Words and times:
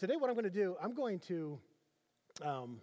today, 0.00 0.16
what 0.16 0.30
I'm 0.30 0.34
going 0.34 0.44
to 0.44 0.50
do, 0.50 0.76
I'm 0.82 0.94
going 0.94 1.18
to, 1.28 1.58
um, 2.42 2.80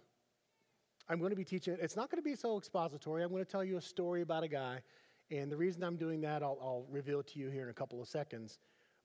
I'm 1.08 1.18
going 1.18 1.30
to 1.30 1.36
be 1.36 1.44
teaching. 1.44 1.76
It's 1.80 1.96
not 1.96 2.10
going 2.10 2.22
to 2.22 2.28
be 2.28 2.36
so 2.36 2.56
expository. 2.56 3.24
I'm 3.24 3.30
going 3.30 3.44
to 3.44 3.50
tell 3.50 3.64
you 3.64 3.76
a 3.76 3.82
story 3.82 4.22
about 4.22 4.44
a 4.44 4.48
guy, 4.48 4.80
and 5.32 5.50
the 5.50 5.56
reason 5.56 5.82
I'm 5.82 5.96
doing 5.96 6.20
that, 6.20 6.44
I'll, 6.44 6.58
I'll 6.62 6.86
reveal 6.88 7.24
to 7.24 7.38
you 7.40 7.50
here 7.50 7.64
in 7.64 7.70
a 7.70 7.74
couple 7.74 8.00
of 8.00 8.06
seconds. 8.06 8.60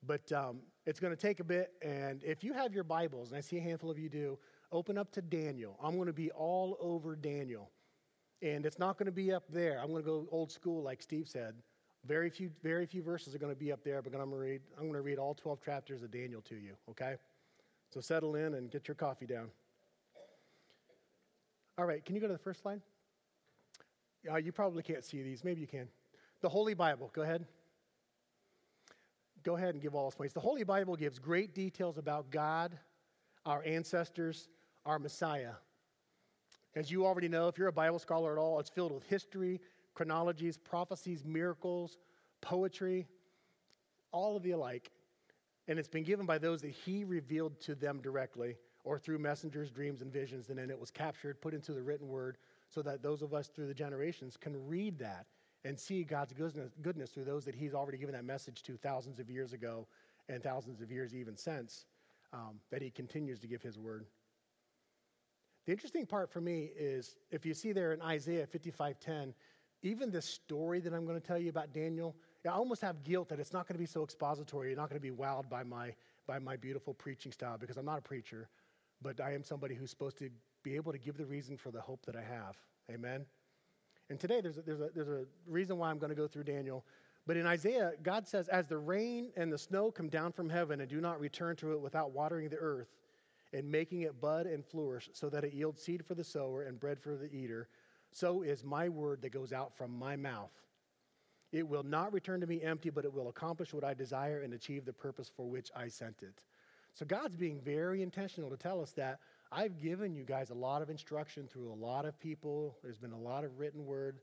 But 0.06 0.30
um, 0.30 0.60
it's 0.86 1.00
going 1.00 1.14
to 1.14 1.20
take 1.20 1.40
a 1.40 1.44
bit, 1.44 1.72
and 1.82 2.22
if 2.22 2.44
you 2.44 2.52
have 2.52 2.72
your 2.72 2.84
Bibles, 2.84 3.30
and 3.30 3.38
I 3.38 3.40
see 3.40 3.58
a 3.58 3.60
handful 3.60 3.90
of 3.90 3.98
you 3.98 4.08
do, 4.08 4.38
open 4.70 4.96
up 4.96 5.10
to 5.12 5.22
Daniel. 5.22 5.76
I'm 5.82 5.96
going 5.96 6.06
to 6.06 6.12
be 6.12 6.30
all 6.30 6.76
over 6.80 7.16
Daniel, 7.16 7.72
and 8.42 8.64
it's 8.64 8.78
not 8.78 8.96
going 8.96 9.06
to 9.06 9.12
be 9.12 9.32
up 9.32 9.44
there. 9.48 9.80
I'm 9.80 9.88
going 9.88 10.02
to 10.02 10.06
go 10.06 10.28
old 10.30 10.52
school, 10.52 10.84
like 10.84 11.02
Steve 11.02 11.26
said. 11.26 11.54
Very 12.06 12.30
few, 12.30 12.50
very 12.62 12.86
few 12.86 13.02
verses 13.02 13.34
are 13.34 13.38
going 13.38 13.52
to 13.52 13.58
be 13.58 13.72
up 13.72 13.82
there, 13.82 14.02
but 14.02 14.12
I'm 14.12 14.30
going 14.30 14.30
to 14.30 14.36
read. 14.36 14.60
I'm 14.76 14.84
going 14.84 14.94
to 14.94 15.00
read 15.00 15.18
all 15.18 15.34
12 15.34 15.64
chapters 15.64 16.02
of 16.02 16.12
Daniel 16.12 16.42
to 16.42 16.54
you. 16.54 16.74
Okay, 16.90 17.16
so 17.94 18.00
settle 18.00 18.34
in 18.34 18.54
and 18.54 18.72
get 18.72 18.88
your 18.88 18.96
coffee 18.96 19.24
down. 19.24 19.48
All 21.78 21.86
right, 21.86 22.04
can 22.04 22.16
you 22.16 22.20
go 22.20 22.26
to 22.26 22.32
the 22.32 22.38
first 22.38 22.62
slide? 22.62 22.80
Uh, 24.28 24.36
you 24.36 24.50
probably 24.50 24.82
can't 24.82 25.04
see 25.04 25.22
these. 25.22 25.44
Maybe 25.44 25.60
you 25.60 25.68
can. 25.68 25.86
The 26.40 26.48
Holy 26.48 26.74
Bible. 26.74 27.12
Go 27.14 27.22
ahead. 27.22 27.46
Go 29.44 29.56
ahead 29.56 29.74
and 29.74 29.82
give 29.82 29.94
all 29.94 30.04
those 30.04 30.16
points. 30.16 30.34
The 30.34 30.40
Holy 30.40 30.64
Bible 30.64 30.96
gives 30.96 31.20
great 31.20 31.54
details 31.54 31.96
about 31.96 32.30
God, 32.30 32.76
our 33.46 33.62
ancestors, 33.64 34.48
our 34.84 34.98
Messiah. 34.98 35.52
As 36.74 36.90
you 36.90 37.06
already 37.06 37.28
know, 37.28 37.46
if 37.46 37.58
you're 37.58 37.68
a 37.68 37.72
Bible 37.72 38.00
scholar 38.00 38.32
at 38.32 38.38
all, 38.38 38.58
it's 38.58 38.70
filled 38.70 38.90
with 38.90 39.04
history, 39.04 39.60
chronologies, 39.94 40.56
prophecies, 40.56 41.24
miracles, 41.24 41.98
poetry, 42.40 43.06
all 44.10 44.36
of 44.36 44.42
the 44.42 44.50
alike. 44.50 44.90
And 45.66 45.78
it's 45.78 45.88
been 45.88 46.04
given 46.04 46.26
by 46.26 46.38
those 46.38 46.60
that 46.62 46.72
He 46.72 47.04
revealed 47.04 47.60
to 47.62 47.74
them 47.74 48.00
directly 48.02 48.56
or 48.84 48.98
through 48.98 49.18
messengers, 49.18 49.70
dreams, 49.70 50.02
and 50.02 50.12
visions. 50.12 50.50
And 50.50 50.58
then 50.58 50.70
it 50.70 50.78
was 50.78 50.90
captured, 50.90 51.40
put 51.40 51.54
into 51.54 51.72
the 51.72 51.82
written 51.82 52.08
word, 52.08 52.36
so 52.68 52.82
that 52.82 53.02
those 53.02 53.22
of 53.22 53.32
us 53.32 53.48
through 53.48 53.68
the 53.68 53.74
generations 53.74 54.36
can 54.36 54.66
read 54.66 54.98
that 54.98 55.26
and 55.64 55.78
see 55.78 56.04
God's 56.04 56.32
goodness, 56.32 56.72
goodness 56.82 57.10
through 57.10 57.24
those 57.24 57.44
that 57.46 57.54
He's 57.54 57.74
already 57.74 57.98
given 57.98 58.14
that 58.14 58.24
message 58.24 58.62
to 58.64 58.76
thousands 58.76 59.18
of 59.18 59.30
years 59.30 59.52
ago 59.52 59.86
and 60.28 60.42
thousands 60.42 60.80
of 60.80 60.90
years 60.90 61.14
even 61.14 61.36
since, 61.36 61.86
um, 62.32 62.60
that 62.70 62.82
He 62.82 62.90
continues 62.90 63.40
to 63.40 63.46
give 63.46 63.62
His 63.62 63.78
word. 63.78 64.04
The 65.66 65.72
interesting 65.72 66.04
part 66.04 66.30
for 66.30 66.42
me 66.42 66.70
is 66.76 67.16
if 67.30 67.46
you 67.46 67.54
see 67.54 67.72
there 67.72 67.94
in 67.94 68.02
Isaiah 68.02 68.46
55:10, 68.46 69.32
even 69.82 70.10
the 70.10 70.20
story 70.20 70.80
that 70.80 70.92
I'm 70.92 71.06
going 71.06 71.20
to 71.20 71.26
tell 71.26 71.38
you 71.38 71.48
about 71.48 71.72
Daniel, 71.72 72.14
I 72.46 72.50
almost 72.50 72.82
have 72.82 73.02
guilt 73.04 73.28
that 73.30 73.40
it's 73.40 73.52
not 73.52 73.66
going 73.66 73.74
to 73.74 73.80
be 73.80 73.86
so 73.86 74.02
expository. 74.02 74.68
You're 74.68 74.76
not 74.76 74.90
going 74.90 75.00
to 75.00 75.08
be 75.08 75.14
wowed 75.14 75.48
by 75.48 75.62
my 75.64 75.94
by 76.26 76.38
my 76.38 76.56
beautiful 76.56 76.94
preaching 76.94 77.32
style 77.32 77.58
because 77.58 77.76
I'm 77.76 77.84
not 77.84 77.98
a 77.98 78.02
preacher 78.02 78.48
but 79.04 79.20
I 79.20 79.34
am 79.34 79.44
somebody 79.44 79.74
who's 79.74 79.90
supposed 79.90 80.18
to 80.18 80.30
be 80.62 80.74
able 80.74 80.90
to 80.90 80.98
give 80.98 81.16
the 81.16 81.26
reason 81.26 81.56
for 81.56 81.70
the 81.70 81.80
hope 81.80 82.04
that 82.06 82.16
I 82.16 82.22
have. 82.22 82.56
Amen? 82.90 83.26
And 84.10 84.18
today 84.18 84.40
there's 84.40 84.58
a, 84.58 84.62
there's 84.62 84.80
a, 84.80 84.88
there's 84.94 85.08
a 85.08 85.24
reason 85.46 85.78
why 85.78 85.90
I'm 85.90 85.98
going 85.98 86.10
to 86.10 86.16
go 86.16 86.26
through 86.26 86.44
Daniel. 86.44 86.84
But 87.26 87.36
in 87.36 87.46
Isaiah, 87.46 87.92
God 88.02 88.26
says, 88.26 88.48
As 88.48 88.66
the 88.66 88.78
rain 88.78 89.30
and 89.36 89.52
the 89.52 89.58
snow 89.58 89.90
come 89.90 90.08
down 90.08 90.32
from 90.32 90.48
heaven 90.48 90.80
and 90.80 90.88
do 90.88 91.00
not 91.00 91.20
return 91.20 91.54
to 91.56 91.72
it 91.72 91.80
without 91.80 92.12
watering 92.12 92.48
the 92.48 92.56
earth 92.56 92.88
and 93.52 93.70
making 93.70 94.02
it 94.02 94.20
bud 94.20 94.46
and 94.46 94.64
flourish 94.64 95.10
so 95.12 95.28
that 95.30 95.44
it 95.44 95.52
yields 95.52 95.82
seed 95.82 96.04
for 96.04 96.14
the 96.14 96.24
sower 96.24 96.62
and 96.62 96.80
bread 96.80 96.98
for 96.98 97.16
the 97.16 97.32
eater, 97.32 97.68
so 98.10 98.42
is 98.42 98.64
my 98.64 98.88
word 98.88 99.22
that 99.22 99.30
goes 99.32 99.52
out 99.52 99.76
from 99.76 99.96
my 99.96 100.16
mouth. 100.16 100.50
It 101.54 101.68
will 101.68 101.84
not 101.84 102.12
return 102.12 102.40
to 102.40 102.48
me 102.48 102.60
empty, 102.62 102.90
but 102.90 103.04
it 103.04 103.14
will 103.14 103.28
accomplish 103.28 103.72
what 103.72 103.84
I 103.84 103.94
desire 103.94 104.40
and 104.40 104.54
achieve 104.54 104.84
the 104.84 104.92
purpose 104.92 105.30
for 105.36 105.46
which 105.46 105.70
I 105.76 105.86
sent 105.86 106.24
it. 106.24 106.40
So 106.94 107.06
God's 107.06 107.36
being 107.36 107.60
very 107.60 108.02
intentional 108.02 108.50
to 108.50 108.56
tell 108.56 108.82
us 108.82 108.90
that 108.92 109.20
I've 109.52 109.80
given 109.80 110.16
you 110.16 110.24
guys 110.24 110.50
a 110.50 110.54
lot 110.54 110.82
of 110.82 110.90
instruction 110.90 111.46
through 111.46 111.72
a 111.72 111.74
lot 111.74 112.06
of 112.06 112.18
people. 112.18 112.76
There's 112.82 112.98
been 112.98 113.12
a 113.12 113.18
lot 113.18 113.44
of 113.44 113.56
written 113.60 113.86
word, 113.86 114.18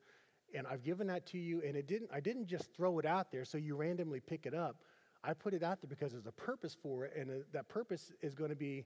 and 0.54 0.68
I've 0.68 0.84
given 0.84 1.08
that 1.08 1.26
to 1.28 1.38
you. 1.38 1.62
And 1.66 1.78
it 1.78 1.88
didn't. 1.88 2.10
I 2.14 2.20
didn't 2.20 2.48
just 2.48 2.74
throw 2.76 3.00
it 3.00 3.06
out 3.06 3.32
there 3.32 3.46
so 3.46 3.58
you 3.58 3.78
randomly 3.78 4.20
pick 4.20 4.46
it 4.46 4.54
up. 4.54 4.84
I 5.24 5.34
put 5.34 5.54
it 5.54 5.64
out 5.64 5.80
there 5.82 5.88
because 5.88 6.12
there's 6.12 6.28
a 6.28 6.34
purpose 6.34 6.76
for 6.84 7.06
it, 7.06 7.14
and 7.16 7.32
uh, 7.32 7.34
that 7.54 7.70
purpose 7.70 8.12
is 8.22 8.36
going 8.36 8.50
to 8.50 8.58
be 8.58 8.84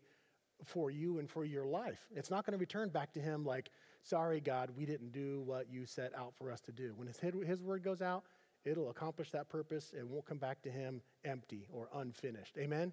for 0.64 0.92
you 0.92 1.18
and 1.18 1.28
for 1.30 1.46
your 1.46 1.66
life. 1.66 2.00
It's 2.16 2.30
not 2.30 2.46
going 2.46 2.54
to 2.54 2.60
return 2.60 2.90
back 2.90 3.12
to 3.14 3.20
Him 3.20 3.44
like, 3.44 3.72
"Sorry, 4.04 4.40
God, 4.40 4.70
we 4.78 4.86
didn't 4.86 5.12
do 5.12 5.42
what 5.46 5.68
you 5.72 5.88
set 5.88 6.12
out 6.16 6.34
for 6.38 6.52
us 6.52 6.62
to 6.62 6.72
do." 6.72 6.94
When 6.96 7.08
His 7.08 7.20
His 7.20 7.64
word 7.64 7.84
goes 7.84 8.02
out, 8.02 8.24
it'll 8.66 8.90
accomplish 8.90 9.32
that 9.32 9.50
purpose 9.50 9.94
and 9.98 10.10
won't 10.10 10.26
come 10.26 10.38
back 10.38 10.62
to 10.64 10.70
Him 10.70 11.02
empty 11.24 11.68
or 11.72 11.90
unfinished. 11.94 12.58
Amen. 12.58 12.92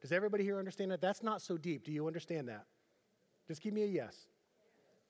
Does 0.00 0.12
everybody 0.12 0.44
here 0.44 0.58
understand 0.58 0.90
that? 0.90 1.00
That's 1.00 1.22
not 1.22 1.42
so 1.42 1.56
deep. 1.56 1.84
Do 1.84 1.92
you 1.92 2.06
understand 2.06 2.48
that? 2.48 2.66
Just 3.46 3.62
give 3.62 3.72
me 3.72 3.82
a 3.82 3.86
yes. 3.86 4.28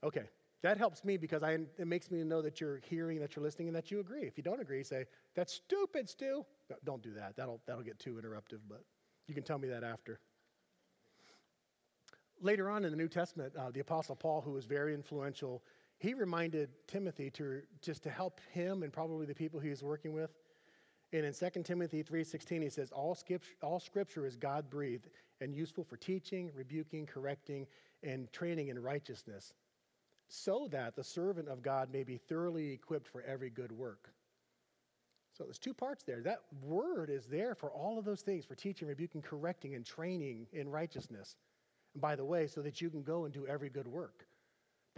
Okay. 0.02 0.28
That 0.62 0.76
helps 0.76 1.04
me 1.04 1.16
because 1.16 1.42
I, 1.42 1.52
it 1.78 1.86
makes 1.86 2.10
me 2.10 2.24
know 2.24 2.42
that 2.42 2.60
you're 2.60 2.80
hearing, 2.88 3.20
that 3.20 3.36
you're 3.36 3.44
listening, 3.44 3.68
and 3.68 3.76
that 3.76 3.90
you 3.90 4.00
agree. 4.00 4.22
If 4.22 4.36
you 4.36 4.42
don't 4.42 4.60
agree, 4.60 4.82
say, 4.82 5.04
That's 5.34 5.52
stupid, 5.52 6.08
Stu. 6.08 6.44
No, 6.68 6.76
don't 6.84 7.02
do 7.02 7.14
that. 7.14 7.36
That'll, 7.36 7.60
that'll 7.66 7.84
get 7.84 7.98
too 7.98 8.20
interruptive, 8.20 8.58
but 8.68 8.82
you 9.28 9.34
can 9.34 9.44
tell 9.44 9.58
me 9.58 9.68
that 9.68 9.84
after. 9.84 10.18
Later 12.40 12.70
on 12.70 12.84
in 12.84 12.90
the 12.90 12.96
New 12.96 13.08
Testament, 13.08 13.52
uh, 13.56 13.70
the 13.70 13.80
Apostle 13.80 14.16
Paul, 14.16 14.40
who 14.40 14.52
was 14.52 14.64
very 14.64 14.94
influential, 14.94 15.62
he 15.98 16.14
reminded 16.14 16.70
Timothy 16.86 17.30
to 17.30 17.62
just 17.82 18.02
to 18.04 18.10
help 18.10 18.40
him 18.52 18.82
and 18.82 18.92
probably 18.92 19.26
the 19.26 19.34
people 19.34 19.60
he 19.60 19.70
was 19.70 19.82
working 19.82 20.12
with 20.12 20.30
and 21.12 21.24
in 21.24 21.32
2 21.32 21.64
Timothy 21.64 22.02
3:16 22.02 22.62
he 22.62 22.68
says 22.68 22.92
all 22.92 23.14
scripture, 23.14 23.54
all 23.62 23.80
scripture 23.80 24.26
is 24.26 24.36
God-breathed 24.36 25.08
and 25.40 25.54
useful 25.54 25.84
for 25.84 25.96
teaching, 25.96 26.50
rebuking, 26.54 27.06
correcting 27.06 27.66
and 28.02 28.30
training 28.32 28.68
in 28.68 28.78
righteousness 28.78 29.54
so 30.28 30.68
that 30.70 30.94
the 30.94 31.04
servant 31.04 31.48
of 31.48 31.62
God 31.62 31.90
may 31.90 32.04
be 32.04 32.18
thoroughly 32.18 32.72
equipped 32.72 33.08
for 33.08 33.22
every 33.22 33.48
good 33.48 33.72
work. 33.72 34.12
So 35.32 35.44
there's 35.44 35.58
two 35.58 35.72
parts 35.72 36.02
there. 36.02 36.20
That 36.20 36.42
word 36.62 37.10
is 37.10 37.26
there 37.26 37.54
for 37.54 37.70
all 37.70 37.98
of 37.98 38.04
those 38.04 38.22
things 38.22 38.44
for 38.44 38.54
teaching, 38.54 38.88
rebuking, 38.88 39.22
correcting 39.22 39.74
and 39.74 39.86
training 39.86 40.46
in 40.52 40.68
righteousness. 40.68 41.36
And 41.94 42.02
by 42.02 42.16
the 42.16 42.24
way, 42.24 42.46
so 42.46 42.60
that 42.60 42.80
you 42.80 42.90
can 42.90 43.02
go 43.02 43.24
and 43.24 43.32
do 43.32 43.46
every 43.46 43.70
good 43.70 43.86
work. 43.86 44.27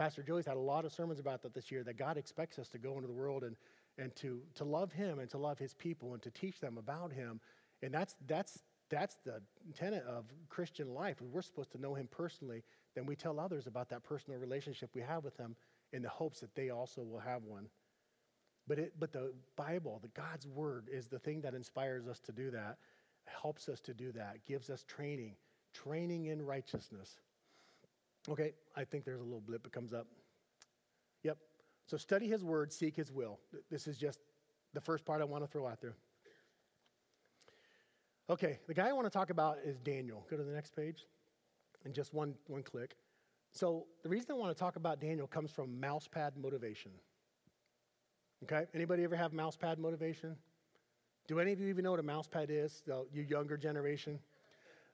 Pastor 0.01 0.23
Joey's 0.23 0.47
had 0.47 0.57
a 0.57 0.59
lot 0.59 0.83
of 0.83 0.91
sermons 0.91 1.19
about 1.19 1.43
that 1.43 1.53
this 1.53 1.69
year 1.71 1.83
that 1.83 1.95
God 1.95 2.17
expects 2.17 2.57
us 2.57 2.67
to 2.69 2.79
go 2.79 2.95
into 2.95 3.07
the 3.07 3.13
world 3.13 3.43
and 3.43 3.55
and 3.97 4.15
to, 4.15 4.41
to 4.55 4.63
love 4.63 4.91
him 4.91 5.19
and 5.19 5.29
to 5.29 5.37
love 5.37 5.59
his 5.59 5.73
people 5.73 6.13
and 6.13 6.21
to 6.23 6.31
teach 6.31 6.59
them 6.59 6.77
about 6.77 7.11
him. 7.11 7.39
And 7.81 7.93
that's, 7.93 8.15
that's, 8.27 8.63
that's 8.89 9.17
the 9.25 9.41
tenet 9.75 10.03
of 10.07 10.25
Christian 10.49 10.93
life. 10.93 11.17
We're 11.21 11.41
supposed 11.41 11.71
to 11.73 11.81
know 11.81 11.93
him 11.93 12.07
personally. 12.09 12.63
Then 12.95 13.05
we 13.05 13.15
tell 13.15 13.39
others 13.39 13.67
about 13.67 13.89
that 13.89 14.03
personal 14.03 14.39
relationship 14.39 14.89
we 14.93 15.01
have 15.01 15.23
with 15.23 15.37
him 15.37 15.55
in 15.93 16.01
the 16.01 16.09
hopes 16.09 16.39
that 16.39 16.55
they 16.55 16.69
also 16.69 17.03
will 17.03 17.19
have 17.19 17.43
one. 17.43 17.67
But, 18.67 18.79
it, 18.79 18.93
but 18.99 19.11
the 19.11 19.33
Bible, 19.55 19.99
the 20.01 20.19
God's 20.19 20.47
word, 20.47 20.87
is 20.91 21.07
the 21.07 21.19
thing 21.19 21.41
that 21.41 21.53
inspires 21.53 22.07
us 22.07 22.19
to 22.21 22.31
do 22.31 22.51
that, 22.51 22.77
helps 23.25 23.67
us 23.67 23.79
to 23.81 23.93
do 23.93 24.11
that, 24.13 24.37
gives 24.47 24.69
us 24.69 24.83
training, 24.87 25.35
training 25.73 26.27
in 26.27 26.41
righteousness. 26.41 27.17
Okay, 28.29 28.53
I 28.75 28.83
think 28.83 29.05
there's 29.05 29.21
a 29.21 29.23
little 29.23 29.41
blip 29.41 29.63
that 29.63 29.71
comes 29.71 29.93
up. 29.93 30.07
Yep, 31.23 31.37
so 31.87 31.97
study 31.97 32.27
his 32.27 32.43
word, 32.43 32.71
seek 32.71 32.95
his 32.95 33.11
will. 33.11 33.39
This 33.69 33.87
is 33.87 33.97
just 33.97 34.19
the 34.73 34.81
first 34.81 35.05
part 35.05 35.21
I 35.21 35.25
want 35.25 35.43
to 35.43 35.47
throw 35.47 35.67
out 35.67 35.81
there. 35.81 35.95
Okay, 38.29 38.59
the 38.67 38.73
guy 38.73 38.87
I 38.87 38.93
want 38.93 39.07
to 39.07 39.11
talk 39.11 39.29
about 39.29 39.57
is 39.65 39.77
Daniel. 39.79 40.25
Go 40.29 40.37
to 40.37 40.43
the 40.43 40.53
next 40.53 40.75
page. 40.75 41.05
And 41.83 41.93
just 41.93 42.13
one, 42.13 42.35
one 42.47 42.63
click. 42.63 42.95
So 43.51 43.87
the 44.03 44.09
reason 44.09 44.31
I 44.31 44.35
want 44.35 44.55
to 44.55 44.59
talk 44.59 44.75
about 44.75 45.01
Daniel 45.01 45.27
comes 45.27 45.51
from 45.51 45.81
mousepad 45.81 46.37
motivation. 46.37 46.91
Okay? 48.43 48.65
Anybody 48.73 49.03
ever 49.03 49.15
have 49.15 49.33
mousepad 49.33 49.77
motivation? 49.77 50.37
Do 51.27 51.39
any 51.39 51.51
of 51.51 51.59
you 51.59 51.67
even 51.67 51.83
know 51.83 51.91
what 51.91 51.99
a 51.99 52.03
mousepad 52.03 52.49
is? 52.49 52.83
The, 52.85 53.05
you 53.11 53.23
younger 53.23 53.57
generation? 53.57 54.19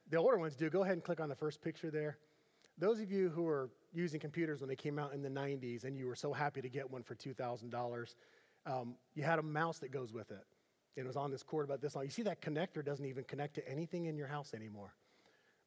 The 0.10 0.18
older 0.18 0.38
ones 0.38 0.56
do. 0.56 0.70
Go 0.70 0.84
ahead 0.84 0.94
and 0.94 1.04
click 1.04 1.20
on 1.20 1.30
the 1.30 1.36
first 1.36 1.62
picture 1.62 1.92
there. 1.92 2.18
Those 2.78 3.00
of 3.00 3.12
you 3.12 3.30
who 3.30 3.48
are 3.48 3.70
using 3.94 4.20
computers 4.20 4.62
when 4.62 4.70
they 4.70 4.76
came 4.76 5.00
out 5.00 5.14
in 5.14 5.22
the 5.22 5.30
90s 5.30 5.84
and 5.84 5.98
you 5.98 6.06
were 6.06 6.16
so 6.16 6.32
happy 6.32 6.62
to 6.62 6.70
get 6.70 6.90
one 6.90 7.02
for 7.02 7.16
$2,000, 7.16 8.16
um, 8.66 8.96
you 9.16 9.24
had 9.24 9.40
a 9.40 9.44
mouse 9.44 9.80
that 9.80 9.92
goes 9.92 10.14
with 10.14 10.30
it. 10.32 10.46
And 10.96 11.06
it 11.06 11.08
was 11.08 11.18
on 11.18 11.32
this 11.32 11.44
cord 11.44 11.66
about 11.66 11.82
this 11.82 11.96
long. 11.96 12.06
You 12.06 12.12
see, 12.12 12.24
that 12.24 12.42
connector 12.42 12.84
doesn't 12.84 13.06
even 13.06 13.24
connect 13.24 13.56
to 13.56 13.68
anything 13.68 14.06
in 14.06 14.18
your 14.18 14.28
house 14.28 14.54
anymore. 14.54 14.94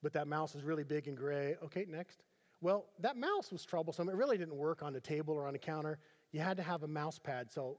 But 0.03 0.13
that 0.13 0.29
mouse 0.29 0.55
is 0.55 0.63
really 0.63 0.85
big 0.85 1.09
and 1.09 1.17
gray. 1.17 1.57
Okay, 1.65 1.87
next. 1.89 2.23
Well, 2.61 2.87
that 3.01 3.17
mouse 3.17 3.53
was 3.53 3.65
troublesome. 3.65 4.09
It 4.09 4.15
really 4.15 4.39
didn't 4.39 4.57
work 4.57 4.83
on 4.83 4.93
the 4.93 5.01
table 5.01 5.35
or 5.35 5.47
on 5.47 5.53
the 5.53 5.59
counter. 5.59 5.99
You 6.33 6.41
had 6.41 6.57
to 6.57 6.63
have 6.63 6.83
a 6.83 6.89
mouse 6.89 7.19
pad. 7.19 7.51
So 7.51 7.79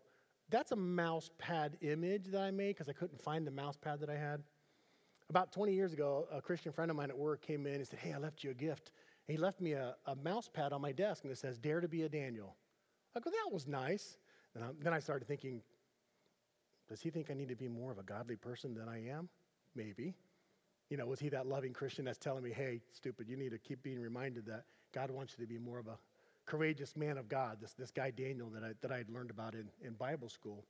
that's 0.49 0.71
a 0.71 0.75
mouse 0.75 1.29
pad 1.37 1.77
image 1.81 2.25
that 2.27 2.41
I 2.41 2.51
made 2.51 2.75
because 2.75 2.89
I 2.89 2.93
couldn't 2.93 3.21
find 3.21 3.45
the 3.45 3.51
mouse 3.51 3.77
pad 3.77 3.99
that 4.01 4.09
I 4.09 4.17
had. 4.17 4.43
About 5.29 5.51
20 5.53 5.73
years 5.73 5.93
ago, 5.93 6.27
a 6.31 6.41
Christian 6.41 6.73
friend 6.73 6.91
of 6.91 6.97
mine 6.97 7.09
at 7.09 7.17
work 7.17 7.41
came 7.41 7.65
in 7.65 7.75
and 7.75 7.87
said, 7.87 7.99
Hey, 7.99 8.13
I 8.13 8.17
left 8.17 8.43
you 8.43 8.51
a 8.51 8.53
gift 8.53 8.91
he 9.27 9.37
left 9.37 9.61
me 9.61 9.73
a, 9.73 9.95
a 10.05 10.15
mouse 10.15 10.49
pad 10.51 10.73
on 10.73 10.81
my 10.81 10.91
desk 10.91 11.23
and 11.23 11.31
it 11.31 11.37
says, 11.37 11.57
Dare 11.57 11.81
to 11.81 11.87
be 11.87 12.03
a 12.03 12.09
Daniel. 12.09 12.55
I 13.15 13.19
go, 13.19 13.29
That 13.29 13.53
was 13.53 13.67
nice. 13.67 14.17
And 14.55 14.63
I, 14.63 14.67
then 14.81 14.93
I 14.93 14.99
started 14.99 15.27
thinking, 15.27 15.61
Does 16.89 17.01
he 17.01 17.09
think 17.09 17.29
I 17.29 17.33
need 17.33 17.49
to 17.49 17.55
be 17.55 17.67
more 17.67 17.91
of 17.91 17.97
a 17.97 18.03
godly 18.03 18.35
person 18.35 18.73
than 18.73 18.89
I 18.89 19.07
am? 19.07 19.29
Maybe. 19.75 20.15
You 20.89 20.97
know, 20.97 21.05
was 21.05 21.19
he 21.19 21.29
that 21.29 21.47
loving 21.47 21.71
Christian 21.71 22.03
that's 22.03 22.17
telling 22.17 22.43
me, 22.43 22.51
hey, 22.51 22.81
stupid, 22.91 23.29
you 23.29 23.37
need 23.37 23.51
to 23.51 23.57
keep 23.57 23.81
being 23.81 23.99
reminded 23.99 24.45
that 24.47 24.65
God 24.93 25.09
wants 25.09 25.33
you 25.37 25.45
to 25.45 25.47
be 25.47 25.57
more 25.57 25.79
of 25.79 25.87
a 25.87 25.97
courageous 26.45 26.97
man 26.97 27.17
of 27.17 27.29
God, 27.29 27.59
this, 27.61 27.73
this 27.73 27.91
guy 27.91 28.11
Daniel 28.11 28.49
that 28.49 28.61
I, 28.61 28.71
that 28.81 28.91
I 28.91 28.97
had 28.97 29.09
learned 29.09 29.29
about 29.29 29.53
in, 29.53 29.69
in 29.81 29.93
Bible 29.93 30.27
school. 30.27 30.65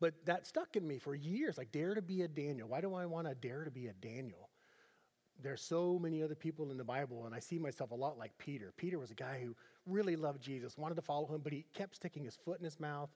But 0.00 0.14
that 0.26 0.46
stuck 0.46 0.74
in 0.74 0.86
me 0.86 0.98
for 0.98 1.14
years, 1.14 1.56
like 1.56 1.70
dare 1.70 1.94
to 1.94 2.02
be 2.02 2.22
a 2.22 2.28
Daniel. 2.28 2.68
Why 2.68 2.80
do 2.80 2.94
I 2.94 3.06
want 3.06 3.28
to 3.28 3.34
dare 3.36 3.64
to 3.64 3.70
be 3.70 3.86
a 3.86 3.92
Daniel? 3.92 4.48
There's 5.42 5.62
so 5.62 5.98
many 5.98 6.22
other 6.22 6.34
people 6.34 6.70
in 6.70 6.76
the 6.76 6.84
Bible, 6.84 7.26
and 7.26 7.34
I 7.34 7.38
see 7.38 7.58
myself 7.58 7.90
a 7.90 7.94
lot 7.94 8.18
like 8.18 8.36
Peter. 8.38 8.72
Peter 8.76 8.98
was 8.98 9.10
a 9.10 9.14
guy 9.14 9.40
who 9.42 9.54
really 9.86 10.16
loved 10.16 10.40
Jesus, 10.40 10.78
wanted 10.78 10.94
to 10.94 11.02
follow 11.02 11.26
him, 11.26 11.40
but 11.42 11.52
he 11.52 11.66
kept 11.74 11.96
sticking 11.96 12.24
his 12.24 12.36
foot 12.36 12.58
in 12.58 12.64
his 12.64 12.80
mouth. 12.80 13.10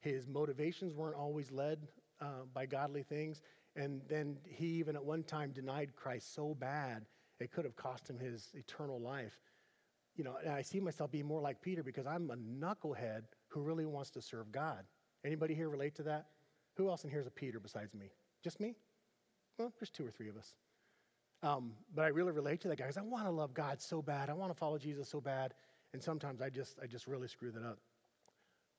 His 0.00 0.26
motivations 0.26 0.94
weren't 0.94 1.16
always 1.16 1.50
led 1.50 1.88
uh, 2.20 2.44
by 2.54 2.66
godly 2.66 3.02
things. 3.02 3.42
And 3.74 4.00
then 4.08 4.38
he 4.44 4.66
even 4.66 4.96
at 4.96 5.04
one 5.04 5.22
time 5.22 5.50
denied 5.50 5.94
Christ 5.96 6.34
so 6.34 6.54
bad 6.54 7.04
it 7.40 7.52
could 7.52 7.64
have 7.64 7.76
cost 7.76 8.08
him 8.08 8.18
his 8.18 8.50
eternal 8.54 9.00
life. 9.00 9.38
You 10.16 10.24
know, 10.24 10.36
and 10.42 10.54
I 10.54 10.62
see 10.62 10.80
myself 10.80 11.10
being 11.10 11.26
more 11.26 11.42
like 11.42 11.60
Peter 11.60 11.82
because 11.82 12.06
I'm 12.06 12.30
a 12.30 12.36
knucklehead 12.36 13.24
who 13.48 13.60
really 13.60 13.84
wants 13.84 14.10
to 14.10 14.22
serve 14.22 14.50
God. 14.50 14.84
Anybody 15.24 15.54
here 15.54 15.68
relate 15.68 15.94
to 15.96 16.02
that? 16.04 16.28
Who 16.76 16.88
else 16.88 17.04
in 17.04 17.10
here 17.10 17.20
is 17.20 17.26
a 17.26 17.30
Peter 17.30 17.60
besides 17.60 17.92
me? 17.94 18.06
Just 18.42 18.60
me? 18.60 18.76
Well, 19.58 19.72
there's 19.78 19.90
two 19.90 20.06
or 20.06 20.10
three 20.10 20.28
of 20.28 20.36
us. 20.36 20.54
Um, 21.42 21.72
but 21.94 22.04
I 22.04 22.08
really 22.08 22.32
relate 22.32 22.60
to 22.62 22.68
that 22.68 22.78
guy 22.78 22.84
because 22.84 22.96
I 22.96 23.02
want 23.02 23.24
to 23.26 23.30
love 23.30 23.54
God 23.54 23.80
so 23.80 24.02
bad. 24.02 24.30
I 24.30 24.32
want 24.32 24.50
to 24.50 24.58
follow 24.58 24.78
Jesus 24.78 25.08
so 25.08 25.20
bad. 25.20 25.54
And 25.92 26.02
sometimes 26.02 26.40
I 26.40 26.50
just, 26.50 26.78
I 26.82 26.86
just 26.86 27.06
really 27.06 27.28
screw 27.28 27.50
that 27.52 27.62
up. 27.62 27.78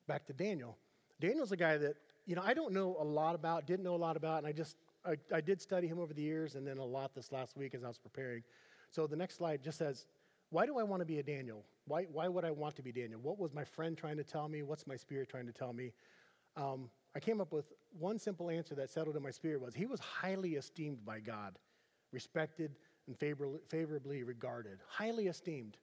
Back 0.06 0.26
to 0.26 0.32
Daniel. 0.32 0.76
Daniel's 1.20 1.52
a 1.52 1.56
guy 1.56 1.76
that, 1.78 1.96
you 2.26 2.34
know, 2.34 2.42
I 2.44 2.54
don't 2.54 2.72
know 2.72 2.96
a 3.00 3.04
lot 3.04 3.34
about, 3.34 3.66
didn't 3.66 3.84
know 3.84 3.94
a 3.94 3.96
lot 3.96 4.16
about, 4.16 4.38
and 4.38 4.46
I 4.46 4.52
just, 4.52 4.76
I, 5.04 5.16
I 5.32 5.40
did 5.40 5.60
study 5.60 5.86
him 5.86 5.98
over 5.98 6.12
the 6.12 6.22
years 6.22 6.54
and 6.54 6.66
then 6.66 6.78
a 6.78 6.84
lot 6.84 7.14
this 7.14 7.32
last 7.32 7.56
week 7.56 7.74
as 7.74 7.84
I 7.84 7.88
was 7.88 7.98
preparing. 7.98 8.42
So 8.90 9.06
the 9.06 9.16
next 9.16 9.36
slide 9.36 9.62
just 9.62 9.78
says, 9.78 10.06
why 10.50 10.66
do 10.66 10.78
I 10.78 10.82
want 10.82 11.00
to 11.00 11.06
be 11.06 11.18
a 11.18 11.22
Daniel? 11.22 11.64
Why, 11.86 12.04
why 12.04 12.28
would 12.28 12.44
I 12.44 12.50
want 12.50 12.76
to 12.76 12.82
be 12.82 12.92
Daniel? 12.92 13.20
What 13.22 13.38
was 13.38 13.52
my 13.52 13.64
friend 13.64 13.96
trying 13.96 14.16
to 14.16 14.24
tell 14.24 14.48
me? 14.48 14.62
What's 14.62 14.86
my 14.86 14.96
spirit 14.96 15.28
trying 15.28 15.46
to 15.46 15.52
tell 15.52 15.72
me? 15.72 15.92
Um, 16.56 16.90
I 17.14 17.20
came 17.20 17.40
up 17.40 17.52
with 17.52 17.72
one 17.98 18.18
simple 18.18 18.50
answer 18.50 18.74
that 18.74 18.90
settled 18.90 19.16
in 19.16 19.22
my 19.22 19.30
spirit 19.30 19.60
was 19.60 19.74
he 19.74 19.86
was 19.86 20.00
highly 20.00 20.54
esteemed 20.54 21.04
by 21.04 21.20
God, 21.20 21.58
respected 22.12 22.74
and 23.06 23.18
favor- 23.18 23.60
favorably 23.68 24.22
regarded. 24.22 24.78
Highly 24.88 25.26
esteemed. 25.28 25.76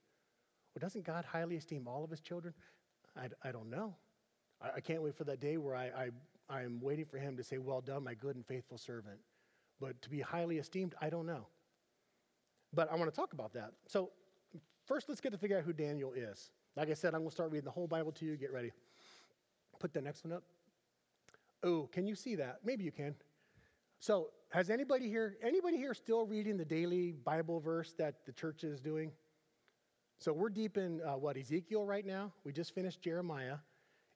Well, 0.74 0.82
doesn't 0.82 1.06
God 1.06 1.26
highly 1.26 1.58
esteem 1.58 1.88
all 1.88 2.04
of 2.04 2.10
his 2.10 2.22
children? 2.22 2.54
I, 3.18 3.30
I 3.44 3.52
don't 3.52 3.70
know. 3.70 3.96
I, 4.62 4.78
I, 4.78 4.80
can't 4.82 5.02
wait 5.02 5.16
for 5.16 5.24
that 5.24 5.40
day 5.40 5.58
where 5.58 5.76
I, 5.76 6.12
I, 6.50 6.54
I'm 6.56 6.80
waiting 6.82 7.06
for 7.06 7.18
him 7.18 7.38
to 7.38 7.44
say, 7.44 7.58
Well 7.58 7.82
done, 7.82 8.04
my 8.04 8.14
good 8.14 8.36
and 8.36 8.46
faithful 8.46 8.78
servant. 8.78 9.20
But 9.80 10.02
to 10.02 10.10
be 10.10 10.22
highly 10.22 10.58
esteemed, 10.58 10.96
I 11.02 11.10
don't 11.10 11.26
know. 11.26 11.48
But 12.74 12.92
I 12.92 12.96
want 12.96 13.12
to 13.12 13.16
talk 13.16 13.34
about 13.34 13.54
that. 13.54 13.72
So, 13.88 14.10
first, 14.86 15.08
let's 15.10 15.22
get 15.22 15.32
to 15.32 15.38
figure 15.38 15.58
out 15.58 15.64
who 15.64 15.74
Daniel 15.74 16.14
is. 16.14 16.52
Like 16.76 16.90
I 16.90 16.94
said, 16.94 17.14
I'm 17.14 17.22
going 17.22 17.30
to 17.30 17.36
start 17.36 17.52
reading 17.52 17.66
the 17.66 17.72
whole 17.72 17.88
Bible 17.88 18.12
to 18.14 18.26
you. 18.26 18.36
Get 18.36 18.52
ready. 18.52 18.72
Put 19.80 19.94
the 19.94 20.02
next 20.02 20.24
one 20.24 20.34
up. 20.34 20.44
Oh, 21.64 21.90
can 21.92 22.06
you 22.06 22.16
see 22.16 22.36
that? 22.36 22.60
Maybe 22.64 22.84
you 22.84 22.92
can. 22.92 23.16
So, 24.06 24.30
has 24.50 24.70
anybody 24.70 25.10
here 25.10 25.36
anybody 25.42 25.78
here 25.78 25.96
still 25.96 26.28
reading 26.28 26.58
the 26.58 26.64
daily 26.64 27.14
Bible 27.14 27.60
verse 27.60 27.96
that 27.98 28.24
the 28.28 28.32
church 28.32 28.64
is 28.64 28.80
doing? 28.80 29.12
So 30.20 30.32
we're 30.32 30.50
deep 30.50 30.78
in 30.78 31.02
uh, 31.02 31.14
what 31.14 31.38
Ezekiel 31.38 31.88
right 31.88 32.06
now. 32.06 32.32
We 32.44 32.54
just 32.54 32.76
finished 32.76 33.02
Jeremiah, 33.02 33.56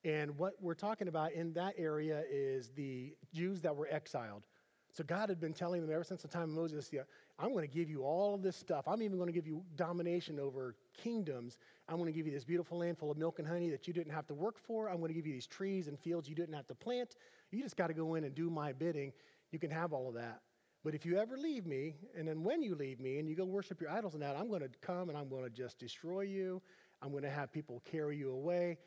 and 0.05 0.37
what 0.37 0.53
we're 0.61 0.75
talking 0.75 1.07
about 1.07 1.31
in 1.31 1.53
that 1.53 1.73
area 1.75 2.21
is 2.29 2.69
the 2.75 3.15
Jews 3.33 3.61
that 3.61 3.75
were 3.75 3.87
exiled. 3.89 4.43
So 4.91 5.03
God 5.03 5.29
had 5.29 5.39
been 5.39 5.53
telling 5.53 5.81
them 5.81 5.91
ever 5.91 6.03
since 6.03 6.21
the 6.21 6.27
time 6.27 6.43
of 6.43 6.49
Moses, 6.49 6.89
yeah, 6.91 7.01
I'm 7.39 7.51
going 7.53 7.67
to 7.67 7.73
give 7.73 7.89
you 7.89 8.03
all 8.03 8.35
of 8.35 8.43
this 8.43 8.55
stuff. 8.55 8.87
I'm 8.87 9.01
even 9.01 9.17
going 9.17 9.27
to 9.27 9.33
give 9.33 9.47
you 9.47 9.63
domination 9.75 10.39
over 10.39 10.75
kingdoms. 10.97 11.57
I'm 11.87 11.97
going 11.97 12.11
to 12.11 12.15
give 12.15 12.25
you 12.27 12.31
this 12.31 12.43
beautiful 12.43 12.77
land 12.77 12.97
full 12.97 13.09
of 13.09 13.17
milk 13.17 13.39
and 13.39 13.47
honey 13.47 13.69
that 13.69 13.87
you 13.87 13.93
didn't 13.93 14.13
have 14.13 14.27
to 14.27 14.33
work 14.33 14.59
for. 14.59 14.89
I'm 14.89 14.97
going 14.97 15.09
to 15.09 15.13
give 15.13 15.25
you 15.25 15.33
these 15.33 15.47
trees 15.47 15.87
and 15.87 15.99
fields 15.99 16.27
you 16.27 16.35
didn't 16.35 16.55
have 16.55 16.67
to 16.67 16.75
plant. 16.75 17.15
You 17.51 17.61
just 17.63 17.77
got 17.77 17.87
to 17.87 17.93
go 17.93 18.15
in 18.15 18.23
and 18.23 18.35
do 18.35 18.49
my 18.49 18.73
bidding. 18.73 19.13
You 19.51 19.59
can 19.59 19.71
have 19.71 19.93
all 19.93 20.07
of 20.07 20.15
that. 20.15 20.41
But 20.83 20.95
if 20.95 21.05
you 21.05 21.17
ever 21.17 21.37
leave 21.37 21.65
me, 21.65 21.95
and 22.17 22.27
then 22.27 22.43
when 22.43 22.61
you 22.61 22.73
leave 22.73 22.99
me 22.99 23.19
and 23.19 23.27
you 23.27 23.35
go 23.35 23.45
worship 23.45 23.81
your 23.81 23.89
idols 23.89 24.13
and 24.13 24.23
that, 24.23 24.37
I'm 24.37 24.47
going 24.47 24.61
to 24.61 24.69
come 24.81 25.09
and 25.09 25.17
I'm 25.17 25.27
going 25.27 25.43
to 25.43 25.49
just 25.49 25.77
destroy 25.77 26.21
you. 26.21 26.61
I'm 27.01 27.11
going 27.11 27.23
to 27.23 27.29
have 27.29 27.51
people 27.51 27.81
carry 27.89 28.17
you 28.17 28.31
away. 28.31 28.77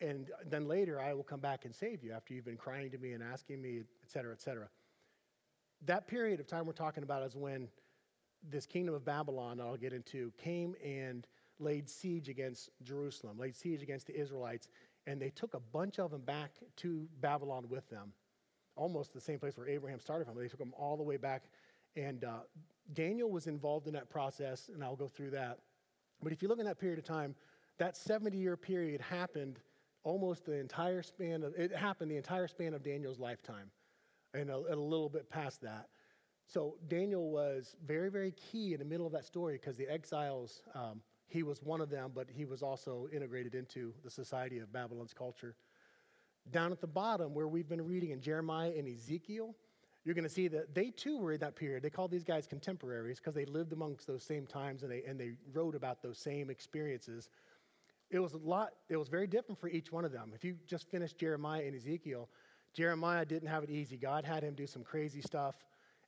And 0.00 0.30
then 0.46 0.68
later 0.68 1.00
I 1.00 1.14
will 1.14 1.24
come 1.24 1.40
back 1.40 1.64
and 1.64 1.74
save 1.74 2.02
you 2.04 2.12
after 2.12 2.34
you've 2.34 2.44
been 2.44 2.56
crying 2.56 2.90
to 2.90 2.98
me 2.98 3.12
and 3.12 3.22
asking 3.22 3.60
me, 3.60 3.78
et 3.78 4.10
cetera, 4.10 4.32
et 4.32 4.40
cetera. 4.40 4.68
That 5.84 6.06
period 6.06 6.38
of 6.38 6.46
time 6.46 6.64
we're 6.64 6.72
talking 6.72 7.02
about 7.02 7.24
is 7.24 7.34
when 7.34 7.68
this 8.48 8.66
kingdom 8.66 8.94
of 8.94 9.04
Babylon, 9.04 9.60
I'll 9.60 9.76
get 9.76 9.92
into, 9.92 10.32
came 10.38 10.74
and 10.84 11.26
laid 11.58 11.88
siege 11.88 12.28
against 12.28 12.70
Jerusalem, 12.82 13.38
laid 13.38 13.56
siege 13.56 13.82
against 13.82 14.06
the 14.06 14.18
Israelites, 14.18 14.68
and 15.06 15.20
they 15.20 15.30
took 15.30 15.54
a 15.54 15.60
bunch 15.60 15.98
of 15.98 16.10
them 16.12 16.22
back 16.22 16.52
to 16.78 17.08
Babylon 17.20 17.68
with 17.68 17.88
them 17.88 18.12
almost 18.76 19.12
the 19.12 19.20
same 19.20 19.38
place 19.38 19.56
where 19.56 19.68
Abraham 19.68 20.00
started 20.00 20.26
from. 20.26 20.36
They 20.36 20.48
took 20.48 20.60
him 20.60 20.72
all 20.76 20.96
the 20.96 21.02
way 21.02 21.16
back. 21.16 21.44
And 21.96 22.24
uh, 22.24 22.40
Daniel 22.92 23.30
was 23.30 23.46
involved 23.46 23.86
in 23.86 23.92
that 23.94 24.08
process, 24.08 24.70
and 24.72 24.82
I'll 24.82 24.96
go 24.96 25.08
through 25.08 25.30
that. 25.30 25.58
But 26.22 26.32
if 26.32 26.42
you 26.42 26.48
look 26.48 26.58
in 26.58 26.64
that 26.66 26.78
period 26.78 26.98
of 26.98 27.04
time, 27.04 27.34
that 27.78 27.96
70 27.96 28.36
year 28.36 28.56
period 28.56 29.00
happened 29.00 29.60
almost 30.04 30.44
the 30.46 30.58
entire 30.58 31.02
span 31.02 31.42
of, 31.42 31.54
it 31.54 31.74
happened 31.74 32.10
the 32.10 32.16
entire 32.16 32.48
span 32.48 32.74
of 32.74 32.82
Daniel's 32.82 33.18
lifetime 33.18 33.70
and 34.34 34.50
a, 34.50 34.56
a 34.56 34.76
little 34.76 35.08
bit 35.08 35.28
past 35.30 35.60
that. 35.62 35.88
So 36.46 36.76
Daniel 36.88 37.30
was 37.30 37.76
very, 37.86 38.10
very 38.10 38.32
key 38.32 38.72
in 38.72 38.78
the 38.78 38.84
middle 38.84 39.06
of 39.06 39.12
that 39.12 39.24
story 39.24 39.54
because 39.54 39.76
the 39.76 39.88
exiles, 39.88 40.62
um, 40.74 41.00
he 41.26 41.42
was 41.42 41.62
one 41.62 41.80
of 41.80 41.88
them, 41.88 42.10
but 42.14 42.26
he 42.30 42.44
was 42.44 42.62
also 42.62 43.08
integrated 43.12 43.54
into 43.54 43.92
the 44.04 44.10
society 44.10 44.58
of 44.58 44.72
Babylon's 44.72 45.14
culture. 45.14 45.54
Down 46.50 46.72
at 46.72 46.80
the 46.80 46.86
bottom, 46.86 47.34
where 47.34 47.48
we've 47.48 47.68
been 47.68 47.86
reading 47.86 48.10
in 48.10 48.20
Jeremiah 48.20 48.72
and 48.76 48.88
Ezekiel, 48.88 49.54
you're 50.04 50.14
going 50.14 50.24
to 50.24 50.30
see 50.30 50.48
that 50.48 50.74
they 50.74 50.90
too 50.90 51.18
were 51.18 51.32
in 51.32 51.40
that 51.40 51.54
period. 51.54 51.82
They 51.82 51.90
called 51.90 52.10
these 52.10 52.24
guys 52.24 52.46
contemporaries 52.46 53.18
because 53.18 53.34
they 53.34 53.44
lived 53.44 53.72
amongst 53.72 54.06
those 54.06 54.24
same 54.24 54.46
times 54.46 54.82
and 54.82 54.90
they, 54.90 55.02
and 55.06 55.18
they 55.18 55.32
wrote 55.52 55.74
about 55.74 56.02
those 56.02 56.18
same 56.18 56.50
experiences. 56.50 57.30
It 58.10 58.18
was 58.18 58.34
a 58.34 58.38
lot, 58.38 58.72
it 58.88 58.96
was 58.96 59.08
very 59.08 59.26
different 59.26 59.60
for 59.60 59.68
each 59.68 59.92
one 59.92 60.04
of 60.04 60.12
them. 60.12 60.32
If 60.34 60.44
you 60.44 60.56
just 60.66 60.90
finished 60.90 61.18
Jeremiah 61.18 61.62
and 61.64 61.76
Ezekiel, 61.76 62.28
Jeremiah 62.74 63.24
didn't 63.24 63.48
have 63.48 63.62
it 63.62 63.70
easy. 63.70 63.96
God 63.96 64.24
had 64.24 64.42
him 64.42 64.54
do 64.54 64.66
some 64.66 64.82
crazy 64.82 65.20
stuff, 65.20 65.54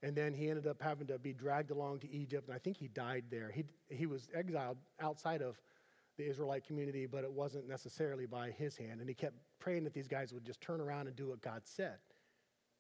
and 0.03 0.17
then 0.17 0.35
he 0.35 0.51
ended 0.51 0.67
up 0.67 0.83
having 0.83 1.07
to 1.07 1.19
be 1.19 1.33
dragged 1.33 1.71
along 1.71 2.01
to 2.01 2.11
Egypt, 2.11 2.49
and 2.49 2.55
I 2.55 2.59
think 2.59 2.77
he 2.77 2.89
died 2.89 3.25
there. 3.31 3.51
He, 3.55 3.65
he 3.89 4.07
was 4.07 4.29
exiled 4.35 4.79
outside 5.01 5.41
of 5.41 5.61
the 6.16 6.28
Israelite 6.28 6.64
community, 6.64 7.06
but 7.06 7.25
it 7.25 7.33
wasn't 7.33 7.68
necessarily 7.68 8.26
by 8.26 8.50
his 8.50 8.76
hand. 8.76 9.00
And 9.00 9.09
he 9.09 9.14
kept 9.14 9.35
praying 9.59 9.85
that 9.85 9.94
these 9.94 10.09
guys 10.09 10.33
would 10.33 10.44
just 10.44 10.61
turn 10.61 10.80
around 10.80 11.06
and 11.06 11.16
do 11.16 11.28
what 11.28 11.40
God 11.40 11.62
said. 11.64 11.99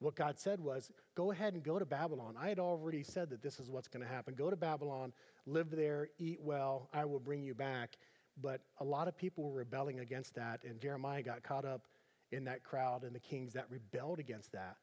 What 0.00 0.16
God 0.16 0.38
said 0.38 0.60
was, 0.60 0.90
go 1.14 1.32
ahead 1.32 1.54
and 1.54 1.62
go 1.62 1.78
to 1.78 1.86
Babylon. 1.86 2.34
I 2.38 2.48
had 2.48 2.58
already 2.58 3.02
said 3.02 3.30
that 3.30 3.42
this 3.42 3.58
is 3.58 3.70
what's 3.70 3.88
going 3.88 4.04
to 4.04 4.12
happen. 4.12 4.34
Go 4.34 4.50
to 4.50 4.56
Babylon, 4.56 5.12
live 5.46 5.70
there, 5.70 6.08
eat 6.18 6.40
well, 6.40 6.88
I 6.92 7.04
will 7.04 7.20
bring 7.20 7.42
you 7.42 7.54
back. 7.54 7.96
But 8.40 8.60
a 8.78 8.84
lot 8.84 9.08
of 9.08 9.16
people 9.16 9.44
were 9.44 9.58
rebelling 9.58 10.00
against 10.00 10.34
that, 10.34 10.60
and 10.64 10.80
Jeremiah 10.80 11.22
got 11.22 11.42
caught 11.42 11.64
up 11.64 11.86
in 12.32 12.44
that 12.44 12.64
crowd 12.64 13.04
and 13.04 13.14
the 13.14 13.20
kings 13.20 13.52
that 13.52 13.66
rebelled 13.70 14.18
against 14.18 14.52
that. 14.52 14.76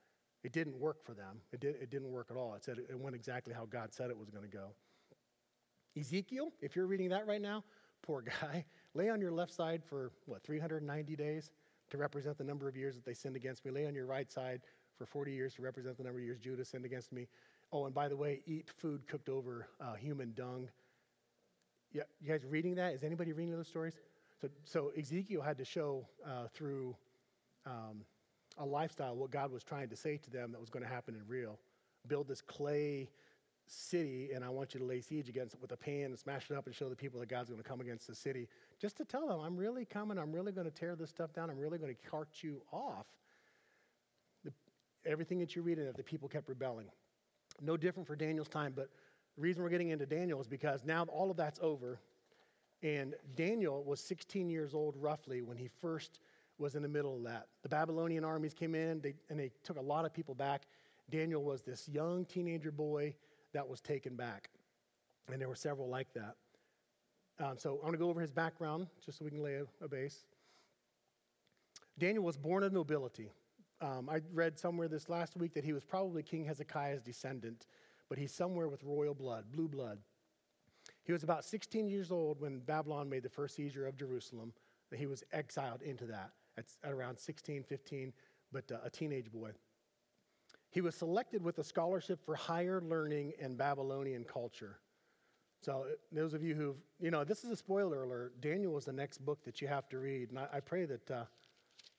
It 0.44 0.54
didn't 0.54 0.80
work 0.80 1.04
for 1.06 1.14
them. 1.14 1.42
It, 1.52 1.60
did, 1.60 1.76
it 1.76 1.92
didn't 1.92 2.10
work 2.10 2.28
at 2.32 2.38
all. 2.38 2.56
It 2.56 2.64
said 2.64 2.78
it 2.80 2.98
went 2.98 3.16
exactly 3.16 3.54
how 3.54 3.66
God 3.66 3.94
said 3.94 4.10
it 4.10 4.18
was 4.18 4.30
going 4.30 4.50
to 4.50 4.58
go. 4.58 4.70
Ezekiel, 6.00 6.52
if 6.62 6.76
you're 6.76 6.88
reading 6.88 7.10
that 7.10 7.28
right 7.28 7.42
now, 7.42 7.64
poor 8.02 8.22
guy, 8.22 8.66
lay 8.94 9.10
on 9.10 9.22
your 9.22 9.32
left 9.32 9.54
side 9.54 9.84
for 9.84 10.12
what, 10.26 10.44
390 10.44 11.16
days 11.16 11.52
to 11.90 11.98
represent 11.98 12.38
the 12.38 12.44
number 12.44 12.68
of 12.68 12.76
years 12.76 12.96
that 12.96 13.06
they 13.06 13.14
sinned 13.14 13.36
against 13.36 13.66
me. 13.66 13.72
Lay 13.72 13.86
on 13.86 13.94
your 13.94 14.06
right 14.06 14.32
side 14.32 14.62
for 14.98 15.06
40 15.06 15.32
years 15.32 15.54
to 15.56 15.62
represent 15.62 15.98
the 15.98 16.04
number 16.04 16.20
of 16.20 16.26
years 16.26 16.40
Judah 16.40 16.66
sinned 16.66 16.86
against 16.86 17.12
me. 17.12 17.28
Oh, 17.72 17.86
and 17.86 17.94
by 17.94 18.08
the 18.08 18.16
way, 18.16 18.42
eat 18.46 18.70
food 18.78 19.08
cooked 19.08 19.30
over 19.30 19.68
uh, 19.80 19.96
human 19.96 20.34
dung. 20.34 20.70
Yeah, 21.94 22.04
you 22.22 22.30
guys 22.30 22.46
reading 22.46 22.76
that? 22.76 22.94
Is 22.94 23.04
anybody 23.04 23.34
reading 23.34 23.54
those 23.54 23.68
stories? 23.68 23.94
So, 24.42 24.50
so 24.64 24.92
Ezekiel 24.98 25.42
had 25.42 25.58
to 25.58 25.66
show 25.66 26.08
uh, 26.26 26.48
through 26.54 26.96
um, 27.66 28.04
a 28.58 28.66
lifestyle 28.66 29.16
what 29.16 29.32
God 29.32 29.52
was 29.52 29.64
trying 29.64 29.90
to 29.90 29.96
say 29.96 30.18
to 30.18 30.30
them 30.30 30.52
that 30.52 30.60
was 30.60 30.70
going 30.70 30.84
to 30.84 30.90
happen 30.90 31.16
in 31.16 31.22
real. 31.28 31.60
Build 32.08 32.28
this 32.28 32.42
clay 32.42 33.10
city 33.72 34.30
and 34.34 34.44
I 34.44 34.50
want 34.50 34.74
you 34.74 34.80
to 34.80 34.86
lay 34.86 35.02
siege 35.02 35.30
against 35.30 35.56
it 35.56 35.62
with 35.62 35.72
a 35.72 35.78
pan 35.78 36.06
and 36.06 36.20
smash 36.20 36.50
it 36.50 36.58
up 36.58 36.66
and 36.66 36.76
show 36.76 36.90
the 36.90 36.96
people 36.96 37.20
that 37.22 37.30
God's 37.30 37.50
going 37.50 37.62
to 37.62 37.68
come 37.68 37.82
against 37.82 38.08
the 38.08 38.16
city. 38.16 38.48
Just 38.80 38.98
to 38.98 39.06
tell 39.06 39.28
them, 39.28 39.40
I'm 39.40 39.56
really 39.56 39.86
coming. 39.86 40.18
I'm 40.18 40.32
really 40.32 40.52
going 40.52 40.70
to 40.70 40.72
tear 40.72 40.96
this 40.96 41.10
stuff 41.10 41.34
down. 41.34 41.50
I'm 41.50 41.58
really 41.58 41.78
going 41.78 41.94
to 41.96 42.10
cart 42.10 42.30
you 42.42 42.62
off. 42.72 43.06
The, 44.44 44.52
everything 45.06 45.40
that 45.40 45.56
you 45.56 45.62
read 45.62 45.80
in 45.80 45.88
it, 45.88 45.96
the 45.96 46.04
people 46.04 46.28
kept 46.28 46.50
rebelling. 46.50 46.88
No 47.62 47.78
different 47.78 48.08
for 48.08 48.16
Daniel's 48.16 48.50
time, 48.50 48.74
but 48.76 48.90
the 49.36 49.42
reason 49.42 49.64
we're 49.64 49.70
getting 49.70 49.90
into 49.90 50.06
Daniel 50.06 50.42
is 50.42 50.48
because 50.48 50.84
now 50.84 51.04
all 51.04 51.32
of 51.32 51.38
that's 51.38 51.60
over. 51.62 52.00
And 52.84 53.16
Daniel 53.36 53.84
was 53.84 54.02
16 54.02 54.50
years 54.50 54.74
old 54.74 54.96
roughly 54.98 55.42
when 55.42 55.56
he 55.56 55.70
first 55.82 56.20
was 56.58 56.76
in 56.76 56.82
the 56.82 56.90
middle 56.90 57.16
of 57.16 57.24
that. 57.24 57.48
The 57.64 57.70
Babylonian 57.70 58.26
armies 58.26 58.54
came 58.54 58.76
in 58.76 59.02
they, 59.02 59.14
and 59.30 59.40
they 59.40 59.52
took 59.64 59.78
a 59.78 59.82
lot 59.82 60.06
of 60.06 60.14
people 60.14 60.36
back. 60.36 60.64
Daniel 61.10 61.44
was 61.44 61.62
this 61.62 61.88
young 61.88 62.26
teenager 62.26 62.72
boy 62.72 63.14
that 63.54 63.68
was 63.68 63.82
taken 63.82 64.16
back. 64.16 64.50
And 65.32 65.40
there 65.40 65.48
were 65.50 65.56
several 65.56 65.90
like 65.90 66.14
that. 66.14 66.36
Um, 67.40 67.58
so 67.58 67.76
I'm 67.76 67.82
going 67.82 67.94
to 67.94 67.98
go 67.98 68.10
over 68.10 68.22
his 68.22 68.32
background 68.32 68.88
just 69.04 69.18
so 69.18 69.26
we 69.26 69.32
can 69.32 69.42
lay 69.42 69.56
a, 69.56 69.66
a 69.84 69.88
base. 69.88 70.26
Daniel 71.98 72.24
was 72.24 72.38
born 72.38 72.64
of 72.64 72.74
nobility. 72.74 73.32
Um, 73.82 74.10
I 74.10 74.22
read 74.34 74.60
somewhere 74.60 74.88
this 74.88 75.10
last 75.10 75.36
week 75.36 75.54
that 75.54 75.64
he 75.64 75.74
was 75.74 75.84
probably 75.84 76.22
King 76.22 76.46
Hezekiah's 76.46 77.02
descendant, 77.02 77.66
but 78.10 78.18
he's 78.18 78.34
somewhere 78.34 78.68
with 78.68 78.84
royal 78.84 79.16
blood, 79.16 79.46
blue 79.52 79.68
blood. 79.68 79.98
He 81.04 81.12
was 81.12 81.24
about 81.24 81.44
16 81.46 81.88
years 81.88 82.12
old 82.12 82.40
when 82.40 82.60
Babylon 82.60 83.10
made 83.10 83.24
the 83.24 83.30
first 83.30 83.56
seizure 83.56 83.88
of 83.88 83.98
Jerusalem. 83.98 84.54
He 84.96 85.08
was 85.08 85.24
exiled 85.32 85.82
into 85.82 86.06
that 86.08 86.32
at, 86.58 86.66
at 86.84 86.92
around 86.92 87.18
16, 87.18 87.64
15, 87.64 88.14
but 88.52 88.72
uh, 88.72 88.78
a 88.84 88.90
teenage 88.90 89.32
boy. 89.32 89.52
He 90.72 90.82
was 90.82 90.96
selected 90.96 91.44
with 91.44 91.60
a 91.60 91.64
scholarship 91.64 92.26
for 92.26 92.34
higher 92.34 92.82
learning 92.82 93.34
in 93.40 93.56
Babylonian 93.56 94.24
culture. 94.24 94.80
So, 95.62 95.86
those 96.12 96.34
of 96.34 96.42
you 96.42 96.56
who've, 96.56 96.78
you 97.00 97.12
know, 97.12 97.24
this 97.24 97.44
is 97.44 97.52
a 97.52 97.56
spoiler 97.56 98.04
alert. 98.04 98.42
Daniel 98.42 98.78
is 98.78 98.86
the 98.86 98.94
next 98.94 99.20
book 99.20 99.44
that 99.44 99.62
you 99.62 99.68
have 99.68 99.88
to 99.90 100.00
read. 100.00 100.30
And 100.30 100.40
I, 100.40 100.48
I 100.54 100.60
pray 100.60 100.86
that 100.86 101.12
uh, 101.12 101.24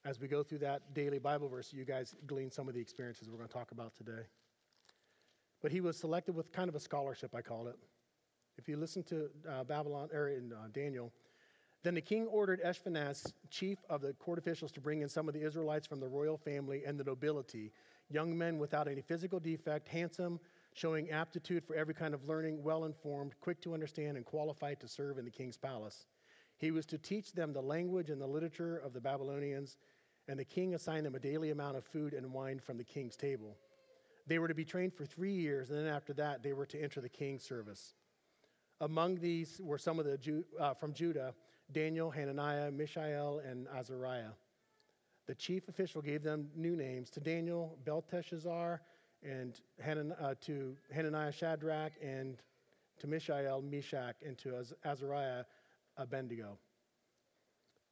as 0.04 0.18
we 0.18 0.26
go 0.26 0.42
through 0.42 0.58
that 0.58 0.94
daily 0.94 1.18
Bible 1.18 1.48
verse, 1.48 1.72
you 1.72 1.84
guys 1.84 2.14
glean 2.26 2.50
some 2.50 2.66
of 2.66 2.74
the 2.74 2.80
experiences 2.80 3.28
we're 3.30 3.36
going 3.36 3.48
to 3.48 3.54
talk 3.54 3.70
about 3.70 3.94
today. 3.94 4.26
But 5.60 5.70
he 5.70 5.80
was 5.80 5.96
selected 5.96 6.34
with 6.34 6.50
kind 6.50 6.68
of 6.68 6.74
a 6.74 6.80
scholarship, 6.80 7.34
I 7.36 7.42
call 7.42 7.68
it. 7.68 7.76
If 8.58 8.68
you 8.68 8.76
listen 8.76 9.04
to 9.04 9.28
uh, 9.48 9.64
Babylon 9.64 10.08
or 10.12 10.28
in 10.28 10.52
uh, 10.52 10.68
Daniel, 10.72 11.12
then 11.82 11.94
the 11.94 12.00
king 12.00 12.26
ordered 12.26 12.62
Ashpenaz, 12.62 13.32
chief 13.50 13.78
of 13.90 14.00
the 14.02 14.12
court 14.14 14.38
officials, 14.38 14.70
to 14.72 14.80
bring 14.80 15.02
in 15.02 15.08
some 15.08 15.26
of 15.28 15.34
the 15.34 15.44
Israelites 15.44 15.86
from 15.86 15.98
the 15.98 16.06
royal 16.06 16.36
family 16.36 16.84
and 16.86 16.98
the 16.98 17.04
nobility, 17.04 17.72
young 18.08 18.36
men 18.36 18.58
without 18.58 18.86
any 18.86 19.00
physical 19.00 19.40
defect, 19.40 19.88
handsome, 19.88 20.38
showing 20.74 21.10
aptitude 21.10 21.64
for 21.64 21.74
every 21.74 21.94
kind 21.94 22.14
of 22.14 22.28
learning, 22.28 22.62
well 22.62 22.84
informed, 22.84 23.34
quick 23.40 23.60
to 23.62 23.74
understand, 23.74 24.16
and 24.16 24.24
qualified 24.24 24.78
to 24.80 24.86
serve 24.86 25.18
in 25.18 25.24
the 25.24 25.30
king's 25.30 25.56
palace. 25.56 26.06
He 26.56 26.70
was 26.70 26.86
to 26.86 26.98
teach 26.98 27.32
them 27.32 27.52
the 27.52 27.60
language 27.60 28.10
and 28.10 28.20
the 28.20 28.26
literature 28.26 28.78
of 28.78 28.92
the 28.92 29.00
Babylonians, 29.00 29.76
and 30.28 30.38
the 30.38 30.44
king 30.44 30.74
assigned 30.74 31.04
them 31.04 31.16
a 31.16 31.20
daily 31.20 31.50
amount 31.50 31.76
of 31.76 31.84
food 31.84 32.14
and 32.14 32.32
wine 32.32 32.60
from 32.60 32.78
the 32.78 32.84
king's 32.84 33.16
table. 33.16 33.56
They 34.28 34.38
were 34.38 34.46
to 34.46 34.54
be 34.54 34.64
trained 34.64 34.94
for 34.94 35.04
three 35.04 35.34
years, 35.34 35.70
and 35.70 35.78
then 35.80 35.92
after 35.92 36.12
that, 36.14 36.44
they 36.44 36.52
were 36.52 36.66
to 36.66 36.80
enter 36.80 37.00
the 37.00 37.08
king's 37.08 37.42
service. 37.42 37.94
Among 38.80 39.16
these 39.16 39.60
were 39.60 39.78
some 39.78 39.98
of 39.98 40.04
the 40.04 40.16
Ju- 40.16 40.44
uh, 40.60 40.74
from 40.74 40.92
Judah 40.92 41.34
Daniel, 41.70 42.10
Hananiah, 42.10 42.70
Mishael, 42.70 43.40
and 43.48 43.68
Azariah. 43.68 44.32
The 45.26 45.34
chief 45.34 45.68
official 45.68 46.02
gave 46.02 46.22
them 46.22 46.50
new 46.56 46.76
names 46.76 47.08
to 47.10 47.20
Daniel, 47.20 47.78
Belteshazzar, 47.84 48.82
and 49.22 49.60
Hanan- 49.80 50.12
uh, 50.12 50.34
to 50.42 50.76
Hananiah, 50.92 51.32
Shadrach, 51.32 51.92
and 52.02 52.38
to 52.98 53.06
Mishael, 53.06 53.62
Meshach, 53.62 54.16
and 54.26 54.36
to 54.38 54.56
Az- 54.56 54.74
Azariah, 54.84 55.44
Abednego. 55.96 56.58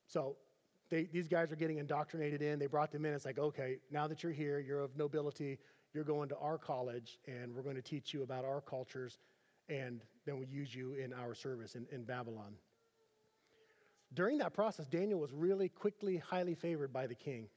So 0.07 0.37
they, 0.91 1.05
these 1.05 1.29
guys 1.29 1.53
are 1.53 1.57
getting 1.57 1.79
indoctrinated 1.79 2.43
in. 2.43 2.59
They 2.59 2.67
brought 2.67 2.91
them 2.91 3.05
in. 3.05 3.15
It's 3.15 3.25
like, 3.25 3.39
okay, 3.39 3.79
now 3.91 4.09
that 4.09 4.23
you're 4.23 4.33
here, 4.33 4.59
you're 4.59 4.81
of 4.81 4.97
nobility, 4.97 5.59
you're 5.95 6.05
going 6.05 6.29
to 6.31 6.37
our 6.39 6.59
college, 6.59 7.19
and 7.27 7.55
we're 7.55 7.63
going 7.63 7.77
to 7.77 7.83
teach 7.83 8.13
you 8.13 8.23
about 8.23 8.45
our 8.45 8.61
cultures, 8.61 9.19
and 9.69 10.03
then 10.27 10.39
we 10.39 10.47
use 10.47 10.75
you 10.75 10.95
in 10.95 11.13
our 11.13 11.35
service 11.35 11.77
in, 11.77 11.87
in 11.93 12.03
Babylon. 12.03 12.55
During 14.13 14.39
that 14.39 14.53
process, 14.53 14.87
Daniel 14.87 15.21
was 15.21 15.33
really 15.33 15.69
quickly 15.69 16.17
highly 16.17 16.55
favored 16.55 16.93
by 16.93 17.07
the 17.07 17.15
king. 17.15 17.49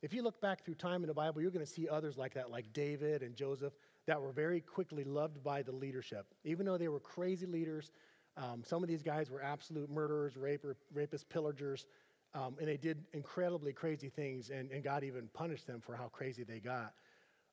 If 0.00 0.14
you 0.14 0.22
look 0.22 0.40
back 0.40 0.64
through 0.64 0.76
time 0.76 1.02
in 1.02 1.08
the 1.08 1.14
Bible, 1.14 1.42
you're 1.42 1.50
going 1.50 1.64
to 1.64 1.70
see 1.70 1.88
others 1.88 2.16
like 2.16 2.34
that, 2.34 2.50
like 2.50 2.72
David 2.72 3.22
and 3.22 3.34
Joseph, 3.34 3.72
that 4.06 4.20
were 4.20 4.32
very 4.32 4.60
quickly 4.60 5.04
loved 5.04 5.42
by 5.42 5.62
the 5.62 5.72
leadership. 5.72 6.26
Even 6.44 6.64
though 6.64 6.78
they 6.78 6.88
were 6.88 7.00
crazy 7.00 7.46
leaders, 7.46 7.90
um, 8.36 8.62
some 8.64 8.82
of 8.82 8.88
these 8.88 9.02
guys 9.02 9.30
were 9.30 9.42
absolute 9.42 9.90
murderers, 9.90 10.36
raper, 10.36 10.76
rapists, 10.94 11.28
pillagers, 11.28 11.86
um, 12.34 12.56
and 12.58 12.68
they 12.68 12.76
did 12.76 13.04
incredibly 13.12 13.72
crazy 13.72 14.08
things, 14.08 14.50
and, 14.50 14.70
and 14.70 14.84
God 14.84 15.02
even 15.02 15.28
punished 15.34 15.66
them 15.66 15.80
for 15.80 15.96
how 15.96 16.08
crazy 16.08 16.44
they 16.44 16.60
got. 16.60 16.94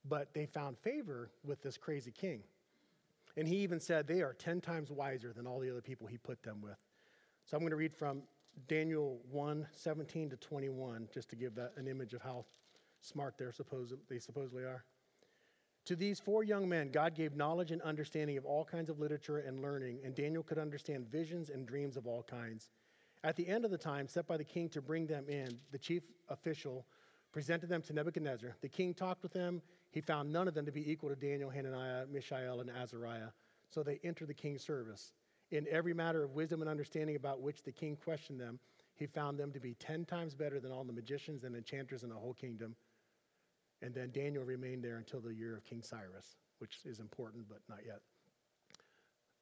But 0.07 0.33
they 0.33 0.45
found 0.45 0.77
favor 0.77 1.31
with 1.43 1.61
this 1.61 1.77
crazy 1.77 2.11
king. 2.11 2.43
And 3.37 3.47
he 3.47 3.57
even 3.57 3.79
said 3.79 4.07
they 4.07 4.21
are 4.21 4.33
10 4.33 4.61
times 4.61 4.91
wiser 4.91 5.33
than 5.33 5.47
all 5.47 5.59
the 5.59 5.69
other 5.69 5.81
people 5.81 6.07
he 6.07 6.17
put 6.17 6.43
them 6.43 6.61
with. 6.61 6.77
So 7.45 7.57
I'm 7.57 7.61
going 7.61 7.71
to 7.71 7.77
read 7.77 7.93
from 7.93 8.21
Daniel 8.67 9.19
1 9.31 9.67
17 9.71 10.29
to 10.29 10.37
21, 10.37 11.07
just 11.13 11.29
to 11.29 11.35
give 11.35 11.55
that 11.55 11.73
an 11.77 11.87
image 11.87 12.13
of 12.13 12.21
how 12.21 12.45
smart 13.01 13.35
they're 13.37 13.51
supposed, 13.51 13.93
they 14.09 14.19
supposedly 14.19 14.63
are. 14.63 14.83
To 15.85 15.95
these 15.95 16.19
four 16.19 16.43
young 16.43 16.67
men, 16.67 16.89
God 16.89 17.13
gave 17.13 17.35
knowledge 17.35 17.71
and 17.71 17.81
understanding 17.83 18.37
of 18.37 18.45
all 18.45 18.65
kinds 18.65 18.89
of 18.89 18.99
literature 18.99 19.37
and 19.39 19.61
learning, 19.61 19.99
and 20.03 20.15
Daniel 20.15 20.41
could 20.41 20.57
understand 20.57 21.11
visions 21.11 21.51
and 21.51 21.67
dreams 21.67 21.95
of 21.95 22.07
all 22.07 22.23
kinds. 22.23 22.69
At 23.23 23.35
the 23.35 23.47
end 23.47 23.65
of 23.65 23.71
the 23.71 23.77
time 23.77 24.07
set 24.07 24.27
by 24.27 24.37
the 24.37 24.43
king 24.43 24.69
to 24.69 24.81
bring 24.81 25.05
them 25.05 25.25
in, 25.29 25.59
the 25.71 25.77
chief 25.77 26.03
official 26.29 26.85
presented 27.31 27.69
them 27.69 27.81
to 27.83 27.93
Nebuchadnezzar. 27.93 28.55
The 28.61 28.69
king 28.69 28.93
talked 28.93 29.21
with 29.21 29.33
them. 29.33 29.61
He 29.91 30.01
found 30.01 30.31
none 30.31 30.47
of 30.47 30.53
them 30.53 30.65
to 30.65 30.71
be 30.71 30.89
equal 30.89 31.09
to 31.09 31.15
Daniel, 31.15 31.49
Hananiah, 31.49 32.05
Mishael, 32.11 32.61
and 32.61 32.69
Azariah. 32.69 33.29
So 33.69 33.83
they 33.83 33.99
entered 34.03 34.29
the 34.29 34.33
king's 34.33 34.63
service. 34.63 35.11
In 35.51 35.67
every 35.69 35.93
matter 35.93 36.23
of 36.23 36.33
wisdom 36.33 36.61
and 36.61 36.69
understanding 36.69 37.15
about 37.15 37.41
which 37.41 37.63
the 37.63 37.71
king 37.71 37.95
questioned 37.95 38.39
them, 38.39 38.59
he 38.95 39.05
found 39.05 39.37
them 39.37 39.51
to 39.51 39.59
be 39.59 39.75
ten 39.75 40.05
times 40.05 40.33
better 40.33 40.59
than 40.59 40.71
all 40.71 40.83
the 40.83 40.93
magicians 40.93 41.43
and 41.43 41.55
enchanters 41.55 42.03
in 42.03 42.09
the 42.09 42.15
whole 42.15 42.33
kingdom. 42.33 42.75
And 43.81 43.93
then 43.93 44.11
Daniel 44.11 44.43
remained 44.43 44.83
there 44.83 44.97
until 44.97 45.19
the 45.19 45.33
year 45.33 45.55
of 45.55 45.65
King 45.65 45.81
Cyrus, 45.81 46.37
which 46.59 46.79
is 46.85 46.99
important, 46.99 47.45
but 47.49 47.59
not 47.69 47.79
yet. 47.85 47.99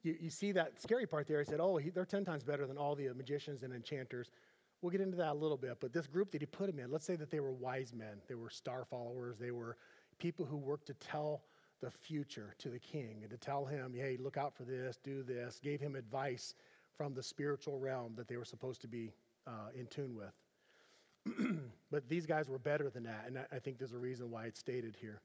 You, 0.01 0.15
you 0.19 0.29
see 0.29 0.51
that 0.51 0.81
scary 0.81 1.05
part 1.05 1.27
there. 1.27 1.39
He 1.39 1.45
said, 1.45 1.59
Oh, 1.59 1.77
he, 1.77 1.89
they're 1.89 2.05
10 2.05 2.25
times 2.25 2.43
better 2.43 2.67
than 2.67 2.77
all 2.77 2.95
the 2.95 3.09
magicians 3.13 3.63
and 3.63 3.73
enchanters. 3.73 4.31
We'll 4.81 4.91
get 4.91 5.01
into 5.01 5.15
that 5.17 5.31
a 5.31 5.33
little 5.33 5.55
bit, 5.55 5.77
but 5.79 5.93
this 5.93 6.07
group 6.07 6.31
that 6.31 6.41
he 6.41 6.45
put 6.45 6.67
them 6.67 6.77
in, 6.77 6.91
let's 6.91 7.05
say 7.05 7.15
that 7.15 7.31
they 7.31 7.39
were 7.39 7.53
wise 7.53 7.93
men, 7.93 8.17
they 8.27 8.35
were 8.35 8.49
star 8.49 8.83
followers, 8.83 9.37
they 9.37 9.51
were 9.51 9.77
people 10.19 10.45
who 10.45 10.57
worked 10.57 10.87
to 10.87 10.93
tell 10.95 11.43
the 11.83 11.91
future 11.91 12.55
to 12.59 12.69
the 12.69 12.79
king 12.79 13.19
and 13.21 13.29
to 13.29 13.37
tell 13.37 13.65
him, 13.65 13.93
hey, 13.93 14.17
look 14.17 14.37
out 14.37 14.55
for 14.55 14.63
this, 14.63 14.97
do 15.03 15.21
this, 15.21 15.59
gave 15.61 15.81
him 15.81 15.95
advice 15.95 16.55
from 16.95 17.13
the 17.13 17.21
spiritual 17.21 17.77
realm 17.77 18.13
that 18.15 18.27
they 18.27 18.37
were 18.37 18.45
supposed 18.45 18.81
to 18.81 18.87
be 18.87 19.11
uh, 19.45 19.69
in 19.77 19.85
tune 19.87 20.15
with. 20.15 21.57
but 21.91 22.07
these 22.07 22.25
guys 22.25 22.47
were 22.47 22.57
better 22.59 22.89
than 22.89 23.03
that, 23.03 23.25
and 23.27 23.37
I 23.51 23.59
think 23.59 23.77
there's 23.77 23.93
a 23.93 23.99
reason 23.99 24.31
why 24.31 24.45
it's 24.45 24.59
stated 24.59 24.95
here. 24.99 25.21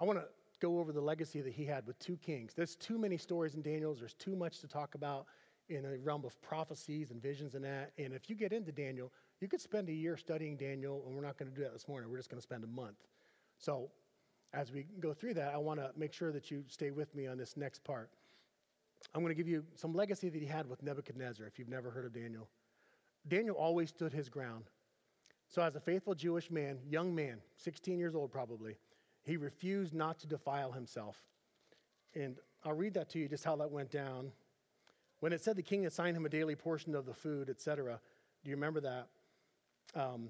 I 0.00 0.04
want 0.04 0.18
to 0.18 0.26
go 0.60 0.80
over 0.80 0.90
the 0.90 1.00
legacy 1.00 1.40
that 1.40 1.52
he 1.52 1.64
had 1.64 1.86
with 1.86 1.98
two 2.00 2.16
kings. 2.16 2.52
There's 2.54 2.74
too 2.74 2.98
many 2.98 3.16
stories 3.16 3.54
in 3.54 3.62
Daniel's, 3.62 4.00
there's 4.00 4.14
too 4.14 4.34
much 4.34 4.58
to 4.60 4.68
talk 4.68 4.96
about 4.96 5.26
in 5.68 5.82
the 5.82 5.98
realm 5.98 6.24
of 6.24 6.40
prophecies 6.42 7.10
and 7.12 7.22
visions 7.22 7.54
and 7.54 7.64
that. 7.64 7.92
And 7.96 8.12
if 8.12 8.28
you 8.28 8.34
get 8.34 8.52
into 8.52 8.72
Daniel, 8.72 9.12
you 9.40 9.48
could 9.48 9.60
spend 9.60 9.88
a 9.88 9.92
year 9.92 10.16
studying 10.16 10.56
Daniel, 10.56 11.04
and 11.06 11.14
we're 11.14 11.22
not 11.22 11.38
going 11.38 11.50
to 11.50 11.54
do 11.56 11.62
that 11.62 11.72
this 11.72 11.86
morning. 11.86 12.10
We're 12.10 12.18
just 12.18 12.28
going 12.28 12.40
to 12.40 12.42
spend 12.42 12.64
a 12.64 12.68
month. 12.68 12.96
So, 13.58 13.90
as 14.54 14.72
we 14.72 14.86
go 15.00 15.12
through 15.12 15.34
that, 15.34 15.52
I 15.52 15.58
want 15.58 15.80
to 15.80 15.90
make 15.96 16.12
sure 16.12 16.32
that 16.32 16.50
you 16.50 16.64
stay 16.68 16.90
with 16.90 17.14
me 17.14 17.26
on 17.26 17.36
this 17.36 17.56
next 17.56 17.82
part. 17.84 18.10
I'm 19.14 19.20
going 19.20 19.30
to 19.30 19.36
give 19.36 19.48
you 19.48 19.64
some 19.74 19.92
legacy 19.92 20.28
that 20.28 20.40
he 20.40 20.46
had 20.46 20.68
with 20.68 20.82
Nebuchadnezzar, 20.82 21.46
if 21.46 21.58
you've 21.58 21.68
never 21.68 21.90
heard 21.90 22.06
of 22.06 22.12
Daniel. 22.12 22.48
Daniel 23.26 23.56
always 23.56 23.90
stood 23.90 24.12
his 24.12 24.28
ground. 24.28 24.64
So, 25.48 25.62
as 25.62 25.76
a 25.76 25.80
faithful 25.80 26.14
Jewish 26.14 26.50
man, 26.50 26.78
young 26.88 27.14
man, 27.14 27.38
16 27.56 27.98
years 27.98 28.14
old 28.14 28.30
probably, 28.30 28.76
he 29.22 29.36
refused 29.36 29.94
not 29.94 30.18
to 30.20 30.26
defile 30.26 30.72
himself. 30.72 31.16
And 32.14 32.36
I'll 32.64 32.74
read 32.74 32.94
that 32.94 33.10
to 33.10 33.18
you, 33.18 33.28
just 33.28 33.44
how 33.44 33.56
that 33.56 33.70
went 33.70 33.90
down. 33.90 34.32
When 35.20 35.32
it 35.32 35.42
said 35.42 35.56
the 35.56 35.62
king 35.62 35.86
assigned 35.86 36.16
him 36.16 36.26
a 36.26 36.28
daily 36.28 36.54
portion 36.54 36.94
of 36.94 37.06
the 37.06 37.14
food, 37.14 37.50
etc., 37.50 38.00
do 38.42 38.50
you 38.50 38.56
remember 38.56 38.80
that? 38.80 39.08
Um, 39.94 40.28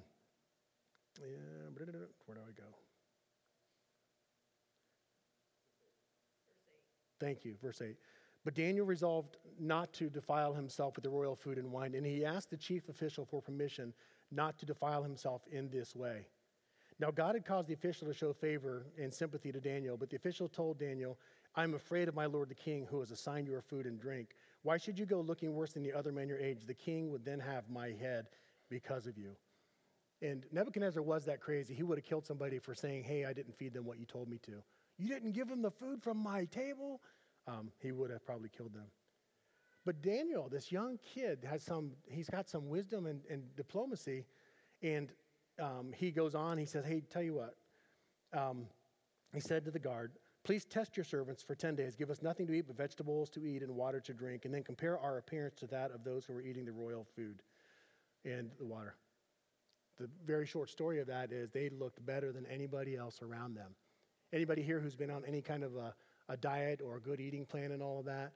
yeah, 1.21 1.27
where 1.75 1.87
do 1.87 2.41
I 2.41 2.53
go? 2.57 2.84
Thank 7.25 7.43
you, 7.47 7.55
verse 7.63 7.81
8. 7.81 7.97
But 8.45 8.53
Daniel 8.55 8.85
resolved 8.85 9.39
not 9.59 9.95
to 9.95 10.11
defile 10.11 10.53
himself 10.53 10.95
with 10.95 11.05
the 11.05 11.09
royal 11.09 11.35
food 11.35 11.57
and 11.57 11.73
wine, 11.73 11.95
and 11.95 12.05
he 12.05 12.23
asked 12.23 12.51
the 12.51 12.57
chief 12.59 12.91
official 12.91 13.25
for 13.25 13.41
permission 13.41 13.95
not 14.31 14.59
to 14.59 14.67
defile 14.67 15.03
himself 15.03 15.41
in 15.51 15.71
this 15.71 15.97
way. 15.97 16.27
Now, 17.01 17.11
God 17.11 17.35
had 17.35 17.47
caused 17.47 17.69
the 17.69 17.73
official 17.73 18.07
to 18.09 18.13
show 18.13 18.35
favor 18.35 18.85
and 19.01 19.13
sympathy 19.13 19.53
to 19.53 19.59
Daniel, 19.59 19.97
but 19.97 20.11
the 20.11 20.17
official 20.17 20.49
told 20.49 20.79
Daniel, 20.79 21.19
I'm 21.57 21.73
afraid 21.73 22.09
of 22.09 22.15
my 22.15 22.27
lord 22.27 22.51
the 22.51 22.55
king, 22.55 22.87
who 22.91 23.01
has 23.01 23.11
assigned 23.11 23.47
you 23.47 23.55
your 23.55 23.63
food 23.63 23.87
and 23.87 23.99
drink. 23.99 24.35
Why 24.63 24.77
should 24.77 24.99
you 24.99 25.07
go 25.07 25.23
looking 25.23 25.55
worse 25.55 25.73
than 25.73 25.83
the 25.83 25.95
other 25.95 26.13
men 26.13 26.29
your 26.29 26.39
age? 26.39 26.67
The 26.67 26.75
king 26.75 27.11
would 27.11 27.25
then 27.25 27.41
have 27.41 27.71
my 27.71 27.93
head 27.93 28.27
because 28.69 29.07
of 29.07 29.17
you. 29.17 29.31
And 30.21 30.45
Nebuchadnezzar 30.53 31.03
was 31.03 31.25
that 31.25 31.41
crazy. 31.41 31.73
He 31.73 31.85
would 31.85 31.97
have 31.97 32.05
killed 32.05 32.27
somebody 32.27 32.59
for 32.59 32.75
saying, 32.75 33.05
Hey, 33.05 33.25
I 33.25 33.33
didn't 33.33 33.57
feed 33.57 33.73
them 33.73 33.87
what 33.87 33.99
you 33.99 34.05
told 34.05 34.29
me 34.29 34.37
to. 34.43 34.63
You 34.99 35.09
didn't 35.09 35.33
give 35.33 35.49
them 35.49 35.63
the 35.63 35.71
food 35.71 36.03
from 36.03 36.19
my 36.19 36.45
table? 36.47 37.01
Um, 37.47 37.71
he 37.81 37.93
would 37.93 38.11
have 38.11 38.25
probably 38.25 38.49
killed 38.49 38.73
them. 38.73 38.87
But 39.85 40.01
Daniel, 40.03 40.49
this 40.49 40.73
young 40.73 40.99
kid, 41.15 41.45
has 41.49 41.63
some, 41.63 41.93
he's 42.09 42.29
got 42.29 42.49
some 42.49 42.69
wisdom 42.69 43.07
and, 43.07 43.21
and 43.29 43.43
diplomacy. 43.57 44.25
And 44.83 45.11
um, 45.61 45.93
he 45.95 46.11
goes 46.11 46.35
on, 46.35 46.57
he 46.57 46.65
says, 46.65 46.85
Hey, 46.85 47.03
tell 47.11 47.23
you 47.23 47.35
what. 47.35 47.57
Um, 48.33 48.67
he 49.35 49.41
said 49.41 49.65
to 49.67 49.71
the 49.71 49.79
guard, 49.79 50.13
Please 50.45 50.65
test 50.65 50.97
your 50.97 51.05
servants 51.05 51.43
for 51.43 51.55
10 51.55 51.75
days. 51.75 51.97
Give 51.97 52.11
us 52.11 52.23
nothing 52.23 52.47
to 52.47 52.53
eat 52.53 52.67
but 52.67 52.77
vegetables 52.77 53.31
to 53.31 53.47
eat 53.47 53.63
and 53.63 53.75
water 53.75 54.01
to 54.01 54.13
drink, 54.13 54.45
and 54.45 54.53
then 54.53 54.63
compare 54.63 54.99
our 54.99 55.19
appearance 55.19 55.55
to 55.61 55.67
that 55.69 55.91
of 55.91 56.05
those 56.05 56.27
who 56.27 56.35
are 56.35 56.43
eating 56.43 56.67
the 56.67 56.73
royal 56.73 57.07
food 57.17 57.43
and 58.27 58.51
the 58.59 58.65
water. 58.65 58.97
The 59.99 60.09
very 60.27 60.45
short 60.47 60.71
story 60.71 61.01
of 61.01 61.07
that 61.07 61.33
is 61.33 61.51
they 61.51 61.71
looked 61.71 62.05
better 62.05 62.33
than 62.33 62.45
anybody 62.47 62.97
else 62.97 63.23
around 63.23 63.55
them. 63.55 63.75
Anybody 64.33 64.63
here 64.63 64.81
who's 64.81 64.97
been 64.97 65.11
on 65.11 65.25
any 65.27 65.43
kind 65.43 65.63
of 65.63 65.77
a, 65.77 65.95
a 66.29 66.37
diet 66.37 66.81
or 66.85 66.97
a 66.97 67.01
good 67.01 67.21
eating 67.21 67.45
plan 67.45 67.73
and 67.73 67.83
all 67.83 68.01
of 68.01 68.07
that, 68.07 68.33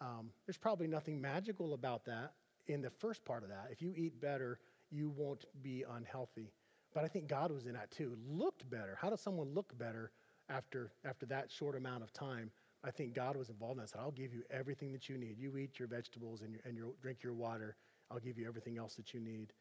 um, 0.00 0.30
there's 0.46 0.58
probably 0.58 0.86
nothing 0.86 1.20
magical 1.20 1.74
about 1.74 2.04
that 2.04 2.34
in 2.66 2.82
the 2.82 2.90
first 2.90 3.24
part 3.24 3.42
of 3.42 3.48
that. 3.48 3.68
If 3.70 3.82
you 3.82 3.92
eat 3.96 4.20
better, 4.20 4.58
you 4.90 5.10
won't 5.16 5.44
be 5.62 5.84
unhealthy. 5.96 6.52
But 6.94 7.04
I 7.04 7.08
think 7.08 7.28
God 7.28 7.50
was 7.50 7.66
in 7.66 7.72
that 7.74 7.90
too. 7.90 8.16
Looked 8.28 8.68
better. 8.70 8.96
How 9.00 9.10
does 9.10 9.20
someone 9.20 9.54
look 9.54 9.76
better 9.78 10.10
after, 10.48 10.92
after 11.04 11.26
that 11.26 11.50
short 11.50 11.76
amount 11.76 12.02
of 12.02 12.12
time? 12.12 12.50
I 12.84 12.90
think 12.90 13.14
God 13.14 13.36
was 13.36 13.48
involved 13.48 13.76
in 13.76 13.80
that. 13.80 13.90
Said, 13.90 14.00
I'll 14.00 14.10
give 14.10 14.32
you 14.32 14.42
everything 14.50 14.92
that 14.92 15.08
you 15.08 15.18
need. 15.18 15.36
You 15.38 15.56
eat 15.56 15.78
your 15.78 15.88
vegetables 15.88 16.42
and, 16.42 16.52
your, 16.52 16.60
and 16.64 16.76
your, 16.76 16.92
drink 17.02 17.22
your 17.22 17.34
water. 17.34 17.76
I'll 18.10 18.20
give 18.20 18.38
you 18.38 18.46
everything 18.46 18.78
else 18.78 18.94
that 18.94 19.12
you 19.12 19.20
need. 19.20 19.52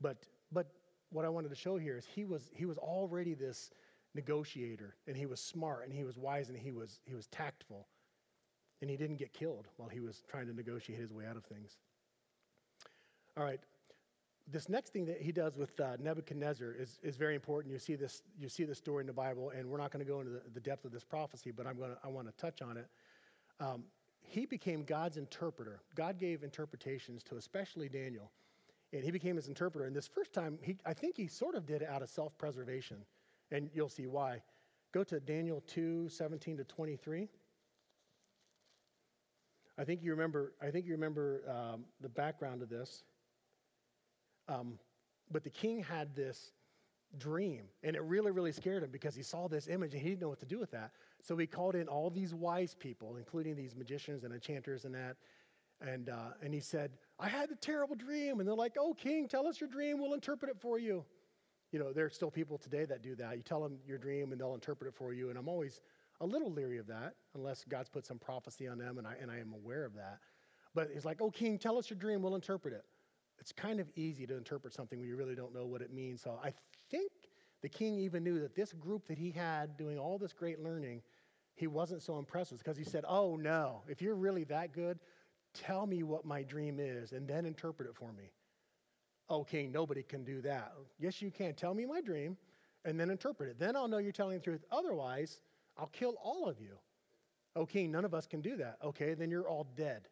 But, 0.00 0.26
but 0.52 0.68
what 1.10 1.24
I 1.24 1.28
wanted 1.28 1.48
to 1.48 1.56
show 1.56 1.78
here 1.78 1.96
is 1.96 2.04
he 2.04 2.24
was, 2.24 2.50
he 2.54 2.66
was 2.66 2.78
already 2.78 3.34
this 3.34 3.70
negotiator, 4.14 4.96
and 5.06 5.16
he 5.16 5.26
was 5.26 5.40
smart, 5.40 5.84
and 5.84 5.92
he 5.92 6.04
was 6.04 6.16
wise, 6.16 6.48
and 6.48 6.58
he 6.58 6.72
was, 6.72 7.00
he 7.04 7.14
was 7.14 7.26
tactful. 7.28 7.86
And 8.80 8.90
he 8.90 8.96
didn't 8.96 9.16
get 9.16 9.32
killed 9.32 9.68
while 9.76 9.88
he 9.88 10.00
was 10.00 10.22
trying 10.28 10.46
to 10.48 10.52
negotiate 10.52 10.98
his 10.98 11.12
way 11.12 11.24
out 11.24 11.36
of 11.36 11.44
things. 11.44 11.78
All 13.36 13.44
right, 13.44 13.60
this 14.50 14.68
next 14.68 14.92
thing 14.92 15.04
that 15.06 15.20
he 15.20 15.32
does 15.32 15.56
with 15.56 15.78
uh, 15.80 15.96
Nebuchadnezzar 16.00 16.74
is, 16.78 16.98
is 17.02 17.16
very 17.16 17.34
important. 17.34 17.72
You 17.72 17.78
see 17.78 17.94
this 17.94 18.22
you 18.38 18.48
see 18.48 18.64
this 18.64 18.78
story 18.78 19.02
in 19.02 19.06
the 19.06 19.12
Bible, 19.12 19.50
and 19.56 19.68
we're 19.68 19.78
not 19.78 19.90
going 19.92 20.04
to 20.04 20.10
go 20.10 20.20
into 20.20 20.32
the, 20.32 20.42
the, 20.52 20.60
depth 20.60 20.84
of 20.84 20.92
this 20.92 21.04
prophecy, 21.04 21.50
but 21.50 21.66
I'm 21.66 21.76
going 21.76 21.90
to 21.90 21.96
I 22.04 22.08
want 22.08 22.26
to 22.26 22.32
touch 22.36 22.60
on 22.60 22.76
it. 22.76 22.88
Um, 23.60 23.84
he 24.20 24.46
became 24.46 24.84
God's 24.84 25.16
interpreter. 25.16 25.80
God 25.94 26.18
gave 26.18 26.42
interpretations 26.42 27.22
to 27.24 27.36
especially 27.36 27.88
Daniel, 27.88 28.30
and 28.92 29.04
he 29.04 29.10
became 29.10 29.36
his 29.36 29.48
interpreter. 29.48 29.86
And 29.86 29.94
this 29.94 30.08
first 30.08 30.32
time, 30.32 30.58
he 30.62 30.76
I 30.84 30.92
think 30.92 31.16
he 31.16 31.28
sort 31.28 31.54
of 31.54 31.66
did 31.66 31.82
it 31.82 31.88
out 31.88 32.02
of 32.02 32.10
self 32.10 32.36
preservation, 32.36 32.98
and 33.52 33.70
you'll 33.72 33.88
see 33.88 34.06
why. 34.06 34.42
Go 34.92 35.04
to 35.04 35.20
Daniel 35.20 35.62
2 35.68 36.08
17 36.08 36.56
to 36.56 36.64
23. 36.64 37.28
I 39.78 39.84
think 39.84 40.02
you 40.02 40.10
remember. 40.10 40.54
I 40.60 40.70
think 40.70 40.86
you 40.86 40.92
remember 40.92 41.42
um, 41.48 41.84
the 42.00 42.08
background 42.08 42.62
of 42.62 42.68
this. 42.68 43.04
Um, 44.48 44.78
but 45.30 45.44
the 45.44 45.50
king 45.50 45.82
had 45.82 46.14
this 46.14 46.52
dream, 47.18 47.62
and 47.82 47.96
it 47.96 48.02
really, 48.02 48.32
really 48.32 48.52
scared 48.52 48.82
him 48.82 48.90
because 48.90 49.14
he 49.14 49.22
saw 49.22 49.48
this 49.48 49.68
image 49.68 49.94
and 49.94 50.02
he 50.02 50.10
didn't 50.10 50.20
know 50.20 50.28
what 50.28 50.40
to 50.40 50.46
do 50.46 50.58
with 50.58 50.70
that. 50.72 50.90
So 51.22 51.36
he 51.36 51.46
called 51.46 51.74
in 51.74 51.88
all 51.88 52.10
these 52.10 52.34
wise 52.34 52.74
people, 52.74 53.16
including 53.16 53.54
these 53.54 53.74
magicians 53.74 54.24
and 54.24 54.34
enchanters 54.34 54.84
and 54.84 54.94
that. 54.94 55.16
And, 55.80 56.10
uh, 56.10 56.32
and 56.42 56.52
he 56.52 56.60
said, 56.60 56.92
I 57.18 57.28
had 57.28 57.50
a 57.50 57.56
terrible 57.56 57.96
dream. 57.96 58.40
And 58.40 58.48
they're 58.48 58.54
like, 58.54 58.76
Oh, 58.78 58.94
king, 58.94 59.26
tell 59.28 59.46
us 59.46 59.60
your 59.60 59.70
dream. 59.70 60.00
We'll 60.00 60.14
interpret 60.14 60.50
it 60.50 60.60
for 60.60 60.78
you. 60.78 61.04
You 61.72 61.78
know, 61.78 61.92
there 61.92 62.04
are 62.04 62.10
still 62.10 62.30
people 62.30 62.58
today 62.58 62.84
that 62.84 63.02
do 63.02 63.14
that. 63.16 63.36
You 63.36 63.42
tell 63.42 63.62
them 63.62 63.78
your 63.86 63.98
dream 63.98 64.32
and 64.32 64.40
they'll 64.40 64.54
interpret 64.54 64.88
it 64.88 64.94
for 64.94 65.12
you. 65.12 65.30
And 65.30 65.38
I'm 65.38 65.48
always 65.48 65.80
a 66.20 66.26
little 66.26 66.52
leery 66.52 66.78
of 66.78 66.86
that 66.86 67.14
unless 67.34 67.64
God's 67.64 67.88
put 67.88 68.06
some 68.06 68.18
prophecy 68.18 68.68
on 68.68 68.78
them 68.78 68.98
and 68.98 69.06
I, 69.06 69.14
and 69.20 69.30
I 69.30 69.38
am 69.38 69.52
aware 69.52 69.84
of 69.84 69.94
that. 69.94 70.18
But 70.74 70.90
he's 70.92 71.04
like, 71.04 71.20
Oh, 71.20 71.30
king, 71.30 71.58
tell 71.58 71.78
us 71.78 71.90
your 71.90 71.98
dream. 71.98 72.22
We'll 72.22 72.34
interpret 72.34 72.74
it 72.74 72.84
it's 73.42 73.50
kind 73.50 73.80
of 73.80 73.90
easy 73.96 74.24
to 74.24 74.36
interpret 74.36 74.72
something 74.72 75.00
when 75.00 75.08
you 75.08 75.16
really 75.16 75.34
don't 75.34 75.52
know 75.52 75.66
what 75.66 75.82
it 75.82 75.92
means. 75.92 76.22
So 76.22 76.38
I 76.44 76.52
think 76.90 77.10
the 77.60 77.68
king 77.68 77.98
even 77.98 78.22
knew 78.22 78.38
that 78.38 78.54
this 78.54 78.72
group 78.72 79.08
that 79.08 79.18
he 79.18 79.32
had 79.32 79.76
doing 79.76 79.98
all 79.98 80.16
this 80.16 80.32
great 80.32 80.60
learning, 80.62 81.02
he 81.56 81.66
wasn't 81.66 82.02
so 82.02 82.18
impressed 82.18 82.52
with 82.52 82.62
because 82.62 82.76
he 82.76 82.84
said, 82.84 83.04
Oh, 83.06 83.34
no, 83.34 83.82
if 83.88 84.00
you're 84.00 84.14
really 84.14 84.44
that 84.44 84.72
good, 84.72 85.00
tell 85.54 85.88
me 85.88 86.04
what 86.04 86.24
my 86.24 86.44
dream 86.44 86.78
is 86.78 87.10
and 87.10 87.26
then 87.26 87.44
interpret 87.44 87.88
it 87.88 87.96
for 87.96 88.12
me. 88.12 88.30
King, 89.40 89.72
nobody 89.72 90.02
can 90.02 90.24
do 90.24 90.40
that. 90.42 90.72
Yes, 90.98 91.22
you 91.22 91.30
can. 91.30 91.54
Tell 91.54 91.74
me 91.74 91.86
my 91.86 92.00
dream 92.00 92.36
and 92.84 92.98
then 92.98 93.10
interpret 93.10 93.48
it. 93.50 93.58
Then 93.58 93.76
I'll 93.76 93.88
know 93.88 93.98
you're 93.98 94.12
telling 94.12 94.38
the 94.38 94.44
truth. 94.44 94.64
Otherwise, 94.70 95.40
I'll 95.78 95.88
kill 95.88 96.14
all 96.22 96.48
of 96.48 96.60
you. 96.60 96.78
King, 97.68 97.90
none 97.92 98.04
of 98.04 98.14
us 98.14 98.26
can 98.26 98.40
do 98.40 98.56
that. 98.56 98.78
Okay, 98.82 99.14
then 99.14 99.30
you're 99.30 99.48
all 99.48 99.66
dead. 99.76 100.08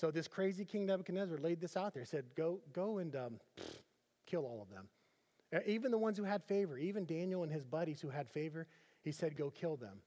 So 0.00 0.10
this 0.10 0.28
crazy 0.28 0.64
King 0.64 0.86
Nebuchadnezzar 0.86 1.38
laid 1.38 1.60
this 1.60 1.76
out 1.76 1.92
there. 1.94 2.02
He 2.02 2.06
said, 2.06 2.24
Go, 2.36 2.60
go 2.72 2.98
and 2.98 3.14
um, 3.16 3.40
kill 4.26 4.44
all 4.44 4.62
of 4.62 4.70
them. 4.70 4.88
Even 5.66 5.90
the 5.90 5.98
ones 5.98 6.16
who 6.16 6.22
had 6.22 6.44
favor, 6.44 6.78
even 6.78 7.04
Daniel 7.04 7.42
and 7.42 7.52
his 7.52 7.64
buddies 7.64 8.00
who 8.00 8.08
had 8.08 8.28
favor, 8.28 8.66
he 9.02 9.10
said, 9.10 9.36
Go 9.36 9.50
kill 9.50 9.76
them. 9.76 9.98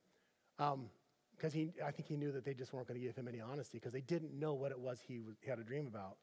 Because 0.57 1.53
um, 1.53 1.59
he, 1.59 1.73
I 1.85 1.91
think 1.91 2.07
he 2.07 2.15
knew 2.15 2.31
that 2.31 2.45
they 2.45 2.53
just 2.53 2.71
weren't 2.73 2.87
going 2.87 2.99
to 2.99 3.05
give 3.05 3.15
him 3.15 3.27
any 3.27 3.41
honesty 3.41 3.77
because 3.77 3.91
they 3.91 4.01
didn't 4.01 4.33
know 4.33 4.53
what 4.53 4.71
it 4.71 4.79
was 4.79 4.99
he, 5.05 5.19
was 5.19 5.35
he 5.41 5.49
had 5.49 5.59
a 5.59 5.63
dream 5.63 5.85
about. 5.85 6.15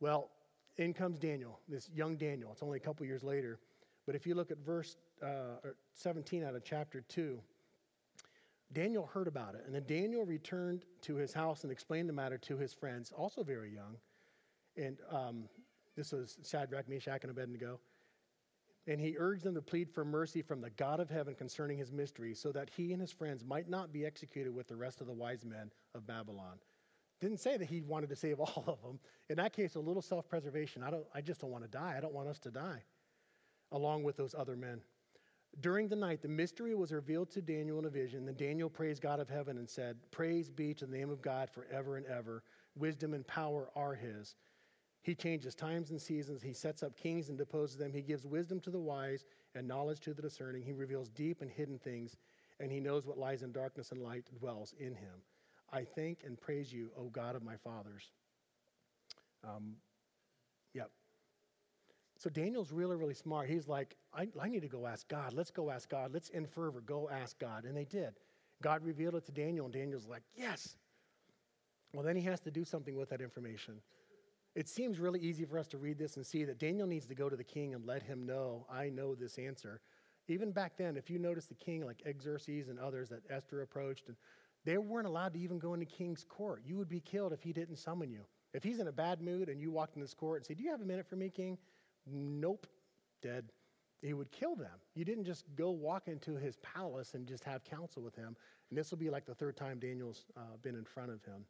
Well, 0.00 0.30
in 0.76 0.92
comes 0.92 1.18
Daniel, 1.18 1.60
this 1.68 1.88
young 1.94 2.16
Daniel. 2.16 2.50
It's 2.52 2.62
only 2.62 2.78
a 2.78 2.80
couple 2.80 3.06
years 3.06 3.22
later. 3.22 3.58
But 4.06 4.14
if 4.14 4.26
you 4.26 4.34
look 4.34 4.50
at 4.50 4.58
verse 4.58 4.96
uh, 5.22 5.68
17 5.94 6.44
out 6.44 6.54
of 6.54 6.64
chapter 6.64 7.02
2, 7.08 7.40
Daniel 8.72 9.06
heard 9.06 9.28
about 9.28 9.54
it, 9.54 9.62
and 9.66 9.74
then 9.74 9.84
Daniel 9.86 10.24
returned 10.24 10.84
to 11.02 11.14
his 11.14 11.32
house 11.32 11.62
and 11.62 11.70
explained 11.70 12.08
the 12.08 12.12
matter 12.12 12.36
to 12.38 12.56
his 12.56 12.72
friends, 12.72 13.12
also 13.16 13.44
very 13.44 13.72
young. 13.72 13.96
And 14.76 14.98
um, 15.10 15.44
this 15.96 16.12
was 16.12 16.38
Shadrach, 16.44 16.88
Meshach, 16.88 17.22
and 17.22 17.30
Abednego. 17.30 17.78
And 18.86 19.00
he 19.00 19.14
urged 19.16 19.44
them 19.44 19.54
to 19.54 19.62
plead 19.62 19.88
for 19.88 20.04
mercy 20.04 20.42
from 20.42 20.60
the 20.60 20.70
God 20.70 20.98
of 20.98 21.08
heaven 21.08 21.34
concerning 21.34 21.78
his 21.78 21.92
mystery, 21.92 22.34
so 22.34 22.50
that 22.52 22.68
he 22.76 22.92
and 22.92 23.00
his 23.00 23.12
friends 23.12 23.44
might 23.44 23.68
not 23.68 23.92
be 23.92 24.04
executed 24.04 24.52
with 24.52 24.66
the 24.66 24.76
rest 24.76 25.00
of 25.00 25.06
the 25.06 25.12
wise 25.12 25.44
men 25.44 25.70
of 25.94 26.06
Babylon. 26.06 26.58
Didn't 27.20 27.40
say 27.40 27.56
that 27.56 27.66
he 27.66 27.80
wanted 27.80 28.10
to 28.10 28.16
save 28.16 28.40
all 28.40 28.64
of 28.66 28.82
them. 28.82 28.98
In 29.28 29.36
that 29.36 29.52
case, 29.52 29.74
a 29.74 29.80
little 29.80 30.02
self 30.02 30.28
preservation. 30.28 30.82
I, 30.82 30.90
don't, 30.90 31.06
I 31.14 31.20
just 31.20 31.40
don't 31.40 31.50
want 31.50 31.64
to 31.64 31.70
die. 31.70 31.94
I 31.96 32.00
don't 32.00 32.14
want 32.14 32.28
us 32.28 32.38
to 32.40 32.50
die, 32.50 32.82
along 33.72 34.02
with 34.02 34.16
those 34.16 34.34
other 34.36 34.56
men. 34.56 34.80
During 35.60 35.88
the 35.88 35.96
night, 35.96 36.20
the 36.20 36.28
mystery 36.28 36.74
was 36.74 36.90
revealed 36.92 37.30
to 37.30 37.40
Daniel 37.40 37.78
in 37.78 37.84
a 37.84 37.90
vision. 37.90 38.26
Then 38.26 38.34
Daniel 38.34 38.68
praised 38.68 39.02
God 39.02 39.20
of 39.20 39.28
heaven 39.28 39.58
and 39.58 39.70
said, 39.70 39.96
Praise 40.10 40.50
be 40.50 40.74
to 40.74 40.86
the 40.86 40.96
name 40.96 41.10
of 41.10 41.22
God 41.22 41.48
forever 41.48 41.96
and 41.96 42.06
ever. 42.06 42.42
Wisdom 42.76 43.14
and 43.14 43.24
power 43.26 43.70
are 43.76 43.94
his. 43.94 44.34
He 45.02 45.14
changes 45.14 45.54
times 45.54 45.90
and 45.90 46.00
seasons. 46.00 46.42
He 46.42 46.54
sets 46.54 46.82
up 46.82 46.96
kings 46.96 47.28
and 47.28 47.38
deposes 47.38 47.76
them. 47.76 47.92
He 47.92 48.00
gives 48.02 48.26
wisdom 48.26 48.58
to 48.60 48.70
the 48.70 48.80
wise 48.80 49.24
and 49.54 49.68
knowledge 49.68 50.00
to 50.00 50.14
the 50.14 50.22
discerning. 50.22 50.62
He 50.62 50.72
reveals 50.72 51.08
deep 51.10 51.40
and 51.40 51.50
hidden 51.50 51.78
things, 51.78 52.16
and 52.58 52.72
he 52.72 52.80
knows 52.80 53.06
what 53.06 53.18
lies 53.18 53.42
in 53.42 53.52
darkness 53.52 53.92
and 53.92 54.02
light 54.02 54.24
dwells 54.38 54.74
in 54.78 54.94
him. 54.94 55.22
I 55.74 55.84
thank 55.96 56.20
and 56.24 56.40
praise 56.40 56.72
you, 56.72 56.90
O 56.96 57.08
God 57.08 57.34
of 57.34 57.42
my 57.42 57.56
fathers. 57.56 58.10
Um, 59.42 59.74
yep. 60.72 60.90
So 62.16 62.30
Daniel's 62.30 62.70
really, 62.70 62.96
really 62.96 63.14
smart. 63.14 63.50
He's 63.50 63.66
like, 63.66 63.96
I, 64.16 64.28
I 64.40 64.48
need 64.48 64.62
to 64.62 64.68
go 64.68 64.86
ask 64.86 65.08
God. 65.08 65.32
Let's 65.32 65.50
go 65.50 65.70
ask 65.70 65.88
God. 65.88 66.12
Let's 66.14 66.28
in 66.28 66.46
fervor 66.46 66.80
go 66.80 67.10
ask 67.10 67.38
God. 67.38 67.64
And 67.64 67.76
they 67.76 67.84
did. 67.84 68.14
God 68.62 68.84
revealed 68.84 69.16
it 69.16 69.26
to 69.26 69.32
Daniel, 69.32 69.66
and 69.66 69.74
Daniel's 69.74 70.06
like, 70.06 70.22
yes. 70.36 70.76
Well, 71.92 72.04
then 72.04 72.16
he 72.16 72.22
has 72.22 72.40
to 72.40 72.50
do 72.50 72.64
something 72.64 72.96
with 72.96 73.10
that 73.10 73.20
information. 73.20 73.74
It 74.54 74.68
seems 74.68 75.00
really 75.00 75.18
easy 75.20 75.44
for 75.44 75.58
us 75.58 75.66
to 75.68 75.78
read 75.78 75.98
this 75.98 76.16
and 76.16 76.24
see 76.24 76.44
that 76.44 76.58
Daniel 76.60 76.86
needs 76.86 77.06
to 77.06 77.14
go 77.14 77.28
to 77.28 77.36
the 77.36 77.44
king 77.44 77.74
and 77.74 77.84
let 77.84 78.02
him 78.02 78.24
know, 78.24 78.66
I 78.72 78.88
know 78.88 79.16
this 79.16 79.38
answer. 79.38 79.80
Even 80.28 80.52
back 80.52 80.76
then, 80.78 80.96
if 80.96 81.10
you 81.10 81.18
notice 81.18 81.46
the 81.46 81.54
king, 81.54 81.84
like 81.84 82.02
Xerxes 82.22 82.68
and 82.68 82.78
others 82.78 83.08
that 83.08 83.22
Esther 83.28 83.62
approached, 83.62 84.06
and 84.06 84.16
they 84.64 84.78
weren't 84.78 85.06
allowed 85.06 85.34
to 85.34 85.40
even 85.40 85.58
go 85.58 85.74
into 85.74 85.86
king's 85.86 86.24
court. 86.24 86.62
You 86.64 86.76
would 86.76 86.88
be 86.88 87.00
killed 87.00 87.32
if 87.32 87.42
he 87.42 87.52
didn't 87.52 87.76
summon 87.76 88.10
you. 88.10 88.24
If 88.52 88.62
he's 88.62 88.78
in 88.78 88.88
a 88.88 88.92
bad 88.92 89.20
mood 89.20 89.48
and 89.48 89.60
you 89.60 89.70
walked 89.70 89.96
in 89.96 90.00
this 90.00 90.14
court 90.14 90.38
and 90.38 90.46
said, 90.46 90.56
Do 90.56 90.64
you 90.64 90.70
have 90.70 90.80
a 90.80 90.86
minute 90.86 91.06
for 91.08 91.16
me, 91.16 91.28
king? 91.28 91.58
Nope, 92.06 92.66
dead. 93.22 93.50
He 94.00 94.12
would 94.12 94.30
kill 94.30 94.54
them. 94.54 94.78
You 94.94 95.04
didn't 95.04 95.24
just 95.24 95.44
go 95.56 95.70
walk 95.70 96.08
into 96.08 96.36
his 96.36 96.56
palace 96.56 97.14
and 97.14 97.26
just 97.26 97.44
have 97.44 97.64
counsel 97.64 98.02
with 98.02 98.14
him. 98.14 98.36
And 98.70 98.78
this 98.78 98.90
will 98.90 98.98
be 98.98 99.10
like 99.10 99.24
the 99.24 99.34
third 99.34 99.56
time 99.56 99.78
Daniel's 99.78 100.26
uh, 100.36 100.56
been 100.62 100.74
in 100.74 100.84
front 100.84 101.10
of 101.10 101.24
him. 101.24 101.44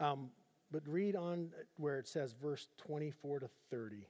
Um, 0.00 0.30
but 0.70 0.82
read 0.88 1.14
on 1.14 1.50
where 1.76 1.98
it 1.98 2.08
says 2.08 2.32
verse 2.32 2.68
24 2.78 3.40
to 3.40 3.50
30. 3.70 4.06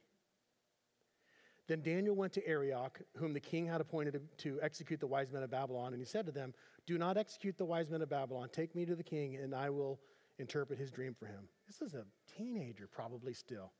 Then 1.67 1.81
Daniel 1.81 2.15
went 2.15 2.33
to 2.35 2.47
Arioch, 2.47 3.01
whom 3.17 3.33
the 3.33 3.41
king 3.41 3.67
had 3.67 3.81
appointed 3.81 4.21
to 4.39 4.59
execute 4.63 5.01
the 5.01 5.07
wise 5.07 5.33
men 5.33 5.43
of 5.43 5.51
Babylon, 5.51 5.95
and 5.95 6.01
he 6.01 6.05
said 6.05 6.27
to 6.27 6.33
them, 6.33 6.53
Do 6.87 6.99
not 6.99 7.17
execute 7.17 7.57
the 7.57 7.65
wise 7.65 7.89
men 7.89 8.03
of 8.03 8.11
Babylon. 8.11 8.51
Take 8.53 8.75
me 8.75 8.85
to 8.85 8.95
the 8.95 9.03
king, 9.03 9.37
and 9.37 9.55
I 9.55 9.71
will 9.71 9.99
interpret 10.39 10.79
his 10.79 10.91
dream 10.91 11.15
for 11.15 11.27
him. 11.27 11.49
This 11.67 11.81
is 11.81 11.95
a 11.95 12.05
teenager, 12.37 12.87
probably 12.87 13.33
still. 13.33 13.73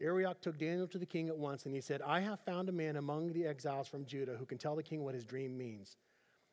Arioch 0.00 0.40
took 0.42 0.58
Daniel 0.58 0.88
to 0.88 0.98
the 0.98 1.06
king 1.06 1.28
at 1.28 1.38
once, 1.38 1.64
and 1.64 1.74
he 1.74 1.80
said, 1.80 2.02
I 2.02 2.20
have 2.20 2.40
found 2.40 2.68
a 2.68 2.72
man 2.72 2.96
among 2.96 3.32
the 3.32 3.46
exiles 3.46 3.88
from 3.88 4.04
Judah 4.04 4.36
who 4.36 4.44
can 4.44 4.58
tell 4.58 4.76
the 4.76 4.82
king 4.82 5.02
what 5.02 5.14
his 5.14 5.24
dream 5.24 5.56
means. 5.56 5.96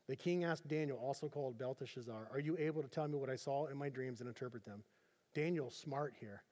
The 0.08 0.16
king 0.16 0.44
asked 0.44 0.68
Daniel, 0.68 0.98
also 0.98 1.28
called 1.28 1.58
Belteshazzar, 1.58 2.30
Are 2.32 2.40
you 2.40 2.56
able 2.60 2.82
to 2.82 2.88
tell 2.88 3.08
me 3.08 3.18
what 3.18 3.30
I 3.30 3.36
saw 3.36 3.66
in 3.66 3.78
my 3.78 3.90
dreams 3.90 4.22
and 4.22 4.28
interpret 4.28 4.64
them? 4.64 4.84
Daniel's 5.34 5.76
smart 5.76 6.14
here. 6.20 6.44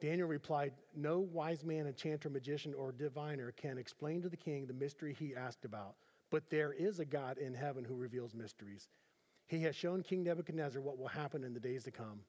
Daniel 0.00 0.28
replied, 0.28 0.72
No 0.94 1.20
wise 1.20 1.64
man, 1.64 1.86
enchanter, 1.86 2.28
magician, 2.28 2.74
or 2.74 2.92
diviner 2.92 3.52
can 3.52 3.78
explain 3.78 4.22
to 4.22 4.28
the 4.28 4.36
king 4.36 4.66
the 4.66 4.72
mystery 4.72 5.14
he 5.14 5.34
asked 5.34 5.64
about. 5.64 5.94
But 6.30 6.50
there 6.50 6.72
is 6.72 6.98
a 6.98 7.04
God 7.04 7.38
in 7.38 7.54
heaven 7.54 7.84
who 7.84 7.94
reveals 7.94 8.34
mysteries. 8.34 8.88
He 9.46 9.60
has 9.62 9.76
shown 9.76 10.02
King 10.02 10.24
Nebuchadnezzar 10.24 10.80
what 10.80 10.98
will 10.98 11.08
happen 11.08 11.44
in 11.44 11.54
the 11.54 11.60
days 11.60 11.84
to 11.84 11.90
come. 11.90 12.20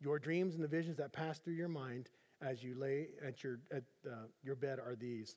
Your 0.00 0.18
dreams 0.18 0.54
and 0.54 0.62
the 0.62 0.68
visions 0.68 0.96
that 0.98 1.12
pass 1.12 1.38
through 1.38 1.54
your 1.54 1.68
mind 1.68 2.08
as 2.40 2.62
you 2.62 2.74
lay 2.74 3.08
at 3.24 3.42
your, 3.42 3.58
at, 3.72 3.82
uh, 4.06 4.26
your 4.42 4.54
bed 4.54 4.78
are 4.78 4.94
these. 4.94 5.36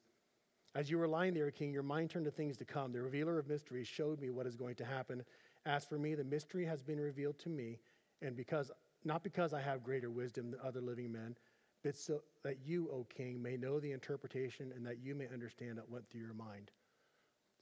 As 0.75 0.89
you 0.89 0.97
were 0.97 1.07
lying 1.07 1.33
there, 1.33 1.49
King, 1.49 1.71
your 1.71 1.83
mind 1.83 2.09
turned 2.09 2.25
to 2.25 2.31
things 2.31 2.57
to 2.57 2.65
come. 2.65 2.91
The 2.91 3.01
revealer 3.01 3.39
of 3.39 3.47
mysteries 3.47 3.87
showed 3.87 4.21
me 4.21 4.29
what 4.29 4.45
is 4.45 4.55
going 4.55 4.75
to 4.75 4.85
happen. 4.85 5.23
As 5.65 5.85
for 5.85 5.97
me, 5.97 6.13
the 6.13 6.23
mystery 6.23 6.65
has 6.65 6.83
been 6.83 6.99
revealed 6.99 7.39
to 7.39 7.49
me, 7.49 7.79
and 8.21 8.35
because 8.35 8.71
not 9.03 9.23
because 9.23 9.53
I 9.53 9.61
have 9.61 9.83
greater 9.83 10.09
wisdom 10.09 10.51
than 10.51 10.59
other 10.63 10.81
living 10.81 11.11
men, 11.11 11.35
but 11.83 11.95
so 11.95 12.21
that 12.43 12.57
you, 12.65 12.89
O 12.91 13.05
king, 13.05 13.41
may 13.41 13.57
know 13.57 13.79
the 13.79 13.91
interpretation 13.91 14.71
and 14.75 14.85
that 14.85 14.99
you 14.99 15.15
may 15.15 15.27
understand 15.33 15.77
what 15.77 15.89
went 15.89 16.09
through 16.09 16.21
your 16.21 16.33
mind. 16.33 16.71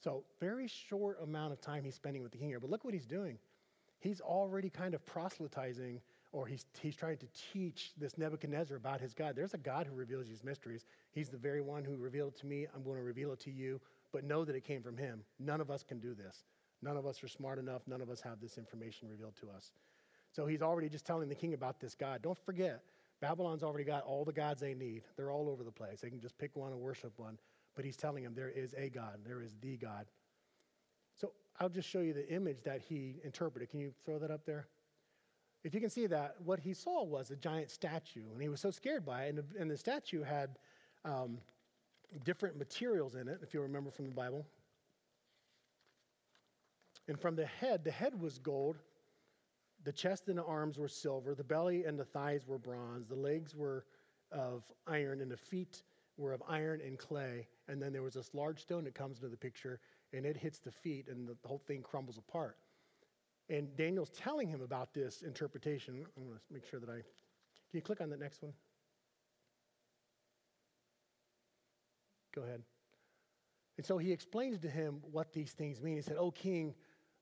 So, 0.04 0.24
very 0.40 0.68
short 0.68 1.18
amount 1.22 1.54
of 1.54 1.62
time 1.62 1.84
he's 1.84 1.96
spending 1.96 2.22
with 2.22 2.32
the 2.32 2.38
king 2.38 2.50
here. 2.50 2.60
But 2.60 2.70
look 2.70 2.84
what 2.86 2.94
he's 2.94 3.06
doing. 3.06 3.38
He's 4.00 4.22
already 4.22 4.70
kind 4.70 4.94
of 4.94 5.04
proselytizing, 5.06 6.02
or 6.32 6.46
he's, 6.46 6.66
he's 6.80 6.96
trying 6.96 7.18
to 7.18 7.28
teach 7.52 7.94
this 7.98 8.18
Nebuchadnezzar 8.18 8.78
about 8.78 9.02
his 9.02 9.14
God. 9.14 9.36
There's 9.36 9.56
a 9.56 9.60
God 9.60 9.88
who 9.88 9.96
reveals 9.96 10.28
these 10.28 10.44
mysteries. 10.44 10.86
He's 11.12 11.30
the 11.30 11.38
very 11.38 11.62
one 11.62 11.84
who 11.84 11.96
revealed 11.96 12.34
it 12.34 12.40
to 12.42 12.46
me. 12.46 12.68
I'm 12.76 12.84
going 12.84 12.98
to 12.98 13.04
reveal 13.04 13.32
it 13.32 13.40
to 13.42 13.52
you, 13.52 13.82
but 14.14 14.24
know 14.24 14.46
that 14.46 14.56
it 14.56 14.64
came 14.64 14.84
from 14.84 14.98
him. 14.98 15.24
None 15.40 15.62
of 15.62 15.72
us 15.72 15.84
can 15.84 16.00
do 16.00 16.14
this. 16.14 16.44
None 16.84 16.96
of 16.96 17.08
us 17.08 17.24
are 17.24 17.28
smart 17.28 17.58
enough. 17.58 17.82
None 17.88 18.02
of 18.02 18.10
us 18.12 18.22
have 18.22 18.40
this 18.40 18.60
information 18.60 19.10
revealed 19.10 19.36
to 19.42 19.50
us. 19.50 19.72
So 20.32 20.46
he's 20.46 20.62
already 20.62 20.90
just 20.90 21.06
telling 21.06 21.28
the 21.28 21.36
king 21.36 21.56
about 21.56 21.80
this 21.80 21.96
God. 21.96 22.22
Don't 22.22 22.38
forget, 22.38 22.84
Babylon's 23.20 23.64
already 23.64 23.84
got 23.84 24.04
all 24.04 24.24
the 24.24 24.34
gods 24.34 24.62
they 24.62 24.74
need. 24.74 25.04
They're 25.16 25.32
all 25.32 25.50
over 25.50 25.64
the 25.64 25.72
place. 25.72 26.02
They 26.02 26.10
can 26.10 26.20
just 26.20 26.38
pick 26.38 26.56
one 26.56 26.72
and 26.72 26.80
worship 26.82 27.14
one. 27.18 27.38
But 27.76 27.86
he's 27.86 27.98
telling 27.98 28.24
them 28.24 28.34
there 28.36 28.50
is 28.50 28.74
a 28.78 28.90
God, 28.90 29.20
there 29.26 29.42
is 29.42 29.56
the 29.62 29.78
God. 29.78 30.06
So 31.16 31.32
I'll 31.60 31.70
just 31.70 31.90
show 31.90 32.00
you 32.00 32.14
the 32.14 32.28
image 32.32 32.64
that 32.64 32.82
he 32.82 33.16
interpreted. 33.24 33.70
Can 33.70 33.80
you 33.80 33.92
throw 34.06 34.20
that 34.20 34.32
up 34.32 34.46
there? 34.46 34.68
If 35.64 35.74
you 35.74 35.82
can 35.82 35.90
see 35.90 36.06
that, 36.08 36.36
what 36.44 36.60
he 36.60 36.74
saw 36.74 37.04
was 37.04 37.32
a 37.32 37.36
giant 37.36 37.72
statue, 37.72 38.24
and 38.32 38.42
he 38.42 38.50
was 38.50 38.62
so 38.62 38.72
scared 38.72 39.06
by 39.06 39.26
it. 39.26 39.30
And 39.30 39.38
the, 39.40 39.46
and 39.60 39.70
the 39.70 39.78
statue 39.78 40.22
had 40.22 40.58
um, 41.04 41.40
different 42.24 42.58
materials 42.58 43.16
in 43.16 43.28
it, 43.28 43.40
if 43.42 43.54
you 43.54 43.62
remember 43.62 43.92
from 43.92 44.06
the 44.06 44.16
Bible. 44.16 44.46
And 47.08 47.20
from 47.20 47.36
the 47.36 47.46
head, 47.46 47.84
the 47.84 47.92
head 47.92 48.20
was 48.20 48.38
gold, 48.38 48.78
the 49.88 49.94
chest 49.94 50.28
and 50.28 50.38
the 50.38 50.44
arms 50.44 50.78
were 50.78 50.90
silver, 50.90 51.34
the 51.34 51.46
belly 51.46 51.86
and 51.86 51.98
the 51.98 52.04
thighs 52.04 52.46
were 52.46 52.58
bronze, 52.58 53.08
the 53.08 53.16
legs 53.16 53.56
were 53.56 53.86
of 54.34 54.64
iron, 54.86 55.22
and 55.22 55.32
the 55.32 55.38
feet 55.38 55.84
were 56.18 56.34
of 56.34 56.44
iron 56.46 56.82
and 56.86 57.00
clay. 57.00 57.48
And 57.70 57.82
then 57.82 57.94
there 57.94 58.02
was 58.02 58.16
this 58.16 58.34
large 58.34 58.60
stone 58.60 58.84
that 58.84 58.96
comes 58.96 59.20
into 59.20 59.30
the 59.30 59.38
picture, 59.38 59.80
and 60.12 60.26
it 60.26 60.36
hits 60.36 60.60
the 60.60 60.74
feet, 60.74 61.08
and 61.08 61.26
the 61.26 61.38
whole 61.46 61.62
thing 61.66 61.82
crumbles 61.82 62.18
apart. 62.18 62.58
And 63.50 63.74
Daniel's 63.78 64.10
telling 64.10 64.50
him 64.50 64.62
about 64.62 64.94
this 64.94 65.22
interpretation. 65.22 66.06
I'm 66.18 66.24
going 66.26 66.36
to 66.36 66.54
make 66.54 66.66
sure 66.70 66.82
that 66.82 66.90
I. 66.90 66.96
Can 66.96 67.04
you 67.72 67.82
click 67.82 68.02
on 68.02 68.10
the 68.10 68.18
next 68.18 68.44
one? 68.44 68.52
Go 72.36 72.42
ahead. 72.42 72.62
And 73.78 73.86
so 73.86 73.98
he 73.98 74.12
explains 74.12 74.60
to 74.60 74.70
him 74.70 75.00
what 75.14 75.32
these 75.32 75.54
things 75.54 75.82
mean. 75.82 75.96
He 75.96 76.02
said, 76.02 76.18
Oh, 76.20 76.32
king, 76.32 76.74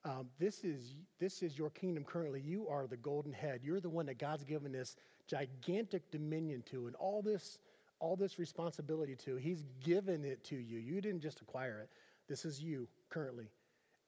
um, 0.06 0.28
this, 0.40 0.64
is, 0.64 0.96
this 1.20 1.42
is 1.42 1.58
your 1.58 1.72
kingdom 1.72 2.04
currently. 2.04 2.40
You 2.40 2.68
are 2.68 2.86
the 2.86 2.98
golden 2.98 3.34
head. 3.34 3.62
You're 3.64 3.80
the 3.80 3.90
one 3.90 4.06
that 4.06 4.20
God's 4.20 4.44
given 4.44 4.72
this 4.72 4.96
gigantic 5.28 6.12
dominion 6.12 6.64
to 6.70 6.86
and 6.86 6.96
all 6.98 7.24
this, 7.24 7.58
all 8.00 8.16
this 8.16 8.38
responsibility 8.38 9.16
to. 9.26 9.36
He's 9.38 9.64
given 9.84 10.24
it 10.24 10.44
to 10.46 10.56
you. 10.56 10.78
You 10.78 11.02
didn't 11.02 11.22
just 11.22 11.42
acquire 11.42 11.80
it. 11.80 11.90
This 12.30 12.46
is 12.46 12.62
you 12.62 12.88
currently. 13.10 13.50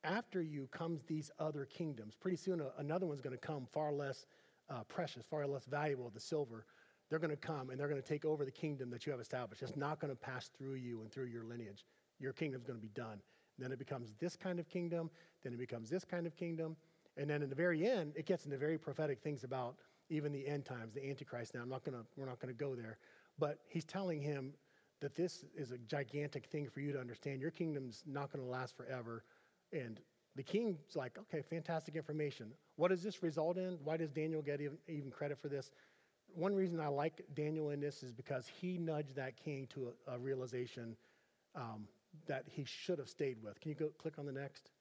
After 0.04 0.42
you 0.42 0.68
comes 0.72 1.02
these 1.08 1.32
other 1.40 1.66
kingdoms. 1.66 2.14
Pretty 2.16 2.38
soon, 2.38 2.62
another 2.78 3.08
one's 3.08 3.22
going 3.22 3.36
to 3.38 3.46
come 3.46 3.68
far 3.74 3.92
less 3.92 4.28
uh, 4.70 4.84
precious, 4.88 5.24
far 5.30 5.48
less 5.48 5.66
valuable, 5.66 6.12
the 6.14 6.20
silver. 6.20 6.66
They're 7.10 7.20
going 7.20 7.32
to 7.32 7.38
come 7.38 7.72
and 7.72 7.80
they're 7.80 7.88
going 7.88 8.02
to 8.02 8.08
take 8.08 8.24
over 8.24 8.46
the 8.46 8.52
kingdom 8.52 8.92
that 8.92 9.06
you 9.08 9.12
have 9.12 9.22
established. 9.22 9.64
It's 9.64 9.76
not 9.76 10.00
going 10.00 10.12
to 10.12 10.20
pass 10.20 10.52
through 10.58 10.76
you 10.76 11.02
and 11.02 11.12
through 11.12 11.26
your 11.26 11.44
lineage. 11.44 11.86
Your 12.20 12.34
kingdom's 12.34 12.66
going 12.66 12.78
to 12.78 12.86
be 12.86 12.92
done. 12.94 13.20
Then 13.58 13.72
it 13.72 13.80
becomes 13.80 14.14
this 14.20 14.36
kind 14.36 14.60
of 14.60 14.70
kingdom. 14.70 15.10
Then 15.44 15.54
it 15.54 15.60
becomes 15.60 15.90
this 15.90 16.06
kind 16.06 16.28
of 16.28 16.36
kingdom. 16.36 16.76
And 17.18 17.30
then 17.30 17.42
in 17.42 17.50
the 17.50 17.56
very 17.56 17.88
end, 17.88 18.14
it 18.16 18.26
gets 18.26 18.46
into 18.46 18.58
very 18.58 18.78
prophetic 18.78 19.22
things 19.22 19.44
about 19.44 19.76
even 20.10 20.32
the 20.32 20.48
end 20.48 20.66
times, 20.66 20.94
the 20.94 21.10
Antichrist. 21.10 21.54
Now, 21.56 21.62
I'm 21.62 21.70
not 21.70 21.84
gonna, 21.84 22.04
we're 22.16 22.28
not 22.28 22.40
going 22.40 22.54
to 22.54 22.60
go 22.60 22.76
there. 22.76 22.98
But 23.40 23.60
he's 23.68 23.86
telling 23.86 24.22
him 24.22 24.54
that 25.02 25.16
this 25.16 25.46
is 25.56 25.72
a 25.72 25.78
gigantic 25.78 26.46
thing 26.46 26.70
for 26.70 26.80
you 26.80 26.92
to 26.92 27.00
understand. 27.00 27.42
Your 27.42 27.52
kingdom's 27.52 28.04
not 28.06 28.32
going 28.32 28.44
to 28.44 28.50
last 28.50 28.76
forever. 28.76 29.24
And 29.72 30.00
the 30.36 30.44
king's 30.44 30.78
like, 30.96 31.18
okay, 31.18 31.42
fantastic 31.42 31.96
information. 31.96 32.52
What 32.76 32.90
does 32.90 33.04
this 33.04 33.22
result 33.22 33.58
in? 33.58 33.78
Why 33.84 33.98
does 33.98 34.12
Daniel 34.12 34.42
get 34.42 34.62
even, 34.62 34.78
even 34.88 35.12
credit 35.12 35.40
for 35.40 35.50
this? 35.50 35.72
One 36.34 36.54
reason 36.56 36.80
I 36.80 36.88
like 36.88 37.24
Daniel 37.36 37.72
in 37.72 37.80
this 37.80 38.04
is 38.04 38.12
because 38.12 38.48
he 38.48 38.78
nudged 38.78 39.16
that 39.16 39.36
king 39.36 39.68
to 39.74 39.94
a, 40.08 40.16
a 40.16 40.20
realization 40.20 40.96
um, 41.56 41.88
that 42.28 42.46
he 42.50 42.66
should 42.66 43.00
have 43.00 43.10
stayed 43.10 43.38
with. 43.42 43.60
Can 43.60 43.70
you 43.70 43.76
go 43.76 43.90
click 43.98 44.18
on 44.18 44.26
the 44.26 44.32
next? 44.32 44.72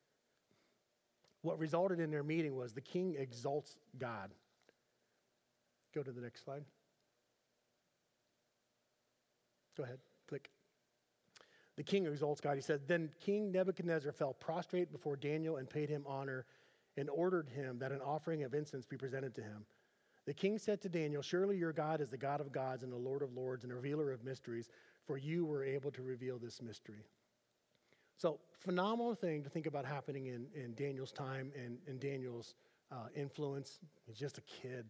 What 1.42 1.59
resulted 1.59 2.01
in 2.01 2.11
their 2.11 2.22
meeting 2.22 2.57
was 2.57 2.72
the 2.72 2.81
king 2.81 3.14
exalts 3.18 3.77
God. 3.99 4.31
Go 5.94 6.03
to 6.03 6.11
the 6.11 6.20
next 6.20 6.44
slide. 6.44 6.64
Go 9.77 9.85
ahead, 9.85 9.99
click. 10.29 10.51
The 11.77 11.83
king 11.83 12.07
exalts 12.07 12.40
God. 12.40 12.57
He 12.57 12.62
said, 12.62 12.88
Then 12.88 13.11
King 13.20 13.53
Nebuchadnezzar 13.53 14.12
fell 14.12 14.33
prostrate 14.33 14.90
before 14.90 15.16
Daniel 15.16 15.57
and 15.57 15.68
paid 15.68 15.90
him 15.90 16.05
honor 16.07 16.46
and 16.96 17.11
ordered 17.11 17.49
him 17.51 17.79
that 17.79 17.92
an 17.92 18.01
offering 18.01 18.42
of 18.42 18.55
incense 18.55 18.87
be 18.87 18.96
presented 18.96 19.35
to 19.35 19.42
him. 19.42 19.66
The 20.27 20.35
king 20.35 20.59
said 20.59 20.81
to 20.83 20.88
Daniel, 20.88 21.22
Surely 21.22 21.57
your 21.57 21.72
God 21.72 22.01
is 22.01 22.09
the 22.09 22.16
God 22.16 22.40
of 22.40 22.51
gods 22.51 22.83
and 22.83 22.92
the 22.92 22.96
Lord 22.96 23.22
of 23.22 23.33
lords 23.35 23.62
and 23.62 23.72
a 23.72 23.77
revealer 23.77 24.11
of 24.11 24.25
mysteries, 24.25 24.68
for 25.07 25.18
you 25.18 25.44
were 25.44 25.64
able 25.64 25.92
to 25.92 26.03
reveal 26.03 26.38
this 26.38 26.61
mystery. 26.61 27.05
So, 28.17 28.41
phenomenal 28.61 29.15
thing 29.15 29.43
to 29.43 29.51
think 29.51 29.67
about 29.67 29.85
happening 29.85 30.27
in, 30.27 30.47
in 30.55 30.75
Daniel's 30.75 31.13
time 31.13 31.53
and 31.55 31.79
in 31.87 31.99
Daniel's 31.99 32.55
uh, 32.91 33.09
influence. 33.15 33.81
He's 34.07 34.17
just 34.17 34.39
a 34.39 34.43
kid. 34.43 34.87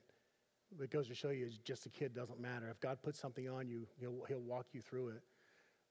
It 0.80 0.90
goes 0.90 1.08
to 1.08 1.14
show 1.14 1.30
you, 1.30 1.50
just 1.64 1.86
a 1.86 1.88
kid 1.88 2.14
doesn't 2.14 2.40
matter. 2.40 2.68
If 2.70 2.80
God 2.80 2.98
puts 3.02 3.20
something 3.20 3.48
on 3.48 3.68
you, 3.68 3.86
he'll, 3.98 4.24
he'll 4.28 4.40
walk 4.40 4.66
you 4.72 4.80
through 4.80 5.08
it. 5.08 5.22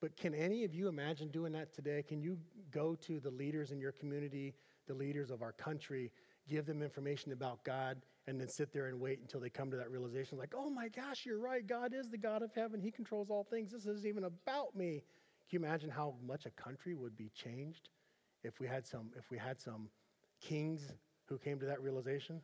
But 0.02 0.16
can 0.18 0.34
any 0.34 0.64
of 0.64 0.74
you 0.74 0.88
imagine 0.88 1.30
doing 1.30 1.52
that 1.54 1.74
today? 1.74 2.04
Can 2.04 2.22
you 2.22 2.38
go 2.72 2.96
to 2.96 3.20
the 3.20 3.32
leaders 3.32 3.72
in 3.72 3.80
your 3.80 3.94
community, 3.94 4.54
the 4.88 4.94
leaders 4.94 5.32
of 5.32 5.42
our 5.42 5.54
country, 5.54 6.12
give 6.48 6.66
them 6.66 6.82
information 6.82 7.32
about 7.32 7.64
God, 7.64 8.02
and 8.28 8.40
then 8.40 8.50
sit 8.50 8.74
there 8.74 8.88
and 8.88 9.00
wait 9.00 9.20
until 9.20 9.40
they 9.40 9.50
come 9.50 9.72
to 9.72 9.78
that 9.78 9.90
realization 9.92 10.38
like, 10.38 10.54
oh 10.56 10.70
my 10.70 10.90
gosh, 10.90 11.26
you're 11.26 11.40
right. 11.40 11.66
God 11.66 11.94
is 11.94 12.10
the 12.10 12.18
God 12.18 12.42
of 12.44 12.52
heaven. 12.54 12.80
He 12.80 12.92
controls 12.92 13.30
all 13.30 13.44
things. 13.44 13.72
This 13.72 13.86
isn't 13.86 14.06
even 14.06 14.26
about 14.26 14.76
me. 14.76 15.04
Can 15.50 15.62
you 15.62 15.66
imagine 15.66 15.90
how 15.90 16.16
much 16.26 16.46
a 16.46 16.50
country 16.50 16.96
would 16.96 17.16
be 17.16 17.30
changed 17.36 17.90
if 18.44 18.60
we 18.60 18.68
had 18.68 18.86
some, 18.86 19.12
if 19.18 19.30
we 19.30 19.38
had 19.38 19.60
some 19.60 19.90
kings 20.42 20.92
who 21.26 21.38
came 21.38 21.60
to 21.60 21.66
that 21.66 21.82
realization? 21.82 22.42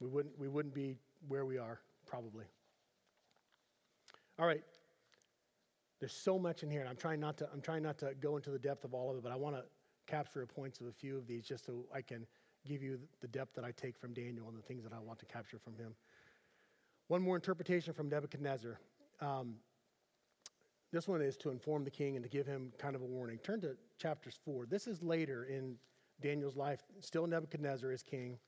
We 0.00 0.08
wouldn't, 0.08 0.38
we 0.38 0.48
wouldn't 0.48 0.74
be 0.74 0.96
where 1.28 1.44
we 1.44 1.58
are, 1.58 1.80
probably. 2.06 2.46
All 4.38 4.46
right. 4.46 4.62
There's 5.98 6.14
so 6.14 6.38
much 6.38 6.62
in 6.62 6.70
here, 6.70 6.80
and 6.80 6.88
I'm 6.88 6.96
trying 6.96 7.20
not 7.20 7.36
to, 7.38 7.48
I'm 7.52 7.60
trying 7.60 7.82
not 7.82 7.98
to 7.98 8.14
go 8.20 8.36
into 8.36 8.50
the 8.50 8.58
depth 8.58 8.84
of 8.84 8.94
all 8.94 9.10
of 9.10 9.16
it, 9.18 9.22
but 9.22 9.32
I 9.32 9.36
want 9.36 9.56
to 9.56 9.64
capture 10.06 10.44
points 10.46 10.80
of 10.80 10.86
a 10.86 10.92
few 10.92 11.18
of 11.18 11.26
these 11.26 11.44
just 11.44 11.66
so 11.66 11.84
I 11.94 12.00
can 12.00 12.26
give 12.66 12.82
you 12.82 12.98
the 13.20 13.28
depth 13.28 13.54
that 13.56 13.64
I 13.64 13.72
take 13.72 13.98
from 13.98 14.14
Daniel 14.14 14.48
and 14.48 14.56
the 14.56 14.62
things 14.62 14.82
that 14.84 14.92
I 14.94 14.98
want 14.98 15.18
to 15.18 15.26
capture 15.26 15.58
from 15.58 15.76
him. 15.76 15.94
One 17.08 17.20
more 17.20 17.36
interpretation 17.36 17.92
from 17.92 18.08
Nebuchadnezzar. 18.08 18.78
Um, 19.20 19.56
this 20.92 21.06
one 21.06 21.22
is 21.22 21.36
to 21.38 21.50
inform 21.50 21.84
the 21.84 21.90
king 21.90 22.16
and 22.16 22.22
to 22.24 22.28
give 22.28 22.46
him 22.46 22.72
kind 22.78 22.96
of 22.96 23.02
a 23.02 23.06
warning. 23.06 23.38
Turn 23.38 23.60
to 23.60 23.76
chapters 23.98 24.38
4. 24.44 24.66
This 24.66 24.86
is 24.86 25.02
later 25.02 25.44
in 25.44 25.76
Daniel's 26.20 26.56
life. 26.56 26.80
Still 27.00 27.26
Nebuchadnezzar 27.26 27.92
is 27.92 28.02
king. 28.02 28.38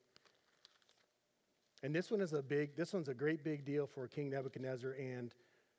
And 1.82 1.94
this 1.94 2.10
one 2.10 2.20
is 2.20 2.32
a 2.32 2.42
big, 2.42 2.76
this 2.76 2.92
one's 2.92 3.08
a 3.08 3.14
great 3.14 3.44
big 3.44 3.64
deal 3.64 3.86
for 3.86 4.06
King 4.06 4.30
Nebuchadnezzar. 4.30 4.92
And 4.92 5.34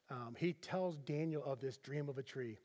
um, 0.10 0.36
he 0.38 0.54
tells 0.54 0.98
Daniel 0.98 1.44
of 1.46 1.60
this 1.60 1.78
dream 1.78 2.10
of 2.10 2.18
a 2.18 2.24
tree. 2.24 2.58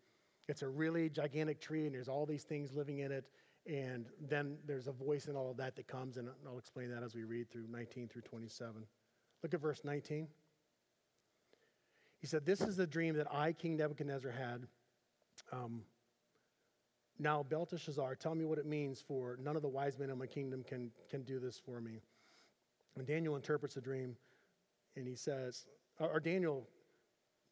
It's 0.49 0.63
a 0.63 0.69
really 0.69 1.09
gigantic 1.11 1.61
tree, 1.61 1.87
and 1.87 1.95
there's 1.95 2.09
all 2.09 2.25
these 2.25 2.43
things 2.43 2.73
living 2.73 3.01
in 3.01 3.13
it. 3.13 3.25
And 3.67 4.07
then 4.29 4.57
there's 4.67 4.87
a 4.87 4.93
voice 4.93 5.27
in 5.27 5.37
all 5.37 5.51
of 5.51 5.57
that 5.59 5.77
that 5.77 5.87
comes, 5.87 6.17
and 6.17 6.29
I'll 6.47 6.59
explain 6.59 6.91
that 6.91 7.03
as 7.03 7.15
we 7.15 7.25
read 7.25 7.51
through 7.51 7.67
19 7.69 8.09
through 8.09 8.23
27. 8.23 8.83
Look 9.43 9.55
at 9.55 9.61
verse 9.61 9.83
19. 9.85 10.27
He 12.21 12.27
said, 12.27 12.45
This 12.45 12.61
is 12.61 12.77
the 12.77 12.87
dream 12.87 13.15
that 13.17 13.27
I, 13.33 13.53
King 13.53 13.77
Nebuchadnezzar, 13.77 14.31
had. 14.31 14.67
Um, 15.53 15.83
now, 17.19 17.43
Belteshazzar, 17.43 18.15
tell 18.17 18.35
me 18.35 18.45
what 18.45 18.59
it 18.59 18.67
means, 18.67 19.03
for 19.07 19.39
none 19.43 19.57
of 19.57 19.63
the 19.63 19.69
wise 19.69 19.99
men 19.99 20.11
in 20.11 20.19
my 20.19 20.27
kingdom 20.27 20.63
can, 20.63 20.91
can 21.11 21.23
do 21.23 21.41
this 21.41 21.59
for 21.59 21.81
me. 21.81 22.01
And 22.97 23.07
Daniel 23.07 23.37
interprets 23.37 23.75
the 23.75 23.81
dream, 23.81 24.17
and 24.97 25.07
he 25.07 25.17
says, 25.17 25.67
or 25.99 26.21
Daniel 26.21 26.69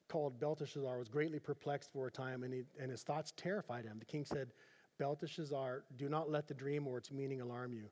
called 0.08 0.38
Belteshazzar 0.38 0.98
was 0.98 1.08
greatly 1.08 1.40
perplexed 1.40 1.92
for 1.92 2.06
a 2.06 2.10
time, 2.10 2.44
and, 2.44 2.54
he, 2.54 2.62
and 2.80 2.90
his 2.90 3.02
thoughts 3.02 3.32
terrified 3.36 3.84
him. 3.84 3.98
The 3.98 4.04
king 4.04 4.24
said, 4.24 4.52
Belteshazzar, 4.98 5.84
do 5.96 6.08
not 6.08 6.30
let 6.30 6.46
the 6.46 6.54
dream 6.54 6.86
or 6.86 6.98
its 6.98 7.10
meaning 7.10 7.40
alarm 7.40 7.72
you. 7.72 7.88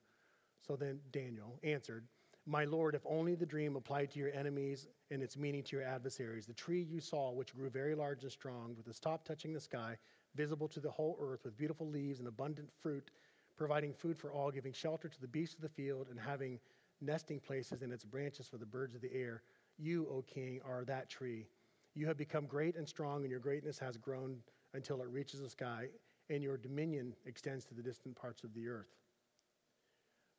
So 0.67 0.77
then 0.77 1.01
Daniel 1.13 1.59
answered, 1.63 2.07
My 2.47 2.65
Lord, 2.67 2.95
if 2.95 3.01
only 3.07 3.35
the 3.35 3.47
dream 3.47 3.75
applied 3.75 4.11
to 4.11 4.19
your 4.19 4.31
enemies 4.33 4.87
and 5.11 5.23
its 5.23 5.37
meaning 5.37 5.63
to 5.63 5.77
your 5.77 5.85
adversaries. 5.85 6.47
The 6.47 6.53
tree 6.53 6.83
you 6.83 7.01
saw, 7.01 7.31
which 7.33 7.55
grew 7.55 7.71
very 7.71 7.95
large 7.95 8.23
and 8.23 8.31
strong, 8.31 8.75
with 8.77 8.87
its 8.87 9.01
top 9.01 9.25
touching 9.25 9.55
the 9.55 9.61
sky, 9.61 9.97
visible 10.35 10.69
to 10.69 10.81
the 10.81 10.91
whole 10.91 11.17
earth, 11.23 11.41
with 11.45 11.57
beautiful 11.57 11.89
leaves 11.89 12.19
and 12.19 12.29
abundant 12.29 12.69
fruit, 12.83 13.11
providing 13.57 13.95
food 13.95 14.19
for 14.19 14.31
all, 14.31 14.51
giving 14.51 14.75
shelter 14.75 15.09
to 15.09 15.21
the 15.23 15.29
beasts 15.29 15.55
of 15.55 15.63
the 15.63 15.71
field, 15.71 16.09
and 16.11 16.21
having 16.21 16.61
nesting 17.01 17.41
places 17.41 17.81
in 17.81 17.91
its 17.91 18.05
branches 18.05 18.47
for 18.47 18.59
the 18.59 18.67
birds 18.67 18.95
of 18.95 19.01
the 19.01 19.15
air. 19.15 19.43
You, 19.79 20.07
O 20.11 20.21
king, 20.23 20.61
are 20.67 20.85
that 20.85 21.09
tree. 21.09 21.47
You 21.95 22.07
have 22.09 22.19
become 22.19 22.45
great 22.45 22.77
and 22.77 22.87
strong, 22.87 23.23
and 23.23 23.31
your 23.31 23.41
greatness 23.41 23.79
has 23.79 23.97
grown 23.97 24.37
until 24.75 25.01
it 25.01 25.09
reaches 25.09 25.41
the 25.41 25.49
sky, 25.49 25.89
and 26.29 26.43
your 26.43 26.59
dominion 26.59 27.15
extends 27.25 27.65
to 27.67 27.75
the 27.75 27.83
distant 27.83 28.17
parts 28.17 28.45
of 28.45 28.53
the 28.53 28.69
earth. 28.69 28.93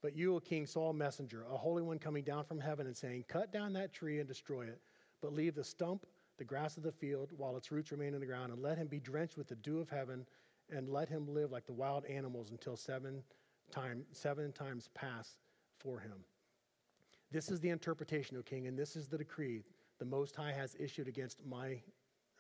But 0.02 0.16
you, 0.16 0.36
O 0.36 0.40
king, 0.40 0.66
saw 0.66 0.90
a 0.90 0.94
messenger, 0.94 1.46
a 1.52 1.58
holy 1.58 1.82
one 1.82 2.00
coming 2.00 2.24
down 2.24 2.46
from 2.46 2.60
heaven, 2.60 2.88
and 2.88 2.96
saying, 2.96 3.26
Cut 3.28 3.52
down 3.52 3.74
that 3.74 3.94
tree 3.94 4.20
and 4.20 4.28
destroy 4.28 4.64
it, 4.64 4.82
but 5.22 5.34
leave 5.34 5.56
the 5.56 5.64
stump, 5.64 6.06
the 6.38 6.44
grass 6.44 6.78
of 6.78 6.84
the 6.84 6.92
field, 6.92 7.32
while 7.38 7.58
its 7.58 7.72
roots 7.72 7.92
remain 7.92 8.14
in 8.14 8.20
the 8.20 8.26
ground, 8.26 8.52
and 8.52 8.62
let 8.62 8.78
him 8.78 8.88
be 8.88 9.00
drenched 9.00 9.38
with 9.38 9.48
the 9.48 9.56
dew 9.56 9.80
of 9.80 9.90
heaven, 9.90 10.26
and 10.70 10.90
let 10.90 11.10
him 11.10 11.28
live 11.28 11.52
like 11.52 11.66
the 11.66 11.74
wild 11.74 12.06
animals 12.06 12.52
until 12.52 12.76
seven, 12.76 13.24
time, 13.72 14.04
seven 14.12 14.52
times 14.52 14.90
pass 14.94 15.38
for 15.80 16.00
him. 16.00 16.24
This 17.32 17.50
is 17.50 17.60
the 17.60 17.70
interpretation, 17.70 18.38
O 18.38 18.42
king, 18.42 18.68
and 18.68 18.78
this 18.78 18.96
is 18.96 19.08
the 19.08 19.18
decree 19.18 19.64
the 20.00 20.06
Most 20.06 20.36
High 20.36 20.52
has 20.52 20.76
issued 20.80 21.08
against 21.08 21.46
my 21.46 21.82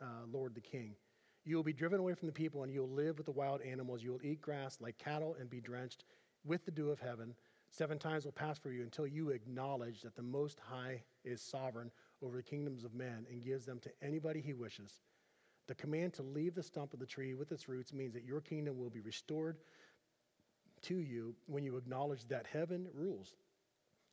uh, 0.01 0.25
Lord 0.31 0.53
the 0.53 0.61
king. 0.61 0.95
You 1.45 1.55
will 1.55 1.63
be 1.63 1.73
driven 1.73 1.99
away 1.99 2.13
from 2.15 2.27
the 2.27 2.33
people, 2.33 2.63
and 2.63 2.71
you 2.71 2.81
will 2.81 2.89
live 2.89 3.17
with 3.17 3.25
the 3.25 3.31
wild 3.31 3.61
animals. 3.61 4.03
You 4.03 4.11
will 4.11 4.23
eat 4.23 4.41
grass 4.41 4.77
like 4.81 4.97
cattle 4.97 5.35
and 5.39 5.49
be 5.49 5.61
drenched 5.61 6.05
with 6.45 6.65
the 6.65 6.71
dew 6.71 6.91
of 6.91 6.99
heaven. 6.99 7.33
Seven 7.69 7.99
times 7.99 8.25
will 8.25 8.31
pass 8.31 8.57
for 8.57 8.71
you 8.71 8.83
until 8.83 9.07
you 9.07 9.29
acknowledge 9.29 10.01
that 10.01 10.15
the 10.15 10.21
Most 10.21 10.59
High 10.59 11.03
is 11.23 11.41
sovereign 11.41 11.91
over 12.21 12.37
the 12.37 12.43
kingdoms 12.43 12.83
of 12.83 12.93
men 12.93 13.25
and 13.29 13.43
gives 13.43 13.65
them 13.65 13.79
to 13.79 13.91
anybody 14.01 14.39
he 14.41 14.53
wishes. 14.53 15.01
The 15.67 15.75
command 15.75 16.13
to 16.13 16.23
leave 16.23 16.53
the 16.53 16.63
stump 16.63 16.93
of 16.93 16.99
the 16.99 17.05
tree 17.05 17.33
with 17.33 17.51
its 17.51 17.67
roots 17.67 17.91
means 17.91 18.13
that 18.13 18.23
your 18.23 18.39
kingdom 18.39 18.77
will 18.77 18.91
be 18.91 19.01
restored 19.01 19.57
to 20.83 20.95
you 20.95 21.35
when 21.47 21.63
you 21.63 21.75
acknowledge 21.75 22.27
that 22.27 22.45
heaven 22.45 22.87
rules. 22.93 23.35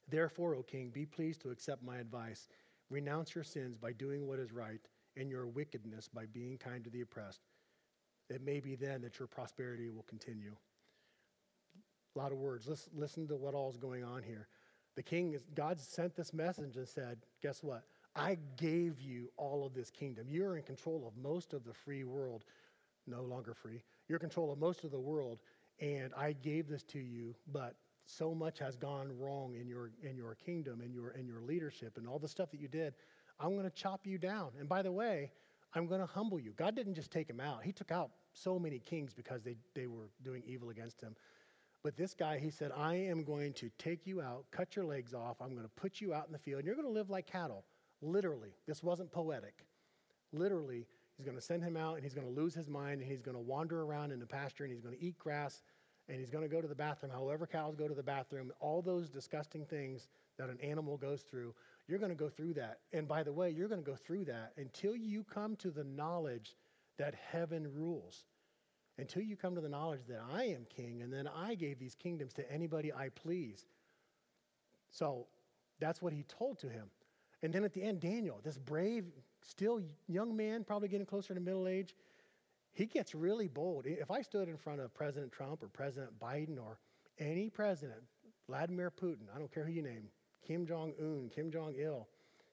Therefore, 0.09 0.55
O 0.55 0.62
king, 0.62 0.90
be 0.90 1.07
pleased 1.07 1.42
to 1.42 1.51
accept 1.51 1.83
my 1.83 1.99
advice. 1.99 2.49
Renounce 2.90 3.35
your 3.35 3.45
sins 3.45 3.77
by 3.77 3.92
doing 3.92 4.27
what 4.27 4.38
is 4.38 4.53
right, 4.53 4.81
and 5.16 5.31
your 5.31 5.47
wickedness 5.47 6.09
by 6.09 6.27
being 6.27 6.57
kind 6.57 6.83
to 6.85 6.90
the 6.90 7.03
oppressed. 7.03 7.42
It 8.31 8.42
may 8.42 8.61
be 8.61 8.75
then 8.75 9.03
that 9.03 9.18
your 9.18 9.29
prosperity 9.29 9.90
will 9.90 10.05
continue. 10.05 10.57
A 12.14 12.18
lot 12.18 12.33
of 12.33 12.38
words. 12.38 12.68
Let's 12.68 12.88
listen 12.94 13.27
to 13.29 13.37
what 13.37 13.55
all 13.55 13.70
is 13.70 13.77
going 13.77 14.05
on 14.05 14.22
here. 14.22 14.48
The 14.96 15.03
king 15.03 15.33
is, 15.33 15.46
God 15.55 15.81
sent 15.81 16.14
this 16.14 16.35
message 16.35 16.77
and 16.77 16.87
said, 16.87 17.18
Guess 17.42 17.62
what? 17.62 17.85
I 18.14 18.37
gave 18.59 19.01
you 19.01 19.31
all 19.38 19.64
of 19.64 19.72
this 19.72 19.90
kingdom. 19.90 20.27
You're 20.29 20.57
in 20.57 20.62
control 20.62 21.07
of 21.07 21.16
most 21.22 21.55
of 21.55 21.64
the 21.64 21.72
free 21.72 22.05
world. 22.05 22.44
No 23.07 23.22
longer 23.22 23.55
free. 23.55 23.83
You're 24.09 24.18
in 24.18 24.20
control 24.20 24.53
of 24.53 24.59
most 24.59 24.85
of 24.85 24.90
the 24.90 25.01
world, 25.01 25.40
and 25.81 26.12
I 26.16 26.33
gave 26.35 26.68
this 26.68 26.85
to 26.85 27.01
you, 27.01 27.35
but 27.51 27.75
so 28.07 28.35
much 28.35 28.59
has 28.59 28.77
gone 28.77 29.11
wrong 29.18 29.55
in 29.59 29.68
your 29.68 29.90
in 30.03 30.16
your 30.16 30.35
kingdom 30.35 30.81
and 30.81 30.92
your 30.92 31.11
in 31.11 31.27
your 31.27 31.40
leadership 31.42 31.96
and 31.96 32.09
all 32.09 32.18
the 32.18 32.29
stuff 32.29 32.51
that 32.51 32.61
you 32.61 32.68
did 32.68 32.94
i'm 33.38 33.51
going 33.51 33.64
to 33.64 33.70
chop 33.70 34.07
you 34.07 34.18
down 34.18 34.51
and 34.59 34.68
by 34.68 34.83
the 34.83 34.90
way 34.90 35.31
i'm 35.75 35.87
going 35.87 36.01
to 36.01 36.07
humble 36.07 36.38
you 36.38 36.53
god 36.57 36.75
didn't 36.75 36.94
just 36.94 37.11
take 37.11 37.29
him 37.29 37.40
out 37.40 37.62
he 37.62 37.72
took 37.72 37.90
out 37.90 38.11
so 38.33 38.59
many 38.59 38.79
kings 38.79 39.12
because 39.14 39.42
they, 39.42 39.57
they 39.75 39.87
were 39.87 40.11
doing 40.25 40.42
evil 40.46 40.70
against 40.70 41.01
him 41.01 41.14
but 41.83 41.97
this 41.97 42.14
guy 42.14 42.38
he 42.38 42.51
said 42.51 42.71
i 42.77 42.95
am 42.95 43.25
going 43.25 43.53
to 43.53 43.71
take 43.79 44.07
you 44.07 44.21
out 44.21 44.45
cut 44.51 44.77
your 44.77 44.85
legs 44.85 45.14
off. 45.14 45.37
I'm 45.40 45.51
going 45.51 45.62
to 45.62 45.81
put 45.81 46.01
you 46.01 46.14
out 46.14 46.27
in 46.27 46.33
the 46.33 46.38
field. 46.38 46.59
And 46.59 46.66
you're 46.66 46.77
going 46.77 46.87
to 46.87 46.92
live 46.92 47.11
like 47.11 47.27
cattle 47.27 47.64
literally. 48.01 48.55
This 48.66 48.83
wasn't 48.83 49.11
poetic. 49.12 49.64
Literally 50.33 50.87
he's 51.16 51.27
going 51.27 51.37
to 51.37 51.42
send 51.42 51.62
him 51.62 51.77
out 51.77 51.95
and 51.95 52.03
he's 52.03 52.14
going 52.14 52.27
to 52.27 52.40
lose 52.40 52.55
his 52.55 52.68
mind 52.68 53.01
and 53.01 53.11
he's 53.11 53.23
going 53.23 53.37
to 53.37 53.42
wander 53.42 53.83
around 53.83 54.12
in 54.12 54.18
the 54.18 54.27
pasture 54.27 54.64
and 54.64 54.73
he's 54.73 54.83
going 54.83 54.97
to 54.97 55.03
eat 55.03 55.18
grass 55.18 55.62
and 56.09 56.18
he's 56.18 56.31
going 56.31 56.42
to 56.42 56.49
go 56.49 56.61
to 56.61 56.66
the 56.66 56.75
bathroom, 56.75 57.12
however 57.12 57.47
cows 57.47 57.77
go 57.77 57.87
to 57.87 57.95
the 57.95 58.03
bathroom, 58.03 58.51
all 58.61 58.83
those 58.83 59.09
disgusting 59.09 59.64
things 59.64 60.09
that 60.37 60.49
an 60.49 60.59
animal 60.61 60.97
goes 60.97 61.23
through, 61.23 61.55
you're 61.87 61.99
going 61.99 62.11
to 62.11 62.16
go 62.16 62.29
through 62.29 62.55
that. 62.55 62.81
And 62.92 63.07
by 63.07 63.23
the 63.23 63.33
way, 63.33 63.51
you're 63.51 63.68
going 63.68 63.83
to 63.83 63.88
go 63.88 63.97
through 63.97 64.25
that 64.25 64.53
until 64.57 64.97
you 64.97 65.23
come 65.23 65.55
to 65.57 65.71
the 65.71 65.85
knowledge 65.85 66.57
that 66.99 67.14
heaven 67.31 67.68
rules. 67.73 68.25
Until 68.98 69.22
you 69.22 69.37
come 69.37 69.55
to 69.55 69.61
the 69.61 69.68
knowledge 69.68 70.02
that 70.09 70.20
I 70.33 70.44
am 70.44 70.66
king 70.68 71.02
and 71.02 71.12
then 71.12 71.26
I 71.26 71.55
gave 71.55 71.78
these 71.78 71.94
kingdoms 71.94 72.33
to 72.35 72.52
anybody 72.52 72.92
I 72.92 73.09
please. 73.09 73.66
So 74.90 75.26
that's 75.81 76.02
what 76.02 76.12
he 76.12 76.24
told 76.24 76.59
to 76.61 76.68
him. 76.68 76.90
And 77.42 77.52
then 77.52 77.64
at 77.64 77.72
the 77.72 77.83
end, 77.83 78.00
Daniel, 78.00 78.40
this 78.44 78.59
brave, 78.59 79.07
still 79.40 79.81
young 80.09 80.37
man, 80.37 80.62
probably 80.62 80.88
getting 80.88 81.07
closer 81.07 81.35
to 81.35 81.40
middle 81.40 81.66
age, 81.66 81.96
he 82.72 82.87
gets 82.87 83.14
really 83.14 83.48
bold. 83.48 83.87
If 83.87 84.11
I 84.11 84.22
stood 84.22 84.48
in 84.48 84.57
front 84.57 84.81
of 84.81 84.94
President 84.94 85.33
Trump 85.33 85.62
or 85.62 85.68
President 85.68 86.18
Biden 86.20 86.59
or 86.59 86.78
any 87.18 87.50
president, 87.50 88.02
Vladimir 88.46 88.90
Putin, 88.90 89.26
I 89.35 89.38
don't 89.38 89.52
care 89.52 89.64
who 89.64 89.72
you 89.72 89.83
name, 89.83 90.09
Kim 90.46 90.66
Jong 90.66 90.92
un, 91.00 91.31
Kim 91.35 91.50
Jong 91.50 91.74
il, 91.78 92.07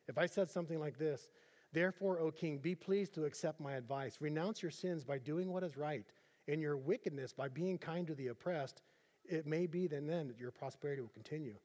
if 0.07 0.17
I 0.17 0.25
said 0.25 0.49
something 0.49 0.79
like 0.79 0.97
this, 0.97 1.29
Therefore, 1.71 2.19
O 2.19 2.31
king, 2.31 2.57
be 2.57 2.73
pleased 2.73 3.13
to 3.13 3.25
accept 3.25 3.59
my 3.59 3.73
advice. 3.73 4.17
Renounce 4.19 4.61
your 4.61 4.71
sins 4.71 5.03
by 5.03 5.19
doing 5.19 5.51
what 5.51 5.63
is 5.63 5.77
right, 5.77 6.05
and 6.51 6.61
your 6.61 6.77
wickedness 6.77 7.33
by 7.33 7.47
being 7.47 7.77
kind 7.77 8.07
to 8.07 8.15
the 8.15 8.27
oppressed. 8.27 8.81
It 9.25 9.45
may 9.45 9.67
be 9.67 9.87
then, 9.87 10.07
then 10.07 10.27
that 10.27 10.39
your 10.39 10.51
prosperity 10.51 11.01
will 11.01 11.09
continue. 11.09 11.55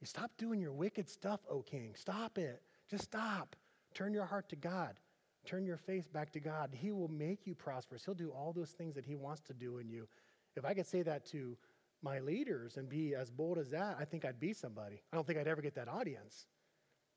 You 0.00 0.06
stop 0.06 0.30
doing 0.36 0.60
your 0.60 0.72
wicked 0.72 1.08
stuff, 1.08 1.40
O 1.50 1.62
king. 1.62 1.94
Stop 1.94 2.38
it. 2.38 2.62
Just 2.90 3.04
stop. 3.04 3.56
Turn 3.94 4.12
your 4.12 4.26
heart 4.26 4.48
to 4.50 4.56
God. 4.56 4.98
Turn 5.46 5.64
your 5.64 5.76
face 5.76 6.08
back 6.08 6.32
to 6.32 6.40
God. 6.40 6.70
He 6.72 6.90
will 6.90 7.08
make 7.08 7.46
you 7.46 7.54
prosperous. 7.54 8.04
He'll 8.04 8.14
do 8.14 8.30
all 8.30 8.52
those 8.52 8.70
things 8.70 8.94
that 8.96 9.04
He 9.04 9.14
wants 9.14 9.40
to 9.42 9.54
do 9.54 9.78
in 9.78 9.88
you. 9.88 10.08
If 10.56 10.64
I 10.64 10.74
could 10.74 10.86
say 10.86 11.02
that 11.02 11.24
to 11.26 11.56
my 12.02 12.18
leaders 12.18 12.76
and 12.76 12.88
be 12.88 13.14
as 13.14 13.30
bold 13.30 13.58
as 13.58 13.70
that, 13.70 13.96
I 13.98 14.04
think 14.04 14.24
I'd 14.24 14.40
be 14.40 14.52
somebody. 14.52 15.02
I 15.12 15.16
don't 15.16 15.26
think 15.26 15.38
I'd 15.38 15.46
ever 15.46 15.62
get 15.62 15.74
that 15.76 15.88
audience. 15.88 16.46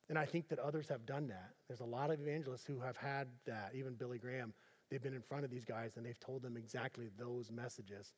And 0.09 0.17
I 0.17 0.25
think 0.25 0.47
that 0.49 0.59
others 0.59 0.87
have 0.89 1.05
done 1.05 1.27
that. 1.27 1.51
There's 1.67 1.81
a 1.81 1.85
lot 1.85 2.11
of 2.11 2.19
evangelists 2.19 2.65
who 2.65 2.79
have 2.79 2.97
had 2.97 3.27
that, 3.45 3.71
even 3.75 3.93
Billy 3.93 4.17
Graham. 4.17 4.53
They've 4.89 5.02
been 5.02 5.13
in 5.13 5.21
front 5.21 5.45
of 5.45 5.52
these 5.52 5.65
guys 5.65 5.97
and 5.97 6.06
they've 6.06 6.19
told 6.19 6.41
them 6.41 6.58
exactly 6.58 7.10
those 7.17 7.52
messages. 7.52 8.13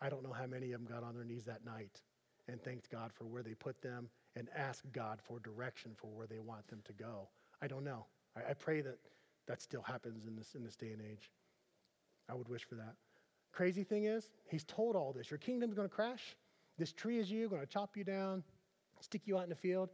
I 0.00 0.08
don't 0.08 0.22
know 0.22 0.32
how 0.32 0.46
many 0.46 0.72
of 0.72 0.80
them 0.80 0.88
got 0.92 1.02
on 1.02 1.14
their 1.14 1.24
knees 1.24 1.44
that 1.44 1.64
night 1.64 2.02
and 2.48 2.62
thanked 2.62 2.90
God 2.90 3.10
for 3.12 3.24
where 3.24 3.42
they 3.42 3.54
put 3.54 3.80
them 3.80 4.08
and 4.36 4.48
asked 4.54 4.92
God 4.92 5.20
for 5.22 5.40
direction 5.40 5.92
for 5.96 6.08
where 6.08 6.26
they 6.26 6.40
want 6.40 6.66
them 6.68 6.82
to 6.84 6.92
go. 6.92 7.28
I 7.62 7.68
don't 7.68 7.84
know. 7.84 8.06
I, 8.36 8.50
I 8.50 8.54
pray 8.54 8.80
that 8.82 8.98
that 9.46 9.62
still 9.62 9.82
happens 9.82 10.26
in 10.26 10.36
this, 10.36 10.54
in 10.54 10.62
this 10.62 10.76
day 10.76 10.90
and 10.92 11.00
age. 11.00 11.30
I 12.28 12.34
would 12.34 12.48
wish 12.48 12.64
for 12.64 12.74
that. 12.76 12.94
Crazy 13.52 13.84
thing 13.84 14.04
is, 14.04 14.30
he's 14.48 14.64
told 14.64 14.96
all 14.96 15.12
this. 15.12 15.30
Your 15.30 15.38
kingdom's 15.38 15.74
going 15.74 15.88
to 15.88 15.94
crash. 15.94 16.36
This 16.78 16.92
tree 16.92 17.18
is 17.18 17.30
you, 17.30 17.48
going 17.48 17.60
to 17.60 17.68
chop 17.68 17.96
you 17.96 18.04
down, 18.04 18.42
stick 19.00 19.22
you 19.26 19.36
out 19.38 19.44
in 19.44 19.50
the 19.50 19.54
field. 19.54 19.90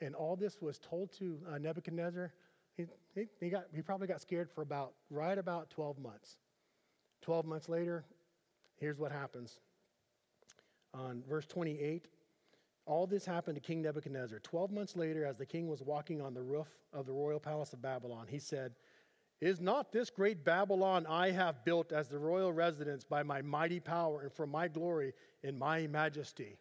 And 0.00 0.14
all 0.14 0.34
this 0.34 0.60
was 0.60 0.78
told 0.78 1.12
to 1.18 1.38
uh, 1.52 1.58
Nebuchadnezzar. 1.58 2.32
He, 2.76 2.86
he, 3.14 3.26
he, 3.40 3.50
got, 3.50 3.66
he 3.74 3.82
probably 3.82 4.06
got 4.06 4.20
scared 4.20 4.50
for 4.50 4.62
about, 4.62 4.94
right 5.10 5.36
about 5.36 5.70
12 5.70 5.98
months. 5.98 6.36
12 7.22 7.46
months 7.46 7.68
later, 7.68 8.04
here's 8.76 8.98
what 8.98 9.12
happens. 9.12 9.58
On 10.94 11.22
verse 11.28 11.46
28, 11.46 12.08
all 12.86 13.06
this 13.06 13.24
happened 13.24 13.54
to 13.54 13.60
King 13.60 13.82
Nebuchadnezzar. 13.82 14.40
12 14.40 14.72
months 14.72 14.96
later, 14.96 15.24
as 15.24 15.36
the 15.36 15.46
king 15.46 15.68
was 15.68 15.82
walking 15.82 16.20
on 16.20 16.34
the 16.34 16.42
roof 16.42 16.68
of 16.92 17.06
the 17.06 17.12
royal 17.12 17.38
palace 17.40 17.72
of 17.72 17.80
Babylon, 17.80 18.26
he 18.28 18.38
said, 18.38 18.72
is 19.40 19.60
not 19.60 19.90
this 19.90 20.08
great 20.08 20.44
Babylon 20.44 21.04
I 21.08 21.32
have 21.32 21.64
built 21.64 21.90
as 21.90 22.08
the 22.08 22.18
royal 22.18 22.52
residence 22.52 23.02
by 23.02 23.24
my 23.24 23.42
mighty 23.42 23.80
power 23.80 24.22
and 24.22 24.32
for 24.32 24.46
my 24.46 24.68
glory 24.68 25.14
in 25.42 25.58
my 25.58 25.88
majesty? 25.88 26.58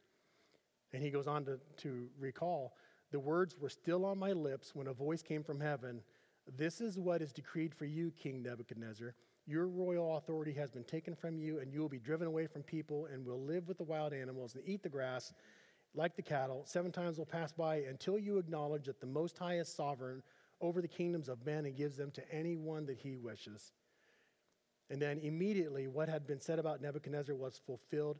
And 0.91 1.03
he 1.03 1.11
goes 1.11 1.27
on 1.27 1.45
to, 1.45 1.59
to 1.77 2.09
recall 2.19 2.73
the 3.11 3.19
words 3.19 3.55
were 3.59 3.69
still 3.69 4.05
on 4.05 4.17
my 4.17 4.31
lips 4.31 4.73
when 4.73 4.87
a 4.87 4.93
voice 4.93 5.21
came 5.21 5.43
from 5.43 5.59
heaven 5.59 6.01
This 6.57 6.81
is 6.81 6.97
what 6.97 7.21
is 7.21 7.31
decreed 7.31 7.73
for 7.75 7.85
you, 7.85 8.11
King 8.11 8.41
Nebuchadnezzar. 8.41 9.13
Your 9.45 9.67
royal 9.67 10.17
authority 10.17 10.53
has 10.53 10.71
been 10.71 10.83
taken 10.83 11.15
from 11.15 11.37
you, 11.37 11.59
and 11.59 11.71
you 11.71 11.81
will 11.81 11.89
be 11.89 11.99
driven 11.99 12.27
away 12.27 12.47
from 12.47 12.63
people 12.63 13.07
and 13.07 13.25
will 13.25 13.43
live 13.43 13.67
with 13.67 13.77
the 13.77 13.83
wild 13.83 14.13
animals 14.13 14.55
and 14.55 14.63
eat 14.67 14.81
the 14.81 14.89
grass 14.89 15.33
like 15.93 16.15
the 16.15 16.21
cattle. 16.21 16.63
Seven 16.65 16.91
times 16.91 17.17
will 17.17 17.25
pass 17.25 17.51
by 17.51 17.77
until 17.77 18.17
you 18.17 18.37
acknowledge 18.37 18.85
that 18.85 18.99
the 18.99 19.07
Most 19.07 19.37
High 19.37 19.59
is 19.59 19.67
sovereign 19.67 20.23
over 20.61 20.81
the 20.81 20.87
kingdoms 20.87 21.27
of 21.27 21.45
men 21.45 21.65
and 21.65 21.75
gives 21.75 21.97
them 21.97 22.11
to 22.11 22.31
anyone 22.33 22.85
that 22.85 22.97
he 22.97 23.17
wishes. 23.17 23.73
And 24.89 25.01
then 25.01 25.19
immediately, 25.19 25.87
what 25.87 26.09
had 26.09 26.27
been 26.27 26.41
said 26.41 26.59
about 26.59 26.81
Nebuchadnezzar 26.81 27.35
was 27.35 27.61
fulfilled. 27.65 28.19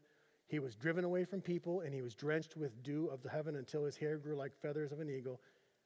He 0.51 0.59
was 0.59 0.75
driven 0.75 1.05
away 1.05 1.23
from 1.23 1.39
people, 1.39 1.79
and 1.79 1.93
he 1.93 2.01
was 2.01 2.13
drenched 2.13 2.57
with 2.57 2.83
dew 2.83 3.07
of 3.07 3.23
the 3.23 3.29
heaven 3.29 3.55
until 3.55 3.85
his 3.85 3.95
hair 3.95 4.17
grew 4.17 4.35
like 4.35 4.51
feathers 4.61 4.91
of 4.91 4.99
an 4.99 5.09
eagle, 5.09 5.39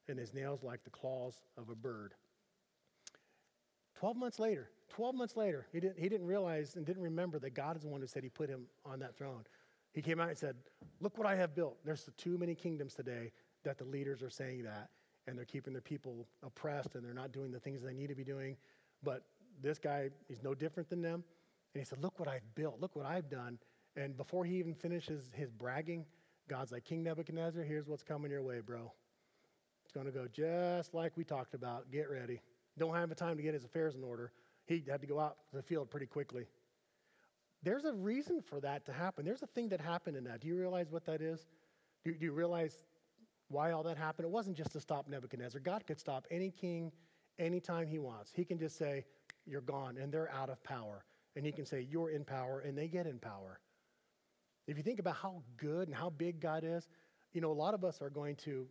and 0.08 0.18
his 0.18 0.34
nails 0.34 0.64
like 0.64 0.84
the 0.84 0.90
claws 0.90 1.44
of 1.56 1.70
a 1.70 1.76
bird. 1.76 2.16
12 4.00 4.18
months 4.18 4.40
later, 4.40 4.72
12 4.90 5.14
months 5.14 5.38
later, 5.38 5.68
he 5.72 5.80
didn't, 5.80 6.00
he 6.00 6.10
didn't 6.10 6.26
realize 6.26 6.78
and 6.78 6.84
didn't 6.84 7.04
remember 7.04 7.38
that 7.38 7.54
God 7.54 7.76
is 7.76 7.84
the 7.84 7.88
one 7.90 8.02
who 8.02 8.08
said 8.08 8.24
he 8.24 8.30
put 8.30 8.50
him 8.50 8.66
on 8.84 8.98
that 9.02 9.16
throne. 9.16 9.44
He 9.94 10.02
came 10.02 10.20
out 10.20 10.30
and 10.30 10.38
said, 10.38 10.56
Look 11.00 11.16
what 11.20 11.28
I 11.28 11.36
have 11.36 11.54
built. 11.54 11.78
There's 11.86 12.10
too 12.18 12.36
many 12.36 12.56
kingdoms 12.56 12.96
today 12.96 13.32
that 13.66 13.78
the 13.78 13.86
leaders 13.86 14.24
are 14.24 14.32
saying 14.32 14.64
that, 14.64 14.90
and 15.28 15.38
they're 15.38 15.46
keeping 15.46 15.74
their 15.74 15.82
people 15.84 16.26
oppressed 16.44 16.96
and 16.96 17.06
they're 17.06 17.14
not 17.14 17.32
doing 17.32 17.52
the 17.52 17.60
things 17.60 17.84
they 17.84 17.94
need 17.94 18.08
to 18.08 18.16
be 18.16 18.24
doing. 18.24 18.58
But 19.04 19.22
this 19.62 19.78
guy, 19.78 20.10
he's 20.28 20.42
no 20.42 20.56
different 20.56 20.90
than 20.90 21.04
them. 21.04 21.24
And 21.76 21.82
he 21.82 21.86
said, 21.86 22.02
Look 22.02 22.20
what 22.20 22.28
I've 22.28 22.56
built. 22.56 22.82
Look 22.82 22.96
what 22.96 23.06
I've 23.06 23.30
done. 23.30 23.60
And 23.96 24.18
before 24.18 24.46
he 24.46 24.58
even 24.58 24.74
finishes 24.74 25.32
his 25.34 25.52
bragging, 25.52 26.06
God's 26.50 26.72
like, 26.72 26.84
King 26.84 27.04
Nebuchadnezzar, 27.04 27.64
here's 27.64 27.88
what's 27.88 28.04
coming 28.04 28.32
your 28.32 28.44
way, 28.44 28.60
bro. 28.60 28.92
It's 29.84 29.92
going 29.92 30.06
to 30.06 30.12
go 30.12 30.28
just 30.32 30.94
like 30.94 31.16
we 31.16 31.24
talked 31.24 31.54
about. 31.54 31.92
Get 31.92 32.10
ready. 32.10 32.42
Don't 32.78 32.96
have 32.96 33.10
the 33.10 33.16
time 33.16 33.38
to 33.38 33.44
get 33.44 33.54
his 33.54 33.64
affairs 33.64 33.96
in 33.96 34.04
order. 34.04 34.32
He 34.66 34.84
had 34.90 35.02
to 35.02 35.08
go 35.08 35.20
out 35.20 35.38
to 35.52 35.58
the 35.58 35.64
field 35.64 35.90
pretty 35.90 36.08
quickly. 36.08 36.46
There's 37.64 37.86
a 37.86 37.94
reason 37.94 38.42
for 38.42 38.60
that 38.60 38.86
to 38.86 38.94
happen. 38.94 39.26
There's 39.26 39.42
a 39.42 39.48
thing 39.48 39.70
that 39.70 39.82
happened 39.82 40.18
in 40.18 40.24
that. 40.26 40.42
Do 40.42 40.48
you 40.48 40.58
realize 40.58 40.92
what 40.92 41.06
that 41.06 41.22
is? 41.22 41.48
Do, 42.04 42.14
do 42.14 42.26
you 42.26 42.32
realize 42.32 42.86
why 43.48 43.72
all 43.72 43.84
that 43.84 43.98
happened? 43.98 44.26
It 44.26 44.32
wasn't 44.32 44.58
just 44.58 44.72
to 44.74 44.80
stop 44.80 45.08
Nebuchadnezzar. 45.08 45.62
God 45.62 45.86
could 45.88 46.00
stop 46.00 46.26
any 46.30 46.52
king 46.52 46.92
anytime 47.40 47.88
he 47.88 47.98
wants. 47.98 48.32
He 48.36 48.46
can 48.46 48.60
just 48.60 48.78
say, 48.78 49.06
You're 49.46 49.62
gone, 49.62 49.98
and 49.98 50.12
they're 50.12 50.32
out 50.32 50.50
of 50.50 50.64
power. 50.64 51.06
And 51.36 51.46
he 51.46 51.52
can 51.52 51.66
say, 51.66 51.82
You're 51.90 52.12
in 52.12 52.24
power, 52.24 52.60
and 52.60 52.78
they 52.78 52.88
get 52.88 53.08
in 53.08 53.20
power. 53.20 53.60
If 54.68 54.78
you 54.78 54.84
think 54.84 55.00
about 55.00 55.16
how 55.16 55.44
good 55.58 55.88
and 55.88 55.96
how 55.96 56.10
big 56.10 56.40
God 56.40 56.64
is, 56.64 56.88
you 57.34 57.42
know, 57.42 57.52
a 57.52 57.54
lot 57.54 57.74
of 57.74 57.84
us 57.84 58.02
are 58.02 58.10
going 58.10 58.36
to 58.38 58.68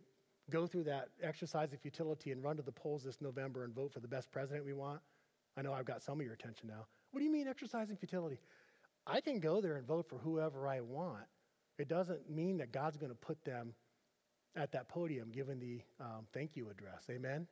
go 0.49 0.67
through 0.67 0.83
that 0.83 1.09
exercise 1.23 1.73
of 1.73 1.79
futility 1.79 2.31
and 2.31 2.43
run 2.43 2.57
to 2.57 2.61
the 2.61 2.71
polls 2.71 3.03
this 3.03 3.21
November 3.21 3.63
and 3.63 3.73
vote 3.73 3.91
for 3.93 3.99
the 3.99 4.07
best 4.07 4.31
president 4.31 4.65
we 4.65 4.73
want. 4.73 4.99
I 5.57 5.61
know 5.61 5.73
I've 5.73 5.85
got 5.85 6.03
some 6.03 6.19
of 6.19 6.25
your 6.25 6.33
attention 6.33 6.67
now. 6.67 6.85
What 7.11 7.19
do 7.19 7.25
you 7.25 7.31
mean 7.31 7.47
exercising 7.47 7.95
futility? 7.95 8.39
I 9.07 9.21
can 9.21 9.39
go 9.39 9.61
there 9.61 9.77
and 9.77 9.87
vote 9.87 10.07
for 10.09 10.17
whoever 10.17 10.67
I 10.67 10.81
want. 10.81 11.23
It 11.77 11.87
doesn't 11.87 12.29
mean 12.29 12.57
that 12.57 12.71
God's 12.71 12.97
going 12.97 13.11
to 13.11 13.17
put 13.17 13.43
them 13.45 13.73
at 14.55 14.71
that 14.71 14.87
podium 14.89 15.31
giving 15.31 15.59
the 15.59 15.81
um, 15.99 16.27
thank 16.33 16.55
you 16.55 16.69
address. 16.69 17.05
Amen? 17.09 17.47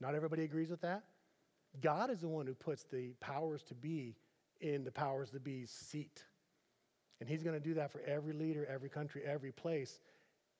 Not 0.00 0.14
everybody 0.14 0.44
agrees 0.44 0.70
with 0.70 0.80
that. 0.82 1.02
God 1.80 2.10
is 2.10 2.20
the 2.20 2.28
one 2.28 2.46
who 2.46 2.54
puts 2.54 2.84
the 2.84 3.14
powers 3.20 3.62
to 3.64 3.74
be 3.74 4.16
in 4.60 4.84
the 4.84 4.92
powers 4.92 5.30
to 5.30 5.40
be's 5.40 5.70
seat. 5.70 6.24
And 7.22 7.28
He's 7.28 7.44
going 7.44 7.54
to 7.54 7.64
do 7.64 7.74
that 7.74 7.92
for 7.92 8.00
every 8.00 8.32
leader, 8.32 8.66
every 8.68 8.88
country, 8.88 9.22
every 9.24 9.52
place. 9.52 10.00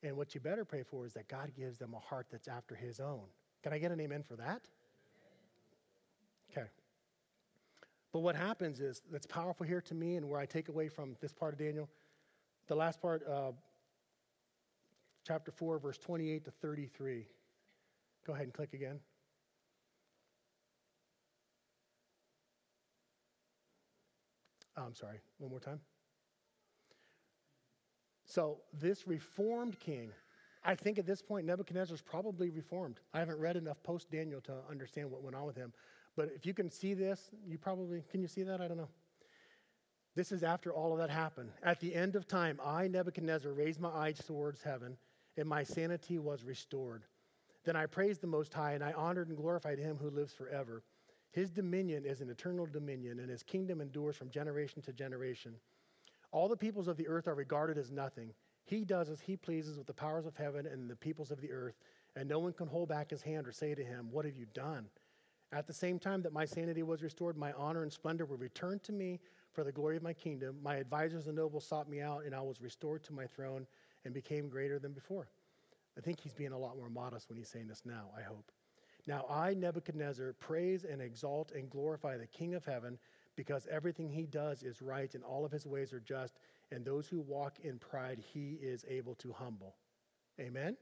And 0.05 0.16
what 0.16 0.33
you 0.33 0.40
better 0.40 0.64
pray 0.64 0.85
for 0.85 1.05
is 1.05 1.12
that 1.14 1.27
God 1.27 1.51
gives 1.57 1.77
them 1.77 1.92
a 1.92 1.98
heart 1.98 2.29
that's 2.31 2.46
after 2.46 2.77
His 2.77 3.01
own. 3.01 3.25
Can 3.64 3.72
I 3.72 3.79
get 3.79 3.90
an 3.90 4.01
amen 4.01 4.22
for 4.22 4.37
that? 4.37 4.62
Okay. 6.53 6.68
But 8.12 8.20
what 8.20 8.37
happens 8.37 8.79
is, 8.79 9.03
that's 9.11 9.27
powerful 9.27 9.66
here 9.66 9.81
to 9.81 9.92
me 9.92 10.14
and 10.14 10.31
where 10.31 10.38
I 10.38 10.46
take 10.46 10.68
away 10.68 10.88
from 10.88 11.16
this 11.20 11.33
part 11.33 11.53
of 11.53 11.59
Daniel, 11.59 11.88
the 12.68 12.77
last 12.77 13.03
part, 13.03 13.27
uh, 13.29 13.51
chapter 15.27 15.51
4, 15.51 15.81
verse 15.81 15.98
28 15.98 16.44
to 16.44 16.53
33. 16.53 17.27
Go 18.25 18.35
ahead 18.35 18.44
and 18.44 18.55
click 18.55 18.72
again. 18.72 19.01
Oh, 24.77 24.85
I'm 24.85 24.94
sorry, 24.94 25.18
one 25.38 25.51
more 25.51 25.59
time. 25.59 25.81
So, 28.32 28.60
this 28.72 29.06
reformed 29.06 29.78
king, 29.78 30.10
I 30.64 30.74
think 30.74 30.98
at 30.98 31.04
this 31.04 31.20
point, 31.20 31.44
Nebuchadnezzar 31.44 31.94
is 31.94 32.00
probably 32.00 32.48
reformed. 32.48 32.98
I 33.12 33.18
haven't 33.18 33.38
read 33.38 33.56
enough 33.56 33.82
post 33.82 34.10
Daniel 34.10 34.40
to 34.42 34.54
understand 34.70 35.10
what 35.10 35.22
went 35.22 35.36
on 35.36 35.44
with 35.44 35.56
him. 35.56 35.74
But 36.16 36.30
if 36.34 36.46
you 36.46 36.54
can 36.54 36.70
see 36.70 36.94
this, 36.94 37.28
you 37.46 37.58
probably, 37.58 38.02
can 38.10 38.22
you 38.22 38.28
see 38.28 38.42
that? 38.44 38.62
I 38.62 38.68
don't 38.68 38.78
know. 38.78 38.88
This 40.14 40.32
is 40.32 40.42
after 40.42 40.72
all 40.72 40.92
of 40.92 40.98
that 40.98 41.10
happened. 41.10 41.50
At 41.62 41.78
the 41.80 41.94
end 41.94 42.16
of 42.16 42.26
time, 42.26 42.58
I, 42.64 42.88
Nebuchadnezzar, 42.88 43.52
raised 43.52 43.80
my 43.80 43.90
eyes 43.90 44.18
towards 44.26 44.62
heaven, 44.62 44.96
and 45.36 45.46
my 45.46 45.62
sanity 45.62 46.18
was 46.18 46.42
restored. 46.42 47.02
Then 47.64 47.76
I 47.76 47.84
praised 47.84 48.22
the 48.22 48.28
Most 48.28 48.54
High, 48.54 48.72
and 48.72 48.82
I 48.82 48.92
honored 48.92 49.28
and 49.28 49.36
glorified 49.36 49.78
him 49.78 49.98
who 50.00 50.08
lives 50.08 50.32
forever. 50.32 50.82
His 51.32 51.50
dominion 51.50 52.06
is 52.06 52.22
an 52.22 52.30
eternal 52.30 52.64
dominion, 52.64 53.20
and 53.20 53.28
his 53.28 53.42
kingdom 53.42 53.82
endures 53.82 54.16
from 54.16 54.30
generation 54.30 54.80
to 54.82 54.92
generation. 54.94 55.54
All 56.32 56.48
the 56.48 56.56
peoples 56.56 56.88
of 56.88 56.96
the 56.96 57.08
earth 57.08 57.28
are 57.28 57.34
regarded 57.34 57.78
as 57.78 57.90
nothing. 57.90 58.32
He 58.64 58.84
does 58.84 59.10
as 59.10 59.20
he 59.20 59.36
pleases 59.36 59.76
with 59.76 59.86
the 59.86 59.92
powers 59.92 60.26
of 60.26 60.36
heaven 60.36 60.66
and 60.66 60.88
the 60.88 60.96
peoples 60.96 61.30
of 61.30 61.40
the 61.40 61.52
earth, 61.52 61.78
and 62.16 62.28
no 62.28 62.38
one 62.38 62.52
can 62.52 62.68
hold 62.68 62.88
back 62.88 63.10
his 63.10 63.22
hand 63.22 63.46
or 63.46 63.52
say 63.52 63.74
to 63.74 63.84
him, 63.84 64.08
What 64.10 64.24
have 64.24 64.36
you 64.36 64.46
done? 64.54 64.86
At 65.52 65.66
the 65.66 65.74
same 65.74 65.98
time 65.98 66.22
that 66.22 66.32
my 66.32 66.46
sanity 66.46 66.82
was 66.82 67.02
restored, 67.02 67.36
my 67.36 67.52
honor 67.52 67.82
and 67.82 67.92
splendor 67.92 68.24
were 68.24 68.36
returned 68.36 68.82
to 68.84 68.92
me 68.92 69.20
for 69.52 69.64
the 69.64 69.72
glory 69.72 69.98
of 69.98 70.02
my 70.02 70.14
kingdom. 70.14 70.56
My 70.62 70.76
advisors 70.76 71.26
and 71.26 71.36
nobles 71.36 71.66
sought 71.66 71.90
me 71.90 72.00
out, 72.00 72.24
and 72.24 72.34
I 72.34 72.40
was 72.40 72.62
restored 72.62 73.04
to 73.04 73.12
my 73.12 73.26
throne 73.26 73.66
and 74.04 74.14
became 74.14 74.48
greater 74.48 74.78
than 74.78 74.92
before. 74.92 75.28
I 75.98 76.00
think 76.00 76.20
he's 76.20 76.32
being 76.32 76.52
a 76.52 76.58
lot 76.58 76.78
more 76.78 76.88
modest 76.88 77.28
when 77.28 77.36
he's 77.36 77.50
saying 77.50 77.68
this 77.68 77.82
now, 77.84 78.06
I 78.16 78.22
hope. 78.22 78.50
Now 79.06 79.26
I, 79.28 79.52
Nebuchadnezzar, 79.52 80.32
praise 80.34 80.84
and 80.84 81.02
exalt 81.02 81.52
and 81.52 81.68
glorify 81.68 82.16
the 82.16 82.26
King 82.26 82.54
of 82.54 82.64
heaven 82.64 82.98
because 83.36 83.66
everything 83.70 84.10
he 84.10 84.26
does 84.26 84.62
is 84.62 84.82
right 84.82 85.14
and 85.14 85.24
all 85.24 85.44
of 85.44 85.52
his 85.52 85.66
ways 85.66 85.92
are 85.92 86.00
just, 86.00 86.38
and 86.70 86.84
those 86.84 87.06
who 87.06 87.20
walk 87.20 87.58
in 87.62 87.78
pride 87.78 88.22
he 88.32 88.58
is 88.62 88.84
able 88.88 89.14
to 89.16 89.32
humble. 89.32 89.74
Amen? 90.40 90.76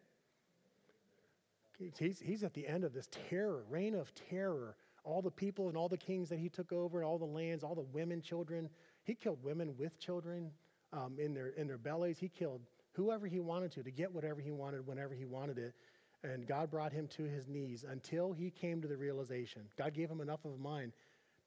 He's, 1.99 2.21
he's 2.21 2.43
at 2.43 2.53
the 2.55 2.67
end 2.67 2.85
of 2.85 2.93
this 2.93 3.09
terror, 3.29 3.65
reign 3.71 3.95
of 3.95 4.13
terror. 4.15 4.77
All 5.03 5.23
the 5.23 5.31
people 5.31 5.69
and 5.69 5.77
all 5.79 5.89
the 5.89 5.97
kings 5.97 6.29
that 6.29 6.39
he 6.39 6.51
took 6.51 6.73
over, 6.73 6.99
and 6.99 7.07
all 7.07 7.19
the 7.19 7.25
lands, 7.25 7.65
all 7.65 7.75
the 7.75 7.87
women, 7.93 8.21
children. 8.21 8.69
He 9.05 9.15
killed 9.15 9.43
women 9.43 9.75
with 9.79 9.99
children 9.99 10.51
um, 10.93 11.17
in, 11.19 11.33
their, 11.33 11.49
in 11.49 11.67
their 11.67 11.79
bellies. 11.79 12.19
He 12.19 12.29
killed 12.29 12.61
whoever 12.93 13.27
he 13.27 13.41
wanted 13.41 13.73
to, 13.73 13.83
to 13.83 13.91
get 13.91 14.13
whatever 14.13 14.41
he 14.41 14.51
wanted 14.51 14.87
whenever 14.87 15.15
he 15.15 15.25
wanted 15.25 15.57
it. 15.57 15.75
And 16.23 16.47
God 16.47 16.71
brought 16.71 16.93
him 16.93 17.09
to 17.17 17.23
his 17.23 17.49
knees 17.49 17.87
until 17.89 18.33
he 18.33 18.51
came 18.51 18.83
to 18.83 18.89
the 18.89 18.97
realization. 18.97 19.63
God 19.79 19.95
gave 19.95 20.11
him 20.11 20.21
enough 20.21 20.45
of 20.45 20.53
a 20.53 20.59
mind 20.59 20.93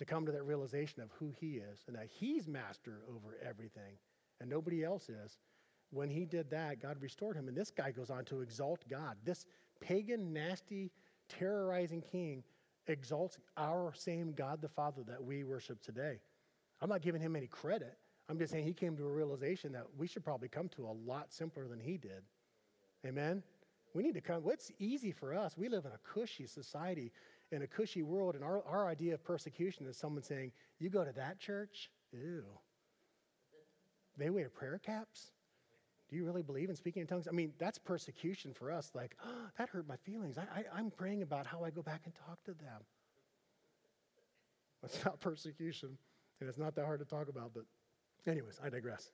to 0.04 0.14
come 0.14 0.26
to 0.26 0.34
that 0.34 0.44
realization 0.44 1.02
of 1.02 1.10
who 1.18 1.34
he 1.40 1.62
is 1.72 1.86
and 1.88 1.96
that 1.96 2.08
he's 2.10 2.46
master 2.46 3.04
over 3.08 3.38
everything 3.42 3.96
and 4.42 4.50
nobody 4.50 4.84
else 4.84 5.08
is. 5.08 5.38
When 5.92 6.10
he 6.10 6.26
did 6.26 6.50
that, 6.50 6.82
God 6.82 6.98
restored 7.00 7.38
him. 7.38 7.48
And 7.48 7.56
this 7.56 7.72
guy 7.72 7.92
goes 7.92 8.10
on 8.10 8.26
to 8.26 8.42
exalt 8.42 8.84
God. 8.90 9.16
This 9.24 9.46
pagan, 9.80 10.34
nasty, 10.34 10.92
terrorizing 11.30 12.02
king 12.02 12.44
exalts 12.88 13.38
our 13.56 13.94
same 13.96 14.34
God 14.34 14.62
the 14.62 14.68
Father 14.68 15.04
that 15.08 15.24
we 15.24 15.46
worship 15.46 15.82
today. 15.82 16.20
I'm 16.82 16.90
not 16.90 17.02
giving 17.02 17.22
him 17.22 17.38
any 17.38 17.48
credit. 17.48 17.96
I'm 18.28 18.38
just 18.38 18.52
saying 18.52 18.66
he 18.66 18.74
came 18.74 18.98
to 18.98 19.06
a 19.06 19.12
realization 19.12 19.72
that 19.72 19.86
we 19.98 20.08
should 20.08 20.24
probably 20.26 20.50
come 20.50 20.68
to 20.70 20.86
a 20.86 20.96
lot 21.10 21.32
simpler 21.32 21.66
than 21.70 21.80
he 21.80 21.98
did. 21.98 22.24
Amen? 23.06 23.42
We 23.94 24.04
need 24.04 24.16
to 24.16 24.22
come. 24.22 24.44
What's 24.44 24.72
easy 24.80 25.12
for 25.12 25.34
us? 25.34 25.56
We 25.58 25.70
live 25.70 25.86
in 25.86 25.92
a 25.92 26.00
cushy 26.14 26.48
society, 26.48 27.12
in 27.54 27.62
a 27.62 27.68
cushy 27.68 28.04
world, 28.04 28.36
and 28.36 28.44
our, 28.44 28.64
our 28.66 28.88
idea 28.88 29.14
of 29.14 29.24
persecution 29.24 29.86
is 29.86 29.96
someone 29.96 30.24
saying, 30.24 30.52
You 30.80 30.90
go 30.90 31.06
to 31.06 31.12
that 31.14 31.40
church? 31.40 31.90
Ew. 32.12 32.44
They 34.18 34.30
wear 34.30 34.50
prayer 34.50 34.80
caps? 34.84 35.32
Do 36.10 36.18
you 36.18 36.26
really 36.26 36.44
believe 36.44 36.70
in 36.70 36.76
speaking 36.76 37.02
in 37.02 37.08
tongues? 37.08 37.28
I 37.28 37.32
mean, 37.32 37.54
that's 37.58 37.78
persecution 37.78 38.54
for 38.54 38.72
us. 38.72 38.92
Like, 38.94 39.16
oh, 39.26 39.48
that 39.58 39.70
hurt 39.70 39.88
my 39.88 39.96
feelings. 39.98 40.38
I, 40.38 40.42
I, 40.42 40.64
I'm 40.78 40.92
praying 40.92 41.22
about 41.22 41.46
how 41.48 41.64
I 41.64 41.70
go 41.70 41.82
back 41.82 42.02
and 42.06 42.14
talk 42.28 42.44
to 42.46 42.52
them. 42.52 42.82
It's 44.84 45.04
not 45.06 45.20
persecution, 45.22 45.98
and 46.40 46.50
it's 46.50 46.58
not 46.58 46.76
that 46.76 46.86
hard 46.86 47.00
to 47.00 47.06
talk 47.06 47.30
about, 47.30 47.52
but, 47.54 47.64
anyways, 48.30 48.60
I 48.62 48.70
digress. 48.70 49.12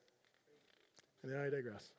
And 1.22 1.32
then 1.32 1.40
I 1.40 1.48
digress. 1.48 1.92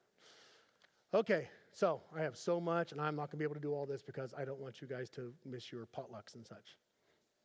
Okay, 1.13 1.47
so 1.73 2.01
I 2.15 2.21
have 2.21 2.37
so 2.37 2.59
much, 2.59 2.91
and 2.91 2.99
I'm 2.99 3.15
not 3.15 3.31
going 3.31 3.31
to 3.31 3.37
be 3.37 3.43
able 3.43 3.55
to 3.55 3.61
do 3.61 3.73
all 3.73 3.85
this 3.85 4.01
because 4.01 4.33
I 4.37 4.45
don't 4.45 4.59
want 4.59 4.81
you 4.81 4.87
guys 4.87 5.09
to 5.11 5.33
miss 5.45 5.71
your 5.71 5.87
potlucks 5.95 6.35
and 6.35 6.45
such. 6.45 6.77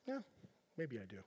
Yeah, 0.07 0.19
maybe 0.77 0.99
I 0.99 1.05
do. 1.09 1.18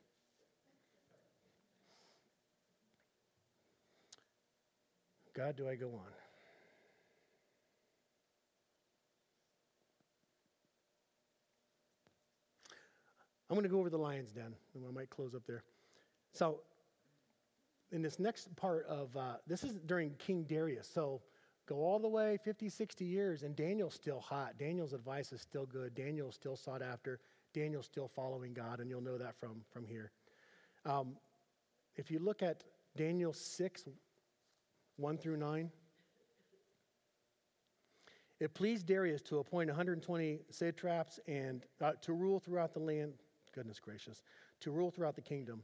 God, 5.35 5.55
do 5.55 5.69
I 5.69 5.75
go 5.75 5.87
on? 5.87 6.11
I'm 13.49 13.55
going 13.55 13.63
to 13.63 13.69
go 13.69 13.79
over 13.79 13.89
the 13.89 13.97
lion's 13.97 14.31
den, 14.31 14.53
and 14.75 14.85
I 14.87 14.91
might 14.91 15.09
close 15.09 15.33
up 15.33 15.41
there. 15.47 15.63
So, 16.33 16.59
in 17.91 18.01
this 18.01 18.19
next 18.19 18.55
part 18.55 18.85
of 18.87 19.15
uh, 19.17 19.37
this 19.47 19.63
is 19.63 19.79
during 19.87 20.11
King 20.19 20.43
Darius. 20.43 20.87
So, 20.93 21.21
go 21.69 21.83
all 21.83 21.99
the 21.99 22.07
way 22.07 22.37
50, 22.43 22.67
60 22.67 23.05
years, 23.05 23.43
and 23.43 23.55
Daniel's 23.55 23.93
still 23.93 24.19
hot. 24.19 24.57
Daniel's 24.57 24.93
advice 24.93 25.31
is 25.31 25.39
still 25.39 25.67
good. 25.67 25.93
Daniel's 25.93 26.33
still 26.33 26.55
sought 26.55 26.81
after. 26.81 27.19
Daniel's 27.53 27.85
still 27.85 28.07
following 28.07 28.53
God, 28.53 28.79
and 28.79 28.89
you'll 28.89 29.01
know 29.01 29.17
that 29.17 29.39
from, 29.39 29.61
from 29.71 29.85
here. 29.85 30.11
Um, 30.85 31.15
if 31.95 32.09
you 32.09 32.17
look 32.17 32.41
at 32.41 32.63
Daniel 32.97 33.31
6, 33.31 33.87
1 34.97 35.17
through 35.19 35.37
9, 35.37 35.69
it 38.39 38.53
pleased 38.53 38.87
Darius 38.87 39.21
to 39.23 39.37
appoint 39.39 39.69
120 39.69 40.39
satraps 40.49 41.19
and 41.27 41.65
uh, 41.81 41.91
to 42.01 42.13
rule 42.13 42.39
throughout 42.39 42.73
the 42.73 42.79
land 42.79 43.13
goodness 43.53 43.79
gracious, 43.79 44.23
to 44.61 44.71
rule 44.71 44.91
throughout 44.91 45.15
the 45.15 45.21
kingdom, 45.21 45.61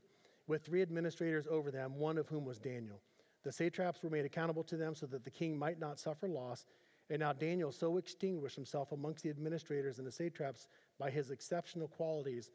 with 0.47 0.63
three 0.63 0.81
administrators 0.81 1.47
over 1.49 1.71
them, 1.71 1.97
one 1.97 2.17
of 2.17 2.27
whom 2.27 2.45
was 2.45 2.59
Daniel. 2.59 2.99
The 3.45 3.51
satraps 3.51 4.01
were 4.01 4.09
made 4.09 4.25
accountable 4.25 4.63
to 4.63 4.75
them 4.75 4.95
so 4.95 5.05
that 5.05 5.23
the 5.23 5.29
king 5.29 5.57
might 5.57 5.79
not 5.79 5.99
suffer 5.99 6.27
loss. 6.27 6.65
And 7.11 7.19
now 7.19 7.31
Daniel 7.31 7.71
so 7.71 7.97
extinguished 7.97 8.55
himself 8.55 8.91
amongst 8.91 9.23
the 9.23 9.29
administrators 9.29 9.99
and 9.99 10.07
the 10.07 10.11
satraps 10.11 10.67
by 10.97 11.11
his 11.11 11.29
exceptional 11.29 11.87
qualities 11.87 12.49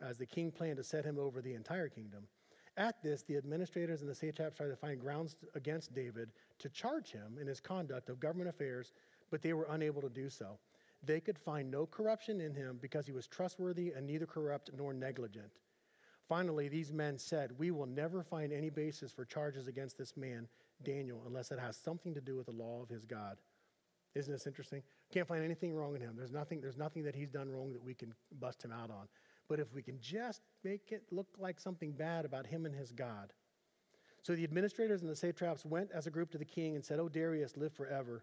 as 0.00 0.18
the 0.18 0.26
king 0.26 0.50
planned 0.50 0.78
to 0.78 0.84
set 0.84 1.04
him 1.04 1.16
over 1.16 1.40
the 1.40 1.54
entire 1.54 1.88
kingdom. 1.88 2.26
At 2.76 3.00
this, 3.04 3.22
the 3.22 3.36
administrators 3.36 4.00
and 4.00 4.10
the 4.10 4.14
satraps 4.16 4.56
tried 4.56 4.70
to 4.70 4.76
find 4.76 5.00
grounds 5.00 5.36
against 5.54 5.94
David 5.94 6.30
to 6.58 6.68
charge 6.68 7.12
him 7.12 7.38
in 7.40 7.46
his 7.46 7.60
conduct 7.60 8.08
of 8.08 8.18
government 8.18 8.48
affairs, 8.48 8.92
but 9.30 9.42
they 9.42 9.52
were 9.52 9.68
unable 9.70 10.02
to 10.02 10.08
do 10.08 10.28
so. 10.28 10.58
They 11.04 11.20
could 11.20 11.38
find 11.38 11.70
no 11.70 11.86
corruption 11.86 12.40
in 12.40 12.52
him 12.52 12.78
because 12.82 13.06
he 13.06 13.12
was 13.12 13.28
trustworthy 13.28 13.92
and 13.92 14.06
neither 14.06 14.26
corrupt 14.26 14.70
nor 14.76 14.92
negligent. 14.92 15.52
Finally, 16.28 16.68
these 16.68 16.92
men 16.92 17.18
said, 17.18 17.50
We 17.58 17.70
will 17.70 17.86
never 17.86 18.22
find 18.22 18.52
any 18.52 18.70
basis 18.70 19.12
for 19.12 19.24
charges 19.24 19.66
against 19.66 19.98
this 19.98 20.16
man, 20.16 20.48
Daniel, 20.82 21.22
unless 21.26 21.50
it 21.50 21.58
has 21.58 21.76
something 21.76 22.14
to 22.14 22.20
do 22.20 22.36
with 22.36 22.46
the 22.46 22.52
law 22.52 22.82
of 22.82 22.88
his 22.88 23.04
God. 23.04 23.36
Isn't 24.14 24.32
this 24.32 24.46
interesting? 24.46 24.82
Can't 25.10 25.26
find 25.26 25.42
anything 25.42 25.74
wrong 25.74 25.94
in 25.96 26.02
him. 26.02 26.14
There's 26.16 26.32
nothing, 26.32 26.60
there's 26.60 26.76
nothing 26.76 27.02
that 27.04 27.14
he's 27.14 27.30
done 27.30 27.50
wrong 27.50 27.72
that 27.72 27.82
we 27.82 27.94
can 27.94 28.14
bust 28.40 28.62
him 28.62 28.72
out 28.72 28.90
on. 28.90 29.08
But 29.48 29.58
if 29.58 29.72
we 29.74 29.82
can 29.82 29.98
just 30.00 30.42
make 30.64 30.92
it 30.92 31.04
look 31.10 31.28
like 31.38 31.58
something 31.58 31.92
bad 31.92 32.24
about 32.24 32.46
him 32.46 32.66
and 32.66 32.74
his 32.74 32.92
God. 32.92 33.32
So 34.22 34.34
the 34.34 34.44
administrators 34.44 35.02
and 35.02 35.10
the 35.10 35.16
satraps 35.16 35.64
went 35.64 35.90
as 35.92 36.06
a 36.06 36.10
group 36.10 36.30
to 36.32 36.38
the 36.38 36.44
king 36.44 36.76
and 36.76 36.84
said, 36.84 37.00
O 37.00 37.08
Darius, 37.08 37.56
live 37.56 37.72
forever. 37.72 38.22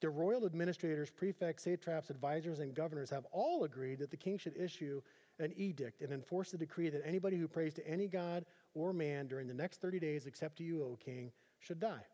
The 0.00 0.10
royal 0.10 0.44
administrators, 0.44 1.10
prefects, 1.10 1.64
satraps, 1.64 2.10
advisors, 2.10 2.58
and 2.60 2.74
governors 2.74 3.10
have 3.10 3.26
all 3.30 3.64
agreed 3.64 4.00
that 4.00 4.10
the 4.10 4.16
king 4.16 4.36
should 4.36 4.56
issue 4.56 5.00
an 5.38 5.52
edict 5.56 6.02
and 6.02 6.12
enforce 6.12 6.50
the 6.50 6.58
decree 6.58 6.88
that 6.88 7.02
anybody 7.04 7.36
who 7.36 7.48
prays 7.48 7.74
to 7.74 7.86
any 7.88 8.06
god 8.06 8.44
or 8.74 8.92
man 8.92 9.26
during 9.26 9.46
the 9.46 9.54
next 9.54 9.80
30 9.80 9.98
days, 9.98 10.26
except 10.26 10.56
to 10.58 10.64
you, 10.64 10.82
O 10.82 10.96
king, 10.96 11.30
should 11.58 11.80
die. 11.80 12.04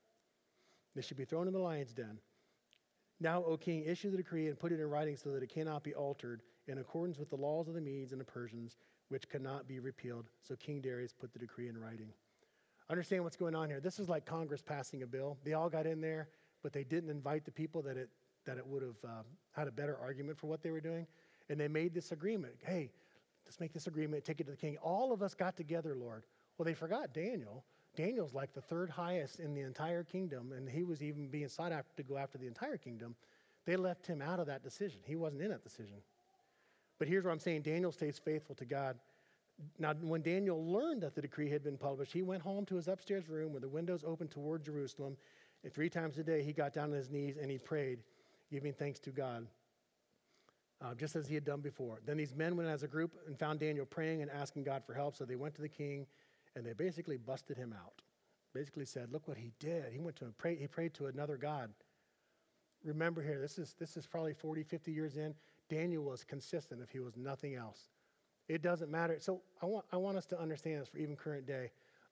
They 0.94 1.02
should 1.02 1.16
be 1.16 1.24
thrown 1.24 1.46
in 1.46 1.52
the 1.52 1.58
lion's 1.58 1.92
den. 1.92 2.18
Now, 3.20 3.44
O 3.44 3.56
king, 3.56 3.84
issue 3.84 4.10
the 4.10 4.16
decree 4.16 4.48
and 4.48 4.58
put 4.58 4.72
it 4.72 4.80
in 4.80 4.90
writing 4.90 5.16
so 5.16 5.30
that 5.30 5.42
it 5.42 5.48
cannot 5.48 5.82
be 5.82 5.94
altered 5.94 6.42
in 6.66 6.78
accordance 6.78 7.18
with 7.18 7.30
the 7.30 7.36
laws 7.36 7.68
of 7.68 7.74
the 7.74 7.80
Medes 7.80 8.12
and 8.12 8.20
the 8.20 8.24
Persians, 8.24 8.78
which 9.08 9.28
cannot 9.28 9.68
be 9.68 9.78
repealed. 9.78 10.26
So 10.42 10.56
King 10.56 10.80
Darius 10.80 11.12
put 11.12 11.32
the 11.32 11.38
decree 11.38 11.68
in 11.68 11.78
writing. 11.78 12.12
Understand 12.90 13.24
what's 13.24 13.36
going 13.36 13.54
on 13.54 13.68
here. 13.68 13.80
This 13.80 13.98
is 13.98 14.08
like 14.08 14.26
Congress 14.26 14.60
passing 14.60 15.02
a 15.02 15.06
bill. 15.06 15.38
They 15.44 15.54
all 15.54 15.68
got 15.68 15.86
in 15.86 16.00
there, 16.00 16.28
but 16.62 16.72
they 16.72 16.84
didn't 16.84 17.10
invite 17.10 17.44
the 17.44 17.52
people 17.52 17.82
that 17.82 17.96
it, 17.96 18.10
that 18.44 18.58
it 18.58 18.66
would 18.66 18.82
have 18.82 18.96
uh, 19.04 19.22
had 19.52 19.68
a 19.68 19.72
better 19.72 19.96
argument 20.00 20.38
for 20.38 20.48
what 20.48 20.62
they 20.62 20.70
were 20.70 20.80
doing. 20.80 21.06
And 21.48 21.58
they 21.58 21.68
made 21.68 21.94
this 21.94 22.12
agreement. 22.12 22.54
Hey, 22.64 22.90
let's 23.47 23.61
make 23.61 23.72
this 23.72 23.86
agreement, 23.86 24.24
take 24.24 24.40
it 24.40 24.45
to 24.45 24.51
the 24.51 24.57
king. 24.57 24.76
All 24.82 25.12
of 25.12 25.22
us 25.22 25.34
got 25.34 25.57
together, 25.57 25.95
Lord. 25.97 26.24
Well, 26.57 26.64
they 26.64 26.74
forgot 26.74 27.12
Daniel. 27.12 27.64
Daniel's 27.97 28.34
like 28.34 28.55
the 28.55 28.61
third 28.61 28.88
highest 28.88 29.40
in 29.40 29.55
the 29.55 29.61
entire 29.61 30.03
kingdom, 30.03 30.53
and 30.53 30.68
he 30.68 30.82
was 30.82 31.03
even 31.03 31.28
being 31.28 31.49
sought 31.49 31.72
after 31.72 31.95
to 31.97 32.03
go 32.03 32.16
after 32.16 32.38
the 32.38 32.47
entire 32.47 32.76
kingdom. 32.76 33.14
They 33.66 33.76
left 33.76 34.07
him 34.07 34.22
out 34.22 34.40
of 34.40 34.47
that 34.47 34.62
decision. 34.62 35.01
He 35.05 35.16
wasn't 35.16 35.43
in 35.43 35.51
that 35.51 35.62
decision. 35.62 35.97
But 36.99 37.09
here's 37.09 37.24
what 37.24 37.32
I'm 37.32 37.38
saying 37.38 37.62
Daniel 37.62 37.93
stays 37.93 38.18
faithful 38.18 38.55
to 38.57 38.64
God. 38.64 38.97
Now, 39.78 39.93
when 39.93 40.22
Daniel 40.22 40.64
learned 40.64 41.03
that 41.03 41.14
the 41.14 41.20
decree 41.20 41.51
had 41.51 41.62
been 41.62 41.76
published, 41.76 42.12
he 42.12 42.22
went 42.22 42.43
home 42.43 42.64
to 42.66 42.76
his 42.76 42.88
upstairs 42.88 43.28
room 43.28 43.53
where 43.53 43.61
the 43.61 43.68
windows 43.68 44.03
opened 44.05 44.30
toward 44.30 44.64
Jerusalem. 44.64 45.16
And 45.62 45.72
three 45.72 45.90
times 45.90 46.16
a 46.18 46.24
day, 46.24 46.43
he 46.43 46.53
got 46.53 46.72
down 46.72 46.90
on 46.90 46.97
his 46.97 47.11
knees 47.11 47.36
and 47.36 47.51
he 47.51 47.59
prayed, 47.59 47.99
giving 48.51 48.72
thanks 48.72 48.99
to 49.01 49.11
God 49.11 49.47
uh, 50.83 50.95
just 50.95 51.16
as 51.16 51.28
he 51.28 51.35
had 51.35 51.45
done 51.45 51.61
before. 51.61 52.01
Then 52.05 52.16
these 52.16 52.35
men 52.35 52.57
went 52.57 52.68
as 52.68 52.83
a 52.83 52.89
group 52.89 53.12
and 53.26 53.39
found 53.39 53.61
Daniel 53.61 53.87
praying 53.87 54.22
and 54.22 54.30
asking 54.30 54.64
God 54.64 54.83
for 54.85 54.95
help. 54.95 55.16
So 55.16 55.24
they 55.24 55.37
went 55.37 55.55
to 55.55 55.62
the 55.62 55.68
king 55.68 56.07
and 56.57 56.66
they 56.66 56.72
basically 56.72 57.16
busted 57.16 57.57
him 57.57 57.72
out. 57.72 58.03
Basically 58.53 58.85
said, 58.85 59.11
Look 59.11 59.28
what 59.28 59.39
he 59.39 59.53
did. 59.59 59.93
He 59.93 60.01
went 60.01 60.16
to 60.16 60.26
pray, 60.37 60.57
he 60.57 60.66
prayed 60.66 60.95
to 60.95 61.07
another 61.07 61.37
God. 61.37 61.70
Remember 62.85 63.22
here, 63.22 63.41
this 63.41 63.59
is, 63.59 63.74
this 63.78 63.97
is 63.97 64.07
probably 64.07 64.35
40, 64.35 64.64
50 64.64 64.91
years 64.91 65.16
in. 65.16 65.35
Daniel 65.70 66.03
was 66.03 66.24
consistent 66.24 66.83
if 66.83 66.91
he 66.91 66.99
was 66.99 67.16
nothing 67.16 67.55
else. 67.55 67.89
It 68.49 68.61
doesn't 68.61 68.91
matter. 68.91 69.18
So 69.20 69.41
I 69.62 69.66
want, 69.66 69.85
I 69.93 69.97
want 69.97 70.16
us 70.16 70.26
to 70.26 70.41
understand 70.41 70.80
this 70.80 70.89
for 70.89 70.99
even 70.99 71.14
current 71.14 71.47
day. 71.47 71.70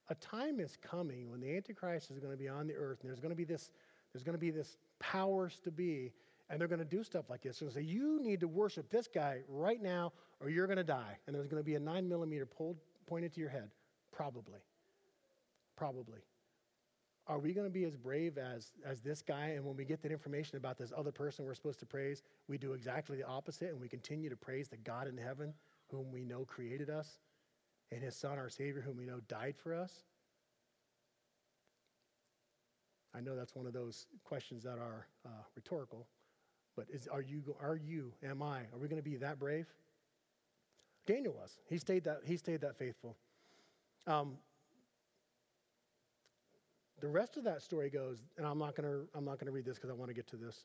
A 0.09 0.15
time 0.15 0.61
is 0.61 0.77
coming 0.81 1.29
when 1.29 1.41
the 1.41 1.57
Antichrist 1.57 2.11
is 2.11 2.19
going 2.21 2.33
to 2.33 2.39
be 2.39 2.49
on 2.49 2.67
the 2.67 2.75
earth, 2.75 3.01
and 3.01 3.09
there's 3.09 3.21
going 3.21 3.31
to 3.31 3.37
be 3.37 3.45
this, 3.45 3.71
there's 4.13 4.23
going 4.23 4.35
to 4.35 4.41
be 4.41 4.51
this 4.51 4.77
powers 5.01 5.61
to 5.65 5.71
be 5.71 6.13
and 6.51 6.61
they're 6.61 6.69
going 6.69 6.81
to 6.81 6.85
do 6.85 7.03
stuff 7.03 7.31
like 7.31 7.43
this. 7.43 7.61
And 7.63 7.73
say, 7.73 7.81
you 7.81 8.21
need 8.21 8.41
to 8.41 8.49
worship 8.49 8.91
this 8.91 9.09
guy 9.09 9.41
right 9.49 9.81
now, 9.81 10.13
or 10.41 10.51
you're 10.51 10.67
going 10.67 10.77
to 10.77 10.85
die. 10.85 11.17
And 11.27 11.35
there's 11.35 11.47
going 11.47 11.63
to 11.63 11.65
be 11.65 11.77
a 11.77 11.81
nine 11.81 12.09
millimeter 12.09 12.45
pulled, 12.45 12.77
pointed 13.07 13.33
to 13.35 13.41
your 13.41 13.49
head. 13.49 13.71
Probably. 14.13 14.61
Probably. 15.77 16.19
Are 17.27 17.39
we 17.39 17.55
going 17.55 17.67
to 17.67 17.73
be 17.73 17.85
as 17.85 17.97
brave 17.97 18.37
as, 18.37 18.73
as 18.85 19.01
this 19.01 19.23
guy? 19.23 19.51
And 19.51 19.65
when 19.65 19.77
we 19.77 19.85
get 19.85 20.03
that 20.03 20.11
information 20.11 20.57
about 20.59 20.77
this 20.77 20.93
other 20.97 21.13
person 21.13 21.45
we're 21.45 21.55
supposed 21.55 21.79
to 21.81 21.87
praise, 21.87 22.23
we 22.49 22.59
do 22.59 22.73
exactly 22.73 23.17
the 23.17 23.27
opposite 23.27 23.71
and 23.71 23.81
we 23.81 23.89
continue 23.89 24.29
to 24.29 24.37
praise 24.37 24.69
the 24.69 24.77
God 24.79 25.07
in 25.07 25.17
heaven 25.17 25.55
whom 25.91 26.11
we 26.11 26.25
know 26.25 26.45
created 26.45 26.91
us 26.91 27.19
and 27.93 28.03
his 28.03 28.17
son, 28.17 28.39
our 28.39 28.49
Savior, 28.49 28.81
whom 28.81 28.97
we 28.97 29.05
know 29.05 29.21
died 29.29 29.57
for 29.57 29.75
us? 29.75 30.05
I 33.15 33.21
know 33.21 33.35
that's 33.35 33.57
one 33.57 33.67
of 33.67 33.73
those 33.73 34.07
questions 34.25 34.63
that 34.63 34.79
are 34.79 35.07
uh, 35.27 35.43
rhetorical, 35.57 36.07
but 36.81 36.95
is, 36.95 37.07
are, 37.09 37.21
you, 37.21 37.43
are 37.61 37.77
you, 37.77 38.11
am 38.25 38.43
I, 38.43 38.61
are 38.73 38.79
we 38.81 38.89
going 38.89 39.03
to 39.03 39.09
be 39.09 39.17
that 39.17 39.39
brave? 39.39 39.67
Daniel 41.07 41.35
was. 41.35 41.59
He 41.69 41.77
stayed 41.77 42.05
that, 42.05 42.21
he 42.25 42.39
stayed 42.39 42.63
that 42.63 42.79
faithful. 42.79 43.19
Um, 44.07 44.39
the 47.01 47.09
rest 47.09 47.37
of 47.37 47.45
that 47.45 47.61
story 47.61 47.91
goes, 47.91 48.23
and 48.39 48.47
I'm 48.47 48.59
not 48.59 48.75
going 48.77 48.89
to 48.89 49.07
I'm 49.15 49.27
not 49.27 49.39
to 49.41 49.51
read 49.51 49.67
this 49.67 49.77
because 49.77 49.91
I 49.91 49.93
want 49.93 50.09
to 50.09 50.15
get 50.15 50.27
to 50.29 50.37
this. 50.37 50.65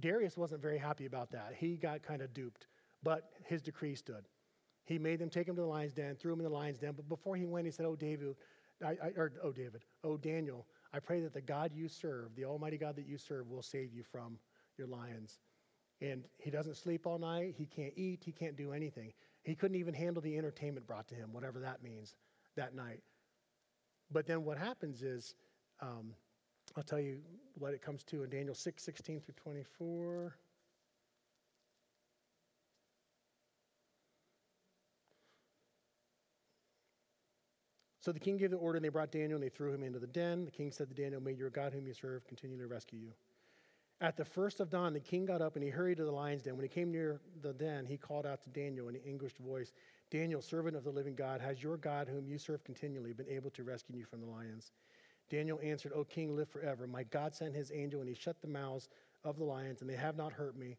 Darius 0.00 0.36
wasn't 0.36 0.60
very 0.60 0.78
happy 0.78 1.06
about 1.06 1.30
that. 1.30 1.54
He 1.56 1.76
got 1.76 2.02
kind 2.02 2.20
of 2.20 2.34
duped, 2.34 2.66
but 3.02 3.30
his 3.44 3.62
decree 3.62 3.94
stood. 3.94 4.28
He 4.84 4.98
made 4.98 5.18
them 5.18 5.30
take 5.30 5.48
him 5.48 5.54
to 5.56 5.62
the 5.62 5.66
lion's 5.66 5.92
den, 5.94 6.16
threw 6.16 6.32
him 6.32 6.40
in 6.40 6.44
the 6.44 6.50
lion's 6.50 6.78
den. 6.78 6.92
But 6.94 7.08
before 7.08 7.36
he 7.36 7.46
went, 7.46 7.66
he 7.66 7.70
said, 7.70 7.86
"Oh 7.86 7.96
David, 7.96 8.36
I, 8.84 8.90
I, 9.02 9.08
or 9.16 9.32
oh 9.42 9.52
David, 9.52 9.82
oh 10.04 10.18
Daniel, 10.18 10.66
I 10.94 11.00
pray 11.00 11.20
that 11.20 11.32
the 11.32 11.40
God 11.40 11.72
you 11.74 11.88
serve, 11.88 12.34
the 12.36 12.44
Almighty 12.44 12.76
God 12.76 12.96
that 12.96 13.06
you 13.06 13.16
serve, 13.16 13.48
will 13.48 13.62
save 13.62 13.92
you 13.94 14.02
from 14.02 14.38
your 14.76 14.86
lions. 14.86 15.38
And 16.00 16.24
he 16.38 16.50
doesn't 16.50 16.76
sleep 16.76 17.06
all 17.06 17.18
night. 17.18 17.54
He 17.56 17.66
can't 17.66 17.92
eat. 17.96 18.22
He 18.24 18.32
can't 18.32 18.56
do 18.56 18.72
anything. 18.72 19.12
He 19.44 19.54
couldn't 19.54 19.76
even 19.76 19.94
handle 19.94 20.20
the 20.20 20.36
entertainment 20.36 20.86
brought 20.86 21.08
to 21.08 21.14
him, 21.14 21.32
whatever 21.32 21.60
that 21.60 21.82
means, 21.82 22.14
that 22.56 22.74
night. 22.74 23.02
But 24.10 24.26
then 24.26 24.44
what 24.44 24.58
happens 24.58 25.02
is, 25.02 25.34
um, 25.80 26.12
I'll 26.76 26.82
tell 26.82 27.00
you 27.00 27.18
what 27.54 27.72
it 27.74 27.82
comes 27.82 28.02
to 28.04 28.22
in 28.24 28.30
Daniel 28.30 28.54
6 28.54 28.82
16 28.82 29.20
through 29.20 29.34
24. 29.34 30.36
So 38.02 38.12
the 38.12 38.20
king 38.20 38.36
gave 38.36 38.50
the 38.50 38.56
order, 38.56 38.76
and 38.76 38.84
they 38.84 38.90
brought 38.90 39.12
Daniel, 39.12 39.36
and 39.36 39.42
they 39.42 39.48
threw 39.48 39.72
him 39.72 39.82
into 39.82 39.98
the 39.98 40.06
den. 40.06 40.44
The 40.44 40.50
king 40.50 40.70
said 40.70 40.88
to 40.88 40.94
Daniel, 40.94 41.20
May 41.20 41.32
your 41.32 41.50
God, 41.50 41.72
whom 41.72 41.86
you 41.86 41.94
serve, 41.94 42.26
continue 42.26 42.58
to 42.58 42.66
rescue 42.66 42.98
you. 42.98 43.12
At 44.00 44.16
the 44.16 44.24
first 44.24 44.58
of 44.58 44.68
dawn, 44.68 44.92
the 44.92 45.00
king 45.00 45.24
got 45.24 45.40
up 45.40 45.54
and 45.54 45.62
he 45.62 45.70
hurried 45.70 45.98
to 45.98 46.04
the 46.04 46.10
lion's 46.10 46.42
den. 46.42 46.56
When 46.56 46.64
he 46.64 46.68
came 46.68 46.90
near 46.90 47.20
the 47.40 47.52
den, 47.52 47.86
he 47.86 47.96
called 47.96 48.26
out 48.26 48.42
to 48.42 48.50
Daniel 48.50 48.88
in 48.88 48.96
an 48.96 49.02
anguished 49.06 49.38
voice 49.38 49.72
Daniel, 50.12 50.42
servant 50.42 50.76
of 50.76 50.84
the 50.84 50.90
living 50.90 51.14
God, 51.14 51.40
has 51.40 51.62
your 51.62 51.78
God, 51.78 52.06
whom 52.06 52.28
you 52.28 52.36
serve 52.36 52.62
continually, 52.64 53.14
been 53.14 53.28
able 53.30 53.48
to 53.52 53.64
rescue 53.64 53.96
you 53.96 54.04
from 54.04 54.20
the 54.20 54.26
lions? 54.26 54.72
Daniel 55.30 55.58
answered, 55.62 55.92
O 55.94 56.04
king, 56.04 56.36
live 56.36 56.50
forever. 56.50 56.86
My 56.86 57.04
God 57.04 57.34
sent 57.34 57.54
his 57.54 57.72
angel, 57.72 58.00
and 58.00 58.08
he 58.08 58.14
shut 58.14 58.42
the 58.42 58.48
mouths 58.48 58.90
of 59.24 59.38
the 59.38 59.44
lions, 59.44 59.80
and 59.80 59.88
they 59.88 59.96
have 59.96 60.14
not 60.14 60.30
hurt 60.30 60.54
me. 60.54 60.76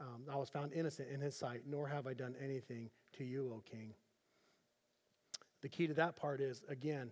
Um, 0.00 0.24
I 0.30 0.36
was 0.36 0.50
found 0.50 0.74
innocent 0.74 1.08
in 1.08 1.18
his 1.18 1.34
sight, 1.34 1.62
nor 1.66 1.88
have 1.88 2.06
I 2.06 2.12
done 2.12 2.34
anything 2.38 2.90
to 3.16 3.24
you, 3.24 3.54
O 3.54 3.62
king. 3.64 3.94
The 5.64 5.70
key 5.70 5.86
to 5.86 5.94
that 5.94 6.14
part 6.14 6.42
is, 6.42 6.62
again, 6.68 7.10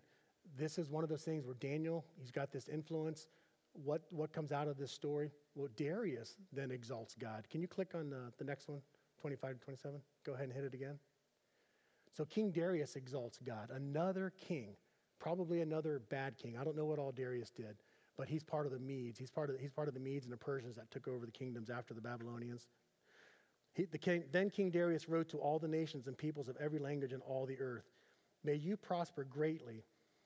this 0.58 0.76
is 0.76 0.90
one 0.90 1.02
of 1.02 1.08
those 1.08 1.22
things 1.22 1.46
where 1.46 1.54
Daniel, 1.54 2.04
he's 2.18 2.30
got 2.30 2.52
this 2.52 2.68
influence. 2.68 3.26
What, 3.72 4.02
what 4.10 4.30
comes 4.30 4.52
out 4.52 4.68
of 4.68 4.76
this 4.76 4.92
story? 4.92 5.30
Well, 5.54 5.70
Darius 5.74 6.36
then 6.52 6.70
exalts 6.70 7.16
God. 7.18 7.46
Can 7.48 7.62
you 7.62 7.66
click 7.66 7.94
on 7.94 8.10
the, 8.10 8.30
the 8.36 8.44
next 8.44 8.68
one, 8.68 8.82
25 9.22 9.54
to 9.54 9.64
27? 9.64 10.00
Go 10.26 10.34
ahead 10.34 10.44
and 10.44 10.52
hit 10.52 10.64
it 10.64 10.74
again. 10.74 10.98
So 12.14 12.26
King 12.26 12.50
Darius 12.50 12.94
exalts 12.94 13.38
God. 13.42 13.70
Another 13.70 14.34
king, 14.38 14.74
probably 15.18 15.62
another 15.62 16.02
bad 16.10 16.36
king. 16.36 16.58
I 16.60 16.62
don't 16.62 16.76
know 16.76 16.84
what 16.84 16.98
all 16.98 17.10
Darius 17.10 17.48
did, 17.48 17.76
but 18.18 18.28
he's 18.28 18.44
part 18.44 18.66
of 18.66 18.72
the 18.72 18.78
Medes. 18.78 19.18
He's 19.18 19.30
part 19.30 19.48
of, 19.48 19.58
he's 19.60 19.72
part 19.72 19.88
of 19.88 19.94
the 19.94 20.00
Medes 20.00 20.26
and 20.26 20.32
the 20.32 20.36
Persians 20.36 20.76
that 20.76 20.90
took 20.90 21.08
over 21.08 21.24
the 21.24 21.32
kingdoms 21.32 21.70
after 21.70 21.94
the 21.94 22.02
Babylonians. 22.02 22.66
He, 23.72 23.86
the 23.86 23.96
king, 23.96 24.24
then 24.30 24.50
King 24.50 24.68
Darius 24.68 25.08
wrote 25.08 25.30
to 25.30 25.38
all 25.38 25.58
the 25.58 25.68
nations 25.68 26.06
and 26.06 26.18
peoples 26.18 26.50
of 26.50 26.58
every 26.58 26.80
language 26.80 27.14
in 27.14 27.22
all 27.22 27.46
the 27.46 27.58
earth 27.58 27.88
May 28.44 28.54
you 28.54 28.76
prosper 28.76 29.24
greatly. 29.24 29.84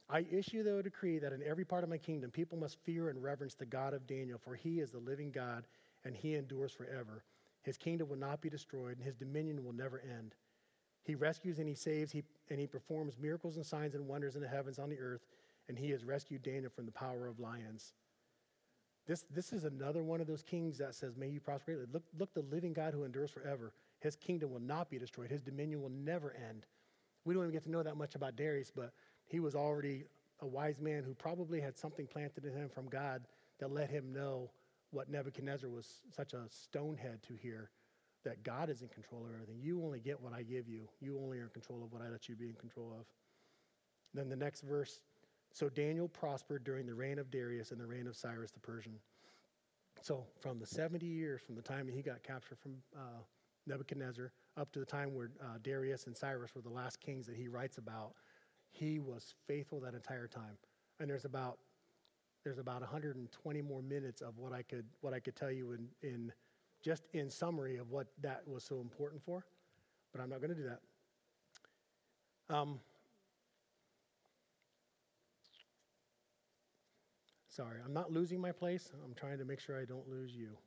I 0.09 0.25
issue 0.31 0.63
the 0.63 0.83
decree 0.83 1.19
that 1.19 1.33
in 1.33 1.43
every 1.43 1.65
part 1.65 1.85
of 1.85 1.91
my 1.91 1.99
kingdom 1.99 2.31
people 2.31 2.59
must 2.59 2.79
fear 2.85 3.09
and 3.09 3.23
reverence 3.23 3.55
the 3.55 3.67
God 3.67 3.93
of 3.93 4.07
Daniel, 4.07 4.39
for 4.39 4.55
he 4.55 4.81
is 4.81 4.91
the 4.91 4.99
living 4.99 5.31
God 5.31 5.65
and 6.05 6.15
he 6.15 6.35
endures 6.35 6.73
forever. 6.73 7.25
His 7.63 7.77
kingdom 7.77 8.09
will 8.09 8.17
not 8.17 8.41
be 8.41 8.49
destroyed, 8.49 8.97
and 8.97 9.05
his 9.05 9.17
dominion 9.17 9.65
will 9.65 9.73
never 9.73 10.01
end. 10.01 10.37
He 11.03 11.17
rescues 11.17 11.59
and 11.59 11.69
he 11.69 11.75
saves, 11.75 12.13
he, 12.13 12.23
and 12.49 12.61
he 12.61 12.67
performs 12.67 13.19
miracles 13.19 13.57
and 13.57 13.67
signs 13.67 13.95
and 13.95 14.07
wonders 14.07 14.37
in 14.37 14.43
the 14.43 14.49
heavens 14.49 14.79
on 14.79 14.89
the 14.89 15.01
earth, 15.01 15.27
and 15.69 15.77
he 15.77 15.91
has 15.91 16.05
rescued 16.05 16.45
Daniel 16.45 16.71
from 16.71 16.87
the 16.87 16.93
power 16.93 17.27
of 17.27 17.41
lions. 17.41 17.93
This, 19.07 19.25
this 19.33 19.53
is 19.53 19.65
another 19.65 20.03
one 20.03 20.21
of 20.21 20.27
those 20.27 20.43
kings 20.43 20.79
that 20.79 20.95
says, 20.95 21.17
May 21.17 21.29
you 21.29 21.41
prosper. 21.41 21.73
Greatly. 21.73 21.87
Look, 21.93 22.05
look, 22.19 22.35
the 22.35 22.43
living 22.55 22.73
God 22.73 22.93
who 22.93 23.05
endures 23.05 23.31
forever. 23.31 23.73
His 24.01 24.17
kingdom 24.17 24.53
will 24.53 24.61
not 24.61 24.91
be 24.91 24.99
destroyed, 24.99 25.31
his 25.31 25.43
dominion 25.43 25.83
will 25.83 25.91
never 25.91 26.35
end. 26.49 26.67
We 27.27 27.35
don't 27.35 27.43
even 27.43 27.53
get 27.53 27.65
to 27.65 27.71
know 27.71 27.83
that 27.83 27.97
much 27.97 28.15
about 28.15 28.37
Darius, 28.37 28.73
but 28.75 28.93
he 29.27 29.41
was 29.41 29.55
already 29.55 30.05
a 30.41 30.47
wise 30.47 30.81
man 30.81 31.03
who 31.05 31.13
probably 31.13 31.61
had 31.61 31.77
something 31.77 32.07
planted 32.07 32.45
in 32.45 32.53
him 32.53 32.69
from 32.69 32.87
God 32.87 33.27
that 33.59 33.73
let 33.73 33.91
him 33.91 34.13
know 34.13 34.51
what 34.91 35.11
Nebuchadnezzar 35.11 35.69
was 35.69 36.01
such 36.15 36.33
a 36.33 36.45
stonehead 36.49 37.23
to 37.25 37.35
hear 37.35 37.71
that 38.25 38.43
God 38.43 38.71
is 38.71 38.83
in 38.83 38.89
control 38.89 39.25
of 39.25 39.33
everything. 39.35 39.61
You 39.61 39.83
only 39.85 40.01
get 40.01 40.21
what 40.21 40.33
I 40.33 40.43
give 40.43 40.69
you, 40.69 40.89
you 41.01 41.19
only 41.23 41.39
are 41.39 41.45
in 41.45 41.49
control 41.51 41.83
of 41.85 41.93
what 41.93 42.01
I 42.01 42.09
let 42.09 42.29
you 42.29 42.37
be 42.37 42.49
in 42.49 42.55
control 42.55 42.95
of. 42.99 43.07
Then 44.15 44.29
the 44.29 44.37
next 44.37 44.63
verse 44.63 45.01
so 45.53 45.71
Daniel 45.71 46.07
prospered 46.09 46.65
during 46.65 46.85
the 46.85 46.95
reign 46.95 47.19
of 47.19 47.31
Darius 47.31 47.71
and 47.71 47.81
the 47.81 47.87
reign 47.87 48.07
of 48.07 48.15
Cyrus 48.15 48.51
the 48.51 48.61
Persian. 48.61 48.93
So 50.03 50.27
from 50.41 50.59
the 50.59 50.67
70 50.67 51.07
years 51.07 51.41
from 51.41 51.55
the 51.55 51.63
time 51.63 51.89
he 51.89 52.03
got 52.03 52.23
captured 52.23 52.59
from 52.59 52.75
uh, 52.95 53.23
Nebuchadnezzar 53.67 54.33
up 54.57 54.73
to 54.73 54.79
the 54.79 54.87
time 54.87 55.15
where 55.15 55.31
uh, 55.41 55.59
Darius 55.63 56.07
and 56.07 56.17
Cyrus 56.17 56.55
were 56.55 56.63
the 56.63 56.71
last 56.71 57.01
kings 57.01 57.27
that 57.27 57.37
he 57.37 57.49
writes 57.49 57.79
about, 57.79 58.13
he 58.71 58.99
was 58.99 59.35
faithful 59.47 59.81
that 59.81 59.95
entire 59.95 60.27
time. 60.27 60.57
And 61.01 61.09
there's 61.11 61.25
about 61.25 61.59
there's 62.45 62.59
about 62.59 62.81
120 62.81 63.63
more 63.63 63.83
minutes 63.83 64.23
of 64.23 64.39
what 64.39 64.53
I 64.53 64.63
could 64.63 64.87
what 65.01 65.13
I 65.13 65.21
could 65.21 65.35
tell 65.37 65.51
you 65.51 65.73
in, 65.73 65.89
in 66.03 66.33
just 66.83 67.03
in 67.13 67.29
summary 67.29 67.77
of 67.77 67.91
what 67.91 68.07
that 68.23 68.43
was 68.47 68.63
so 68.65 68.81
important 68.81 69.23
for, 69.25 69.45
but 70.13 70.21
I'm 70.21 70.31
not 70.31 70.41
going 70.41 70.51
to 70.51 70.57
do 70.57 70.69
that. 70.69 72.55
Um, 72.55 72.79
Sorry, 77.57 77.79
I'm 77.83 77.95
not 77.95 78.13
losing 78.13 78.39
my 78.39 78.53
place. 78.53 78.93
I'm 79.03 79.15
trying 79.15 79.39
to 79.39 79.47
make 79.47 79.61
sure 79.61 79.81
I 79.81 79.87
don't 79.87 80.07
lose 80.11 80.37
you. 80.37 80.59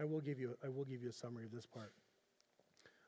I 0.00 0.04
will 0.04 0.20
give 0.20 0.38
you 0.38 0.56
I 0.64 0.68
will 0.68 0.84
give 0.84 1.02
you 1.02 1.08
a 1.08 1.12
summary 1.12 1.44
of 1.44 1.52
this 1.52 1.66
part. 1.66 1.92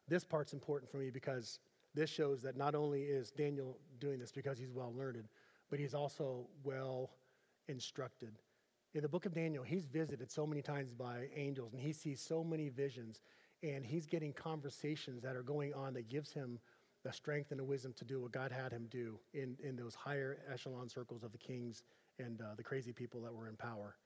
This 0.09 0.25
part's 0.25 0.53
important 0.53 0.91
for 0.91 0.97
me 0.97 1.11
because 1.11 1.59
this 1.95 2.09
shows 2.11 2.43
that 2.43 2.57
not 2.57 2.75
only 2.75 3.03
is 3.03 3.31
Daniel 3.31 3.79
doing 4.01 4.19
this 4.19 4.33
because 4.33 4.59
he's 4.59 4.73
well 4.73 4.95
learned, 4.97 5.29
but 5.71 5.79
he's 5.79 5.95
also 5.95 6.47
well 6.65 7.11
instructed. 7.69 8.39
In 8.95 9.03
the 9.03 9.09
book 9.09 9.27
of 9.27 9.35
Daniel, 9.35 9.63
he's 9.63 9.85
visited 9.85 10.31
so 10.31 10.47
many 10.47 10.63
times 10.63 10.93
by 10.93 11.29
angels 11.35 11.75
and 11.75 11.83
he 11.83 11.93
sees 11.93 12.21
so 12.21 12.43
many 12.43 12.71
visions 12.71 13.21
and 13.63 13.85
he's 13.85 14.07
getting 14.07 14.33
conversations 14.33 15.23
that 15.23 15.37
are 15.37 15.43
going 15.43 15.75
on 15.75 15.93
that 15.95 16.09
gives 16.09 16.33
him 16.33 16.59
the 17.05 17.13
strength 17.13 17.51
and 17.51 17.61
the 17.61 17.65
wisdom 17.65 17.93
to 17.97 18.05
do 18.05 18.21
what 18.21 18.33
God 18.33 18.51
had 18.51 18.73
him 18.73 18.87
do 18.91 19.19
in, 19.35 19.57
in 19.63 19.77
those 19.77 19.95
higher 19.95 20.39
echelon 20.53 20.89
circles 20.89 21.23
of 21.23 21.33
the 21.33 21.39
kings 21.39 21.85
and 22.19 22.41
uh, 22.41 22.55
the 22.57 22.63
crazy 22.63 22.93
people 22.93 23.21
that 23.23 23.33
were 23.33 23.49
in 23.49 23.57
power. 23.57 23.97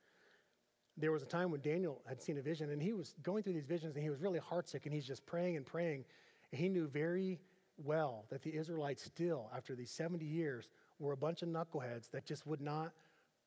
There 0.96 1.12
was 1.12 1.22
a 1.22 1.26
time 1.26 1.50
when 1.50 1.60
Daniel 1.60 2.02
had 2.06 2.22
seen 2.22 2.38
a 2.38 2.42
vision, 2.42 2.70
and 2.70 2.82
he 2.82 2.92
was 2.92 3.14
going 3.22 3.42
through 3.42 3.54
these 3.54 3.66
visions, 3.66 3.96
and 3.96 4.02
he 4.02 4.10
was 4.10 4.20
really 4.20 4.40
heartsick, 4.40 4.84
and 4.84 4.92
he's 4.92 5.06
just 5.06 5.24
praying 5.24 5.56
and 5.56 5.64
praying. 5.64 6.04
And 6.50 6.60
he 6.60 6.68
knew 6.68 6.86
very 6.86 7.40
well 7.78 8.26
that 8.28 8.42
the 8.42 8.54
Israelites 8.54 9.02
still, 9.02 9.50
after 9.56 9.74
these 9.74 9.90
70 9.90 10.24
years, 10.24 10.68
were 10.98 11.12
a 11.12 11.16
bunch 11.16 11.42
of 11.42 11.48
knuckleheads 11.48 12.10
that 12.10 12.26
just 12.26 12.46
would 12.46 12.60
not 12.60 12.92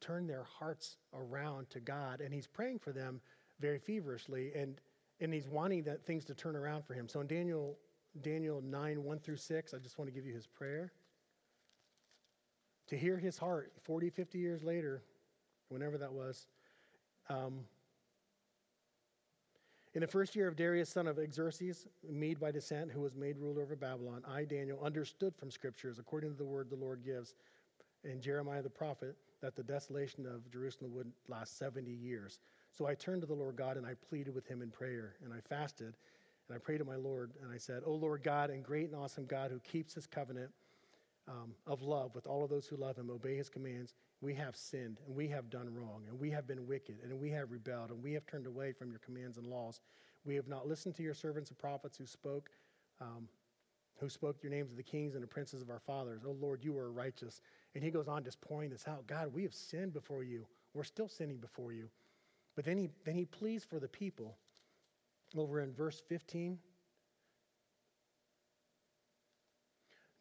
turn 0.02 0.28
their 0.28 0.43
hearts 0.43 0.98
around 1.14 1.70
to 1.70 1.80
God. 1.80 2.20
And 2.20 2.34
he's 2.34 2.48
praying 2.48 2.80
for 2.80 2.91
them 2.91 3.22
very 3.60 3.80
feverishly. 3.80 4.52
And 4.56 4.82
and 5.20 5.34
he's 5.34 5.48
wanting 5.48 5.84
that 5.84 6.06
things 6.06 6.26
to 6.26 6.34
turn 6.34 6.56
around 6.56 6.86
for 6.86 6.93
him. 6.93 7.08
So 7.08 7.22
in 7.22 7.28
Daniel, 7.28 7.78
Daniel 8.22 8.62
9, 8.62 9.04
1 9.04 9.20
through 9.20 9.38
6, 9.38 9.74
I 9.74 9.78
just 9.78 9.98
want 9.98 10.10
to 10.10 10.14
give 10.14 10.26
you 10.26 10.34
his 10.34 10.48
prayer. 10.48 10.91
To 12.88 12.98
hear 12.98 13.18
his 13.18 13.38
heart 13.38 13.72
40, 13.82 14.10
50 14.10 14.38
years 14.38 14.64
later, 14.64 15.04
whenever 15.70 15.98
that 15.98 16.12
was. 16.12 16.48
Um, 17.30 17.61
in 19.93 20.01
the 20.01 20.07
first 20.07 20.36
year 20.36 20.47
of 20.47 20.57
Darius, 20.57 20.89
son 20.89 21.07
of 21.07 21.17
Xerxes, 21.34 21.88
Mede 22.07 22.39
by 22.39 22.51
descent, 22.51 22.91
who 22.91 22.99
was 22.99 23.15
made 23.15 23.38
ruler 23.38 23.63
over 23.63 23.76
Babylon, 23.76 24.23
I, 24.28 24.43
Daniel, 24.43 24.78
understood 24.84 25.34
from 25.36 25.49
scriptures, 25.49 25.99
according 25.99 26.32
to 26.32 26.38
the 26.38 26.45
word 26.45 26.69
the 26.69 26.76
Lord 26.76 27.03
gives, 27.03 27.36
in 28.03 28.21
Jeremiah 28.21 28.61
the 28.61 28.69
prophet, 28.69 29.15
that 29.41 29.55
the 29.55 29.63
desolation 29.63 30.26
of 30.26 30.49
Jerusalem 30.51 30.93
would 30.93 31.11
last 31.28 31.57
70 31.57 31.89
years. 31.89 32.39
So 32.71 32.86
I 32.88 32.93
turned 32.93 33.21
to 33.21 33.28
the 33.28 33.34
Lord 33.34 33.55
God 33.55 33.78
and 33.78 33.86
I 33.86 33.93
pleaded 34.09 34.36
with 34.36 34.45
him 34.45 34.61
in 34.61 34.69
prayer 34.69 35.15
and 35.23 35.34
I 35.34 35.39
fasted 35.39 35.95
and 36.47 36.55
I 36.55 36.59
prayed 36.59 36.80
to 36.80 36.86
my 36.86 36.95
Lord 36.95 37.32
and 37.41 37.51
I 37.51 37.57
said, 37.57 37.84
O 37.86 37.93
Lord 37.93 38.21
God 38.21 38.49
and 38.49 38.63
great 38.63 38.89
and 38.89 38.95
awesome 38.95 39.26
God 39.26 39.49
who 39.51 39.59
keeps 39.59 39.93
his 39.93 40.07
covenant 40.07 40.51
um, 41.28 41.53
of 41.65 41.82
love 41.82 42.13
with 42.13 42.28
all 42.28 42.43
of 42.43 42.49
those 42.49 42.67
who 42.67 42.76
love 42.76 42.97
him, 42.97 43.09
obey 43.09 43.36
his 43.36 43.49
commands, 43.49 43.93
we 44.21 44.34
have 44.36 44.55
sinned 44.55 44.99
and 45.05 45.15
we 45.15 45.28
have 45.28 45.49
done 45.49 45.73
wrong 45.73 46.03
and 46.07 46.19
we 46.19 46.30
have 46.32 46.47
been 46.47 46.67
wicked 46.67 46.97
and 47.03 47.19
we 47.19 47.30
have 47.32 47.51
rebelled 47.51 47.89
and 47.89 48.01
we 48.03 48.13
have 48.13 48.26
turned 48.26 48.47
away 48.47 48.71
from 48.71 48.89
your 48.89 48.99
commands 48.99 49.38
and 49.38 49.47
laws. 49.47 49.82
We 50.23 50.36
have 50.36 50.47
not 50.47 50.67
listened 50.67 50.95
to 50.95 51.03
your 51.03 51.13
servants 51.13 51.49
and 51.49 51.57
prophets 51.57 51.97
who 51.97 52.05
spoke. 52.05 52.49
Um, 53.01 53.28
who 53.99 54.09
spoke 54.09 54.43
your 54.43 54.51
names 54.51 54.71
of 54.71 54.78
the 54.78 54.84
kings 54.84 55.13
and 55.13 55.23
the 55.23 55.28
princes 55.28 55.61
of 55.61 55.69
our 55.69 55.80
fathers. 55.80 56.23
Oh 56.26 56.36
Lord, 56.39 56.63
you 56.63 56.78
are 56.78 56.91
righteous. 56.91 57.41
And 57.73 57.84
he 57.84 57.91
goes 57.91 58.07
on 58.07 58.23
just 58.23 58.41
pouring 58.41 58.69
this 58.69 58.88
out. 58.88 59.07
God, 59.07 59.34
we 59.34 59.43
have 59.43 59.53
sinned 59.53 59.93
before 59.93 60.23
you. 60.23 60.45
We're 60.73 60.84
still 60.84 61.07
sinning 61.07 61.38
before 61.38 61.71
you. 61.71 61.89
But 62.55 62.65
then 62.65 62.78
he, 62.78 62.89
then 63.05 63.15
he 63.15 63.26
pleads 63.26 63.63
for 63.63 63.80
the 63.80 63.88
people. 63.88 64.38
Over 65.36 65.61
in 65.61 65.73
verse 65.73 66.01
15. 66.07 66.57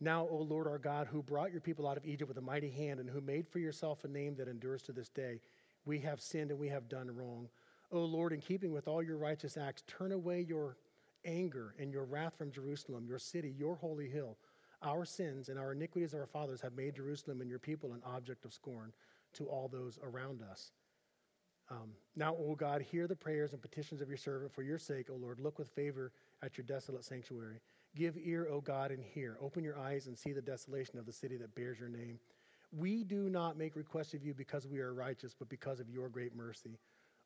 Now, 0.00 0.26
O 0.28 0.36
Lord 0.36 0.66
our 0.66 0.78
God, 0.78 1.06
who 1.06 1.22
brought 1.22 1.52
your 1.52 1.60
people 1.60 1.86
out 1.86 1.96
of 1.96 2.04
Egypt 2.04 2.28
with 2.28 2.38
a 2.38 2.42
mighty 2.42 2.70
hand 2.70 3.00
and 3.00 3.08
who 3.08 3.20
made 3.20 3.48
for 3.48 3.58
yourself 3.58 4.04
a 4.04 4.08
name 4.08 4.34
that 4.36 4.48
endures 4.48 4.82
to 4.82 4.92
this 4.92 5.08
day, 5.08 5.40
we 5.84 5.98
have 6.00 6.20
sinned 6.20 6.50
and 6.50 6.58
we 6.58 6.68
have 6.68 6.88
done 6.88 7.10
wrong. 7.14 7.48
O 7.92 8.00
Lord, 8.00 8.32
in 8.32 8.40
keeping 8.40 8.72
with 8.72 8.88
all 8.88 9.02
your 9.02 9.18
righteous 9.18 9.56
acts, 9.56 9.84
turn 9.86 10.12
away 10.12 10.40
your 10.40 10.76
anger 11.24 11.74
and 11.78 11.92
your 11.92 12.04
wrath 12.04 12.36
from 12.36 12.50
Jerusalem, 12.50 13.06
your 13.06 13.18
city, 13.18 13.54
your 13.56 13.76
holy 13.76 14.08
hill. 14.08 14.36
Our 14.82 15.04
sins 15.04 15.48
and 15.48 15.58
our 15.58 15.72
iniquities 15.72 16.12
of 16.12 16.20
our 16.20 16.26
fathers 16.26 16.60
have 16.60 16.74
made 16.74 16.96
Jerusalem 16.96 17.40
and 17.40 17.48
your 17.48 17.58
people 17.58 17.92
an 17.92 18.02
object 18.04 18.44
of 18.44 18.52
scorn 18.52 18.92
to 19.34 19.46
all 19.46 19.68
those 19.68 19.98
around 20.02 20.42
us. 20.42 20.72
Um, 21.70 21.92
now, 22.14 22.36
O 22.38 22.54
God, 22.54 22.82
hear 22.82 23.06
the 23.06 23.16
prayers 23.16 23.52
and 23.52 23.62
petitions 23.62 24.02
of 24.02 24.08
your 24.08 24.18
servant 24.18 24.52
for 24.52 24.62
your 24.62 24.78
sake, 24.78 25.08
O 25.10 25.14
Lord. 25.14 25.40
Look 25.40 25.58
with 25.58 25.68
favor 25.68 26.12
at 26.42 26.58
your 26.58 26.66
desolate 26.66 27.04
sanctuary. 27.04 27.60
Give 27.96 28.16
ear, 28.22 28.48
O 28.50 28.60
God, 28.60 28.90
and 28.90 29.04
hear. 29.04 29.36
Open 29.40 29.62
your 29.62 29.78
eyes 29.78 30.06
and 30.06 30.18
see 30.18 30.32
the 30.32 30.42
desolation 30.42 30.98
of 30.98 31.06
the 31.06 31.12
city 31.12 31.36
that 31.36 31.54
bears 31.54 31.78
your 31.78 31.88
name. 31.88 32.18
We 32.72 33.04
do 33.04 33.30
not 33.30 33.56
make 33.56 33.76
requests 33.76 34.14
of 34.14 34.24
you 34.24 34.34
because 34.34 34.66
we 34.66 34.80
are 34.80 34.92
righteous, 34.92 35.34
but 35.38 35.48
because 35.48 35.78
of 35.78 35.88
your 35.88 36.08
great 36.08 36.34
mercy. 36.34 36.78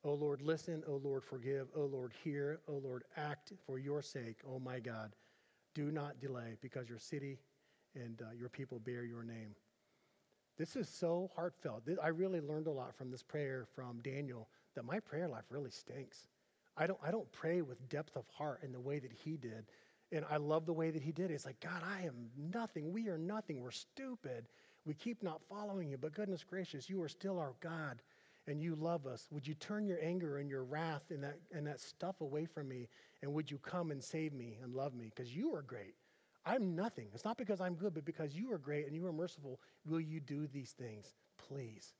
O 0.05 0.13
Lord, 0.13 0.43
listen. 0.43 0.83
O 0.87 0.97
Lord, 0.97 1.25
forgive. 1.25 1.69
O 1.75 1.85
Lord, 1.85 2.13
hear. 2.23 2.61
O 2.69 2.75
Lord, 2.75 3.05
act 3.17 3.53
for 3.67 3.79
your 3.79 4.03
sake, 4.03 4.37
O 4.47 4.59
my 4.59 4.79
God. 4.79 5.15
Do 5.75 5.91
not 5.91 6.21
delay 6.21 6.57
because 6.61 6.89
your 6.89 6.99
city 6.99 7.39
and 7.95 8.21
uh, 8.21 8.33
your 8.39 8.49
people 8.49 8.79
bear 8.79 9.05
your 9.05 9.23
name. 9.23 9.55
This 10.59 10.77
is 10.77 10.89
so 10.89 11.31
heartfelt. 11.35 11.85
I 12.03 12.09
really 12.09 12.41
learned 12.41 12.67
a 12.67 12.73
lot 12.73 12.95
from 12.95 13.11
this 13.11 13.23
prayer 13.23 13.67
from 13.75 14.01
Daniel 14.03 14.49
that 14.75 14.85
my 14.85 15.01
prayer 15.01 15.29
life 15.29 15.45
really 15.51 15.71
stinks. 15.71 16.29
I 16.77 16.87
don't, 16.87 16.99
I 17.03 17.11
don't 17.11 17.31
pray 17.33 17.63
with 17.63 17.89
depth 17.89 18.17
of 18.17 18.25
heart 18.37 18.61
in 18.63 18.73
the 18.73 18.81
way 18.81 18.99
that 18.99 19.13
he 19.13 19.37
did. 19.37 19.67
And 20.11 20.25
I 20.31 20.39
love 20.39 20.65
the 20.67 20.73
way 20.73 20.91
that 20.91 21.03
he 21.03 21.13
did. 21.13 21.31
It's 21.31 21.45
like, 21.45 21.61
God, 21.61 21.83
I 21.85 22.07
am 22.07 22.31
nothing. 22.37 22.93
We 22.93 23.09
are 23.09 23.19
nothing. 23.19 23.61
We're 23.61 23.71
stupid. 23.71 24.47
We 24.87 24.95
keep 24.95 25.23
not 25.23 25.41
following 25.49 25.91
you. 25.91 25.99
But 25.99 26.15
goodness 26.15 26.45
gracious, 26.45 26.89
you 26.89 27.03
are 27.03 27.09
still 27.09 27.39
our 27.39 27.55
God 27.61 28.01
and 28.47 28.63
you 28.63 28.75
love 28.75 29.07
us. 29.07 29.29
Would 29.31 29.47
you 29.47 29.55
turn 29.55 29.87
your 29.87 29.99
anger 30.03 30.39
and 30.39 30.49
your 30.49 30.65
wrath 30.65 31.03
and 31.11 31.23
that, 31.23 31.39
and 31.53 31.67
that 31.67 31.81
stuff 31.81 32.23
away 32.23 32.47
from 32.47 32.69
me? 32.69 32.89
And 33.23 33.33
would 33.35 33.51
you 33.51 33.59
come 33.59 33.91
and 33.91 34.03
save 34.03 34.33
me 34.33 34.57
and 34.63 34.75
love 34.75 34.95
me? 34.95 35.13
Because 35.15 35.35
you 35.37 35.55
are 35.55 35.63
great. 35.63 35.95
I'm 36.47 36.75
nothing. 36.75 37.09
It's 37.13 37.25
not 37.27 37.37
because 37.37 37.61
I'm 37.61 37.75
good, 37.75 37.93
but 37.93 38.07
because 38.07 38.35
you 38.35 38.51
are 38.53 38.59
great 38.59 38.87
and 38.87 38.95
you 38.97 39.07
are 39.07 39.13
merciful. 39.13 39.61
Will 39.87 40.01
you 40.01 40.21
do 40.21 40.47
these 40.47 40.71
things? 40.71 41.15
Please. 41.37 41.93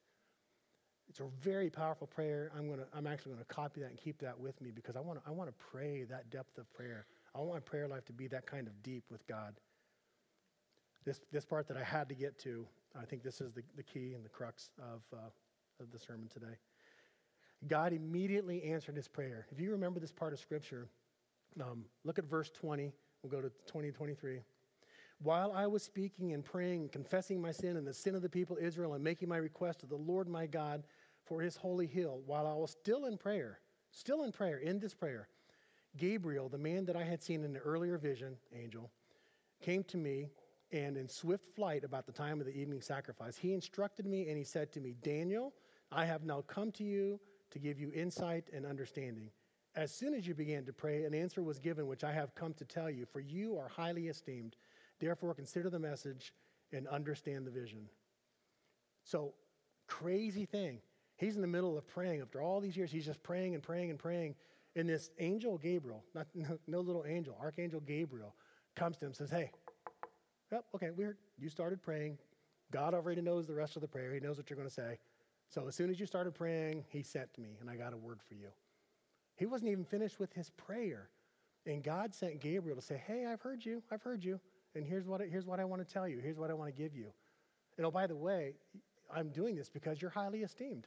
It's 1.09 1.21
a 1.21 1.27
very 1.43 1.71
powerful 1.71 2.07
prayer. 2.07 2.51
I'm, 2.57 2.69
gonna, 2.69 2.87
I'm 2.95 3.07
actually 3.07 3.33
going 3.33 3.45
to 3.45 3.55
copy 3.55 3.81
that 3.81 3.91
and 3.91 3.99
keep 3.99 4.19
that 4.21 4.39
with 4.39 4.61
me 4.61 4.71
because 4.71 4.97
I 4.97 5.01
want 5.01 5.23
to 5.23 5.29
I 5.29 5.33
wanna 5.33 5.53
pray 5.53 6.05
that 6.05 6.31
depth 6.31 6.59
of 6.59 6.71
prayer. 6.73 7.07
I 7.39 7.41
want 7.41 7.53
my 7.53 7.61
prayer 7.61 7.87
life 7.87 8.05
to 8.07 8.13
be 8.13 8.27
that 8.29 8.47
kind 8.47 8.67
of 8.67 8.83
deep 8.83 9.05
with 9.11 9.25
God. 9.29 9.55
This, 11.05 11.21
this 11.33 11.45
part 11.45 11.69
that 11.69 11.77
I 11.77 11.85
had 11.85 12.09
to 12.09 12.15
get 12.17 12.37
to, 12.41 12.67
I 13.01 13.05
think 13.05 13.23
this 13.23 13.41
is 13.41 13.53
the, 13.53 13.63
the 13.77 13.83
key 13.83 14.15
and 14.15 14.25
the 14.25 14.29
crux 14.29 14.71
of, 14.79 15.03
uh, 15.13 15.31
of 15.81 15.93
the 15.93 15.99
sermon 15.99 16.29
today. 16.29 16.57
God 17.69 17.93
immediately 17.93 18.65
answered 18.65 18.97
his 18.97 19.07
prayer. 19.07 19.47
If 19.53 19.61
you 19.61 19.71
remember 19.71 20.01
this 20.01 20.11
part 20.11 20.33
of 20.33 20.41
Scripture, 20.41 20.89
um, 21.61 21.85
look 22.05 22.19
at 22.19 22.25
verse 22.25 22.51
20 22.51 22.93
We'll 23.23 23.31
go 23.31 23.41
to 23.41 23.49
2023. 23.67 24.41
While 25.21 25.53
I 25.53 25.67
was 25.67 25.83
speaking 25.83 26.33
and 26.33 26.45
praying, 26.45 26.91
confessing 26.91 27.41
my 27.41 27.51
sin 27.51 27.77
and 27.77 27.87
the 27.87 27.93
sin 27.93 28.15
of 28.15 28.23
the 28.23 28.29
people 28.29 28.57
Israel, 28.61 28.95
and 28.95 29.03
making 29.03 29.29
my 29.29 29.39
request 29.39 29.81
to 29.81 29.87
the 29.87 29.97
Lord 29.97 30.29
my 30.29 30.47
God 30.47 30.85
for 31.25 31.41
his 31.41 31.57
holy 31.57 31.87
hill, 31.87 32.23
while 32.27 32.47
I 32.47 32.55
was 32.55 32.71
still 32.71 33.07
in 33.07 33.19
prayer, 33.19 33.59
still 33.91 34.23
in 34.23 34.31
prayer, 34.31 34.59
in 34.59 34.79
this 34.79 34.95
prayer, 34.95 35.29
Gabriel, 35.97 36.49
the 36.49 36.59
man 36.59 36.85
that 36.87 36.97
I 36.97 37.05
had 37.05 37.23
seen 37.23 37.45
in 37.45 37.53
the 37.53 37.61
earlier 37.61 37.99
vision, 37.99 38.37
angel, 38.55 38.91
came 39.61 39.83
to 39.85 39.97
me, 39.97 40.29
and 40.71 40.97
in 40.97 41.09
swift 41.09 41.47
flight 41.55 41.85
about 41.85 42.07
the 42.07 42.13
time 42.13 42.41
of 42.41 42.47
the 42.47 42.57
evening 42.57 42.83
sacrifice, 42.83 43.37
he 43.37 43.55
instructed 43.55 44.07
me 44.07 44.29
and 44.29 44.37
he 44.37 44.45
said 44.45 44.71
to 44.73 44.81
me, 44.81 44.95
Daniel, 45.03 45.55
I 45.91 46.05
have 46.05 46.25
now 46.25 46.43
come 46.43 46.71
to 46.73 46.85
you 46.85 47.19
to 47.51 47.59
give 47.59 47.81
you 47.81 47.91
insight 47.95 48.45
and 48.53 48.67
understanding. 48.67 49.31
As 49.75 49.93
soon 49.93 50.15
as 50.15 50.27
you 50.27 50.35
began 50.35 50.65
to 50.67 50.73
pray, 50.73 51.05
an 51.05 51.15
answer 51.15 51.43
was 51.43 51.59
given, 51.59 51.87
which 51.87 52.05
I 52.05 52.13
have 52.13 52.35
come 52.35 52.53
to 52.55 52.65
tell 52.65 52.91
you, 52.91 53.07
for 53.07 53.21
you 53.21 53.57
are 53.57 53.69
highly 53.69 54.09
esteemed. 54.09 54.57
Therefore, 54.99 55.35
consider 55.35 55.71
the 55.71 55.79
message 55.79 56.35
and 56.73 56.87
understand 56.89 57.47
the 57.47 57.51
vision. 57.51 57.89
So, 59.05 59.33
crazy 59.87 60.45
thing. 60.45 60.81
He's 61.17 61.37
in 61.37 61.43
the 61.43 61.49
middle 61.49 61.79
of 61.79 61.87
praying. 61.89 62.21
After 62.21 62.43
all 62.43 62.61
these 62.61 62.77
years, 62.77 62.91
he's 62.91 63.07
just 63.07 63.23
praying 63.23 63.55
and 63.55 63.63
praying 63.63 63.91
and 63.91 63.99
praying. 63.99 64.35
And 64.79 64.89
this 64.89 65.11
angel 65.19 65.59
Gabriel, 65.59 66.05
not 66.15 66.29
no, 66.35 66.59
no 66.69 66.81
little 66.81 67.05
angel, 67.07 67.37
Archangel 67.41 67.81
Gabriel, 67.81 68.35
comes 68.77 68.97
to 68.99 69.05
him 69.05 69.09
and 69.09 69.17
says, 69.17 69.29
Hey, 69.29 69.51
yep, 70.53 70.65
okay, 70.75 70.91
we 70.97 71.05
heard 71.05 71.19
you 71.37 71.49
started 71.49 71.83
praying. 71.83 72.17
God 72.71 72.95
already 72.95 73.21
knows 73.21 73.47
the 73.47 73.55
rest 73.55 73.75
of 73.77 73.83
the 73.83 73.89
prayer. 73.89 74.15
He 74.15 74.21
knows 74.21 74.37
what 74.37 74.49
you're 74.49 74.57
going 74.57 74.69
to 74.69 74.75
say. 74.75 74.99
So 75.49 75.67
as 75.67 75.75
soon 75.75 75.91
as 75.91 75.99
you 75.99 76.07
started 76.07 76.35
praying, 76.35 76.85
he 76.91 77.03
sent 77.03 77.37
me, 77.39 77.57
and 77.61 77.69
I 77.69 77.77
got 77.77 77.93
a 77.93 77.97
word 77.97 78.21
for 78.29 78.35
you. 78.35 78.49
He 79.37 79.47
wasn't 79.47 79.71
even 79.73 79.85
finished 79.85 80.21
with 80.21 80.33
his 80.33 80.51
prayer. 80.51 81.09
And 81.67 81.83
God 81.83 82.15
sent 82.15 82.41
Gabriel 82.41 82.77
to 82.77 82.83
say, 82.83 83.03
Hey, 83.05 83.27
I've 83.27 83.41
heard 83.41 83.65
you. 83.65 83.83
I've 83.91 84.03
heard 84.03 84.25
you. 84.25 84.39
And 84.77 84.87
here's 84.87 85.09
what, 85.09 85.21
here's 85.29 85.47
what 85.47 85.59
I 85.59 85.65
want 85.65 85.87
to 85.87 85.93
tell 85.93 86.07
you. 86.07 86.19
Here's 86.19 86.39
what 86.39 86.51
I 86.51 86.55
want 86.55 86.75
to 86.75 86.81
give 86.81 86.95
you. 86.95 87.07
And 87.79 87.87
oh, 87.87 87.91
by 87.91 88.07
the 88.07 88.17
way, 88.17 88.55
I'm 89.13 89.31
doing 89.31 89.57
this 89.57 89.69
because 89.69 90.01
you're 90.01 90.11
highly 90.11 90.43
esteemed. 90.43 90.87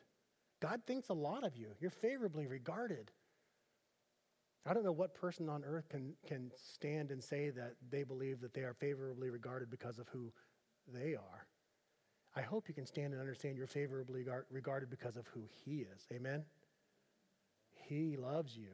God 0.61 0.81
thinks 0.87 1.09
a 1.09 1.13
lot 1.13 1.43
of 1.43 1.57
you. 1.57 1.69
You're 1.81 1.89
favorably 1.89 2.47
regarded. 2.47 3.11
I 4.65 4.73
don't 4.73 4.83
know 4.83 4.91
what 4.91 5.15
person 5.15 5.49
on 5.49 5.63
earth 5.63 5.89
can, 5.89 6.13
can 6.27 6.51
stand 6.55 7.11
and 7.11 7.23
say 7.23 7.49
that 7.49 7.73
they 7.89 8.03
believe 8.03 8.41
that 8.41 8.53
they 8.53 8.61
are 8.61 8.75
favorably 8.75 9.29
regarded 9.29 9.71
because 9.71 9.97
of 9.97 10.07
who 10.09 10.31
they 10.93 11.15
are. 11.15 11.47
I 12.35 12.41
hope 12.41 12.67
you 12.67 12.73
can 12.73 12.85
stand 12.85 13.13
and 13.13 13.19
understand 13.21 13.57
you're 13.57 13.67
favorably 13.67 14.25
regarded 14.49 14.89
because 14.89 15.17
of 15.17 15.27
who 15.27 15.41
He 15.65 15.85
is. 15.93 16.07
Amen? 16.13 16.43
He 17.87 18.15
loves 18.17 18.55
you. 18.55 18.69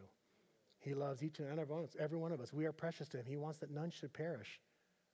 He 0.79 0.93
loves 0.93 1.23
each 1.23 1.39
and 1.39 1.47
every 1.99 2.17
one 2.17 2.31
of 2.31 2.41
us. 2.41 2.53
We 2.53 2.65
are 2.65 2.71
precious 2.71 3.07
to 3.09 3.17
Him. 3.17 3.25
He 3.25 3.37
wants 3.37 3.57
that 3.59 3.71
none 3.71 3.89
should 3.89 4.13
perish. 4.13 4.59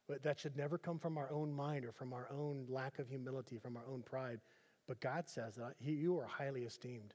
But 0.09 0.23
that 0.23 0.39
should 0.39 0.57
never 0.57 0.77
come 0.77 0.99
from 0.99 1.17
our 1.17 1.31
own 1.31 1.53
mind 1.53 1.85
or 1.85 1.93
from 1.93 2.11
our 2.11 2.27
own 2.29 2.65
lack 2.67 2.99
of 2.99 3.07
humility, 3.07 3.57
from 3.57 3.77
our 3.77 3.87
own 3.89 4.01
pride. 4.01 4.41
But 4.87 4.99
God 4.99 5.29
says 5.29 5.55
that 5.55 5.75
you 5.79 6.19
are 6.19 6.25
highly 6.25 6.63
esteemed. 6.63 7.13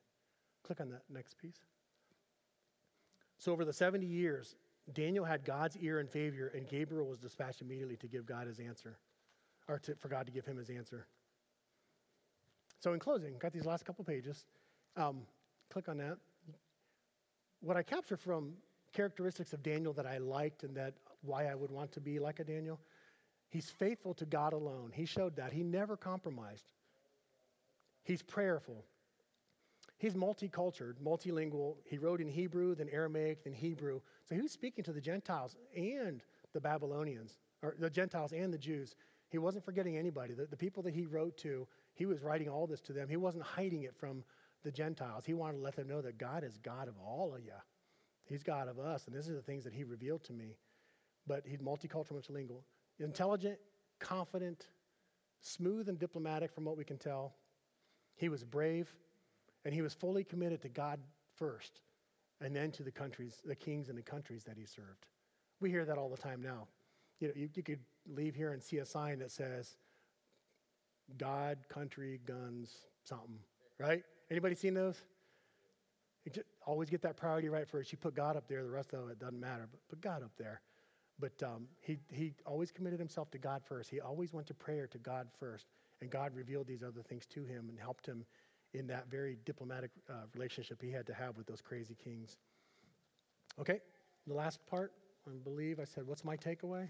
Click 0.65 0.81
on 0.81 0.89
that 0.91 1.03
next 1.11 1.37
piece. 1.37 1.67
So, 3.39 3.53
over 3.53 3.64
the 3.64 3.72
70 3.72 4.05
years, 4.05 4.57
Daniel 4.93 5.24
had 5.24 5.45
God's 5.45 5.76
ear 5.78 6.01
and 6.01 6.11
favor, 6.11 6.49
and 6.49 6.68
Gabriel 6.68 7.07
was 7.07 7.18
dispatched 7.18 7.61
immediately 7.61 7.97
to 7.97 8.09
give 8.09 8.26
God 8.26 8.47
his 8.47 8.59
answer, 8.59 8.99
or 9.68 9.78
to, 9.80 9.95
for 9.97 10.09
God 10.09 10.26
to 10.26 10.32
give 10.32 10.45
him 10.45 10.57
his 10.57 10.70
answer. 10.70 11.07
So, 12.80 12.93
in 12.93 12.99
closing, 12.99 13.36
got 13.39 13.53
these 13.53 13.64
last 13.64 13.84
couple 13.84 14.05
pages. 14.05 14.45
Um, 14.97 15.22
click 15.70 15.89
on 15.89 15.99
that. 15.99 16.18
What 17.61 17.76
I 17.76 17.82
capture 17.82 18.16
from 18.16 18.55
characteristics 18.93 19.53
of 19.53 19.62
Daniel 19.62 19.93
that 19.93 20.07
I 20.07 20.18
liked 20.18 20.64
and 20.64 20.74
that 20.76 20.95
why 21.22 21.47
I 21.47 21.55
would 21.55 21.70
want 21.70 21.93
to 21.93 22.01
be 22.01 22.18
like 22.18 22.41
a 22.41 22.45
Daniel, 22.45 22.80
he's 23.49 23.70
faithful 23.70 24.14
to 24.14 24.24
God 24.24 24.53
alone. 24.53 24.93
He 24.95 25.05
showed 25.05 25.36
that. 25.36 25.53
He 25.53 25.62
never 25.62 25.97
compromised. 25.97 26.70
He's 28.05 28.22
prayerful. 28.22 28.84
He's 29.99 30.15
multicultural, 30.15 30.95
multilingual. 31.03 31.77
He 31.85 31.99
wrote 31.99 32.21
in 32.21 32.29
Hebrew, 32.29 32.75
then 32.75 32.89
Aramaic, 32.91 33.45
then 33.45 33.53
Hebrew. 33.53 34.01
So 34.29 34.35
he 34.35 34.41
was 34.41 34.53
speaking 34.53 34.85
to 34.85 34.93
the 34.93 35.01
Gentiles 35.01 35.57
and 35.77 36.23
the 36.55 36.61
Babylonians, 36.61 37.37
or 37.63 37.75
the 37.79 37.91
Gentiles 37.91 38.33
and 38.33 38.53
the 38.53 38.59
Jews. 38.59 38.95
He 39.29 39.39
wasn't 39.39 39.65
forgetting 39.65 39.97
anybody. 39.97 40.35
The, 40.35 40.47
the 40.47 40.57
people 40.57 40.83
that 40.85 40.95
he 40.95 41.05
wrote 41.05 41.37
to, 41.39 41.67
he 41.95 42.07
was 42.07 42.23
writing 42.23 42.49
all 42.49 42.67
this 42.67 42.81
to 42.83 42.93
them. 42.93 43.09
He 43.09 43.17
wasn't 43.17 43.43
hiding 43.45 43.83
it 43.83 43.95
from 43.95 44.23
the 44.63 44.71
Gentiles. 44.71 45.25
He 45.25 45.35
wanted 45.35 45.59
to 45.59 45.65
let 45.65 45.77
them 45.77 45.89
know 45.89 46.01
that 46.01 46.17
God 46.17 46.45
is 46.45 46.59
God 46.59 46.89
of 46.89 46.95
all 47.05 47.35
of 47.35 47.43
you. 47.43 47.53
He's 48.25 48.43
God 48.43 48.69
of 48.69 48.79
us, 48.79 49.07
and 49.07 49.17
this 49.17 49.27
is 49.27 49.35
the 49.35 49.43
things 49.43 49.65
that 49.65 49.73
he 49.73 49.85
revealed 49.85 50.23
to 50.25 50.33
me. 50.33 50.57
But 51.27 51.43
he's 51.45 51.61
multicultural, 51.61 52.13
multilingual, 52.13 52.63
intelligent, 53.01 53.59
confident, 53.99 54.69
smooth 55.41 55.89
and 55.89 55.99
diplomatic 55.99 56.53
from 56.53 56.65
what 56.65 56.77
we 56.77 56.85
can 56.85 56.99
tell. 56.99 57.35
He 58.17 58.29
was 58.29 58.45
brave, 58.45 58.95
and 59.65 59.75
he 59.75 59.83
was 59.83 59.95
fully 59.95 60.25
committed 60.25 60.63
to 60.63 60.69
God 60.69 61.01
first, 61.37 61.81
and 62.41 62.55
then 62.55 62.71
to 62.73 62.83
the 62.83 62.91
countries, 62.91 63.43
the 63.45 63.55
kings 63.55 63.89
and 63.89 63.99
the 63.99 64.03
countries 64.03 64.45
that 64.45 64.57
he 64.57 64.65
served. 64.65 65.07
We 65.61 65.71
hear 65.71 65.85
that 65.85 65.99
all 65.99 66.09
the 66.09 66.17
time 66.17 66.41
now. 66.43 66.69
You 67.21 67.29
know, 67.29 67.35
you, 67.37 67.49
you 67.55 67.63
could 67.63 67.81
leave 68.07 68.35
here 68.35 68.53
and 68.53 68.63
see 68.63 68.79
a 68.79 68.87
sign 68.87 69.19
that 69.19 69.31
says, 69.31 69.77
God, 71.17 71.59
country, 71.69 72.21
guns, 72.25 72.73
something, 73.05 73.39
right? 73.79 74.03
Anybody 74.31 74.55
seen 74.55 74.75
those? 74.75 75.03
Just, 76.33 76.47
always 76.67 76.91
get 76.91 77.01
that 77.03 77.17
priority 77.17 77.49
right 77.49 77.67
first. 77.67 77.91
You 77.91 77.99
put 77.99 78.15
God 78.15 78.37
up 78.37 78.47
there, 78.47 78.63
the 78.63 78.69
rest 78.69 78.93
of 78.93 79.09
it 79.09 79.19
doesn't 79.19 79.41
matter, 79.41 79.67
but 79.71 79.81
put 79.89 80.01
God 80.01 80.23
up 80.23 80.33
there. 80.37 80.61
But 81.19 81.43
um, 81.43 81.67
he, 81.81 81.99
he 82.13 82.35
always 82.47 82.71
committed 82.71 82.99
himself 82.99 83.31
to 83.33 83.39
God 83.39 83.63
first. 83.65 83.91
He 83.91 84.01
always 84.01 84.33
went 84.33 84.47
to 84.49 84.55
prayer 84.55 84.87
to 84.89 84.99
God 84.99 85.29
first. 85.41 85.67
And 86.01 86.11
God 86.11 86.33
revealed 86.35 86.67
these 86.67 86.83
other 86.83 87.03
things 87.03 87.27
to 87.27 87.45
him 87.45 87.69
and 87.69 87.79
helped 87.79 88.07
him 88.07 88.25
in 88.75 88.87
that 88.87 89.11
very 89.11 89.39
diplomatic 89.45 89.91
uh, 90.09 90.12
relationship 90.35 90.81
he 90.83 90.91
had 90.91 91.07
to 91.07 91.14
have 91.14 91.37
with 91.37 91.47
those 91.47 91.61
crazy 91.61 91.97
kings. 92.03 92.37
Okay, 93.61 93.81
the 94.27 94.35
last 94.35 94.64
part, 94.66 94.93
I 95.27 95.33
believe 95.43 95.81
I 95.81 95.85
said, 95.85 96.07
What's 96.07 96.25
my 96.25 96.37
takeaway? 96.37 96.89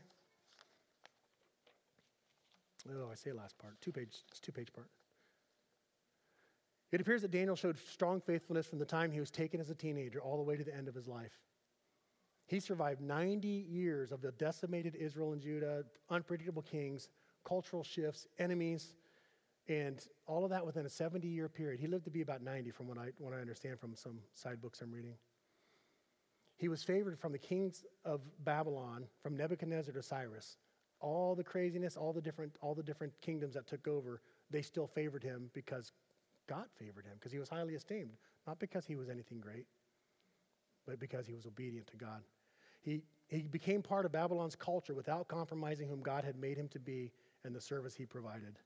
Oh, 2.90 3.08
I 3.10 3.14
say 3.14 3.32
last 3.32 3.58
part. 3.58 3.80
Two 3.80 3.92
page, 3.92 4.22
it's 4.30 4.40
two 4.40 4.52
page 4.52 4.72
part. 4.72 4.88
It 6.90 7.00
appears 7.00 7.22
that 7.22 7.30
Daniel 7.30 7.56
showed 7.56 7.76
strong 7.78 8.20
faithfulness 8.20 8.66
from 8.66 8.78
the 8.78 8.84
time 8.84 9.10
he 9.10 9.20
was 9.20 9.30
taken 9.30 9.60
as 9.60 9.68
a 9.68 9.74
teenager 9.74 10.20
all 10.20 10.36
the 10.36 10.42
way 10.42 10.56
to 10.56 10.64
the 10.64 10.74
end 10.74 10.88
of 10.88 10.94
his 10.94 11.06
life. 11.06 11.38
He 12.46 12.60
survived 12.60 13.02
90 13.02 13.46
years 13.46 14.10
of 14.10 14.22
the 14.22 14.32
decimated 14.32 14.94
Israel 14.94 15.32
and 15.32 15.40
Judah, 15.40 15.84
unpredictable 16.08 16.62
kings, 16.62 17.10
cultural 17.44 17.84
shifts, 17.84 18.26
enemies, 18.38 18.94
and 19.68 20.06
all 20.26 20.44
of 20.44 20.50
that 20.50 20.64
within 20.64 20.86
a 20.86 20.90
70 20.90 21.28
year 21.28 21.48
period. 21.48 21.80
He 21.80 21.86
lived 21.86 22.04
to 22.04 22.10
be 22.10 22.22
about 22.22 22.42
90, 22.42 22.70
from 22.70 22.88
what 22.88 22.98
I, 22.98 23.10
what 23.18 23.34
I 23.34 23.40
understand 23.40 23.78
from 23.78 23.94
some 23.94 24.18
side 24.34 24.60
books 24.60 24.80
I'm 24.80 24.90
reading. 24.90 25.14
He 26.56 26.68
was 26.68 26.82
favored 26.82 27.18
from 27.18 27.32
the 27.32 27.38
kings 27.38 27.84
of 28.04 28.20
Babylon, 28.44 29.04
from 29.22 29.36
Nebuchadnezzar 29.36 29.94
to 29.94 30.02
Cyrus. 30.02 30.56
All 31.00 31.36
the 31.36 31.44
craziness, 31.44 31.96
all 31.96 32.12
the 32.12 32.20
different, 32.20 32.56
all 32.60 32.74
the 32.74 32.82
different 32.82 33.12
kingdoms 33.20 33.54
that 33.54 33.68
took 33.68 33.86
over, 33.86 34.20
they 34.50 34.62
still 34.62 34.88
favored 34.88 35.22
him 35.22 35.50
because 35.54 35.92
God 36.48 36.64
favored 36.76 37.04
him, 37.04 37.12
because 37.14 37.30
he 37.30 37.38
was 37.38 37.48
highly 37.48 37.74
esteemed, 37.74 38.16
not 38.46 38.58
because 38.58 38.86
he 38.86 38.96
was 38.96 39.08
anything 39.08 39.38
great, 39.38 39.66
but 40.86 40.98
because 40.98 41.26
he 41.26 41.34
was 41.34 41.46
obedient 41.46 41.86
to 41.88 41.96
God. 41.96 42.22
He, 42.80 43.02
he 43.28 43.42
became 43.42 43.82
part 43.82 44.06
of 44.06 44.12
Babylon's 44.12 44.56
culture 44.56 44.94
without 44.94 45.28
compromising 45.28 45.88
whom 45.88 46.00
God 46.00 46.24
had 46.24 46.36
made 46.36 46.56
him 46.56 46.68
to 46.68 46.80
be 46.80 47.12
and 47.44 47.54
the 47.54 47.60
service 47.60 47.94
he 47.94 48.06
provided. 48.06 48.58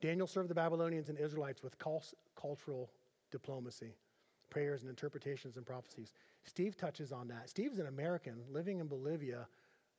Daniel 0.00 0.26
served 0.26 0.48
the 0.48 0.54
Babylonians 0.54 1.08
and 1.08 1.18
Israelites 1.18 1.62
with 1.62 1.76
cultural 1.78 2.90
diplomacy, 3.30 3.94
prayers 4.48 4.80
and 4.82 4.90
interpretations 4.90 5.56
and 5.56 5.66
prophecies. 5.66 6.14
Steve 6.44 6.76
touches 6.76 7.12
on 7.12 7.28
that. 7.28 7.50
Steve's 7.50 7.78
an 7.78 7.86
American 7.86 8.42
living 8.50 8.80
in 8.80 8.86
Bolivia, 8.86 9.46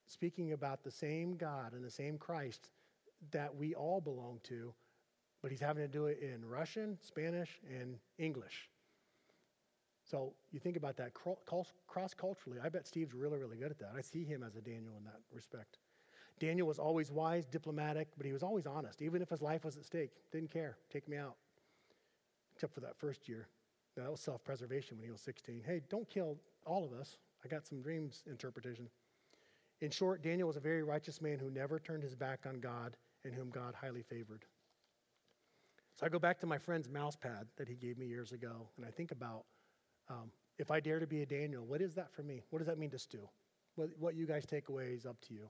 speaking 0.07 0.53
about 0.53 0.83
the 0.83 0.91
same 0.91 1.37
God 1.37 1.73
and 1.73 1.83
the 1.83 1.91
same 1.91 2.17
Christ 2.17 2.71
that 3.31 3.55
we 3.55 3.75
all 3.75 4.01
belong 4.01 4.39
to, 4.43 4.73
but 5.41 5.51
he's 5.51 5.59
having 5.59 5.83
to 5.83 5.87
do 5.87 6.07
it 6.07 6.19
in 6.19 6.43
Russian, 6.43 6.97
Spanish, 7.01 7.59
and 7.69 7.97
English. 8.17 8.69
So 10.03 10.33
you 10.51 10.59
think 10.59 10.77
about 10.77 10.97
that 10.97 11.13
cross 11.13 12.13
culturally. 12.15 12.57
I 12.61 12.69
bet 12.69 12.87
Steve's 12.87 13.13
really, 13.13 13.37
really 13.37 13.57
good 13.57 13.71
at 13.71 13.79
that. 13.79 13.93
I 13.95 14.01
see 14.01 14.25
him 14.25 14.43
as 14.43 14.55
a 14.55 14.61
Daniel 14.61 14.97
in 14.97 15.03
that 15.05 15.19
respect. 15.31 15.77
Daniel 16.39 16.67
was 16.67 16.79
always 16.79 17.11
wise, 17.11 17.45
diplomatic, 17.45 18.07
but 18.17 18.25
he 18.25 18.33
was 18.33 18.43
always 18.43 18.65
honest. 18.65 19.01
Even 19.01 19.21
if 19.21 19.29
his 19.29 19.41
life 19.41 19.63
was 19.63 19.77
at 19.77 19.85
stake, 19.85 20.11
didn't 20.31 20.51
care. 20.51 20.77
Take 20.91 21.07
me 21.07 21.17
out. 21.17 21.35
Except 22.55 22.73
for 22.73 22.79
that 22.81 22.97
first 22.97 23.29
year. 23.29 23.47
Now, 23.95 24.03
that 24.03 24.11
was 24.11 24.21
self 24.21 24.43
preservation 24.43 24.97
when 24.97 25.05
he 25.05 25.11
was 25.11 25.21
16. 25.21 25.63
Hey, 25.65 25.81
don't 25.89 26.09
kill 26.09 26.37
all 26.65 26.83
of 26.83 26.93
us. 26.93 27.17
I 27.43 27.47
got 27.47 27.65
some 27.67 27.81
dreams 27.81 28.23
interpretation. 28.29 28.87
In 29.81 29.89
short, 29.89 30.21
Daniel 30.21 30.47
was 30.47 30.57
a 30.57 30.61
very 30.61 30.83
righteous 30.83 31.21
man 31.21 31.39
who 31.39 31.49
never 31.49 31.79
turned 31.79 32.03
his 32.03 32.15
back 32.15 32.45
on 32.47 32.59
God 32.59 32.95
and 33.25 33.33
whom 33.33 33.49
God 33.49 33.73
highly 33.73 34.03
favored. 34.03 34.45
So 35.95 36.05
I 36.05 36.09
go 36.09 36.19
back 36.19 36.39
to 36.39 36.47
my 36.47 36.57
friend's 36.57 36.87
mouse 36.87 37.15
pad 37.15 37.47
that 37.57 37.67
he 37.67 37.75
gave 37.75 37.97
me 37.97 38.05
years 38.05 38.31
ago, 38.31 38.69
and 38.77 38.85
I 38.85 38.89
think 38.89 39.11
about 39.11 39.45
um, 40.09 40.31
if 40.57 40.71
I 40.71 40.79
dare 40.79 40.99
to 40.99 41.07
be 41.07 41.21
a 41.21 41.25
Daniel, 41.25 41.65
what 41.65 41.81
is 41.81 41.93
that 41.95 42.13
for 42.13 42.23
me? 42.23 42.41
What 42.49 42.59
does 42.59 42.67
that 42.67 42.77
mean 42.77 42.91
to 42.91 42.99
Stu? 42.99 43.27
What, 43.75 43.89
what 43.99 44.15
you 44.15 44.25
guys 44.25 44.45
take 44.45 44.69
away 44.69 44.91
is 44.93 45.05
up 45.05 45.19
to 45.27 45.33
you. 45.33 45.49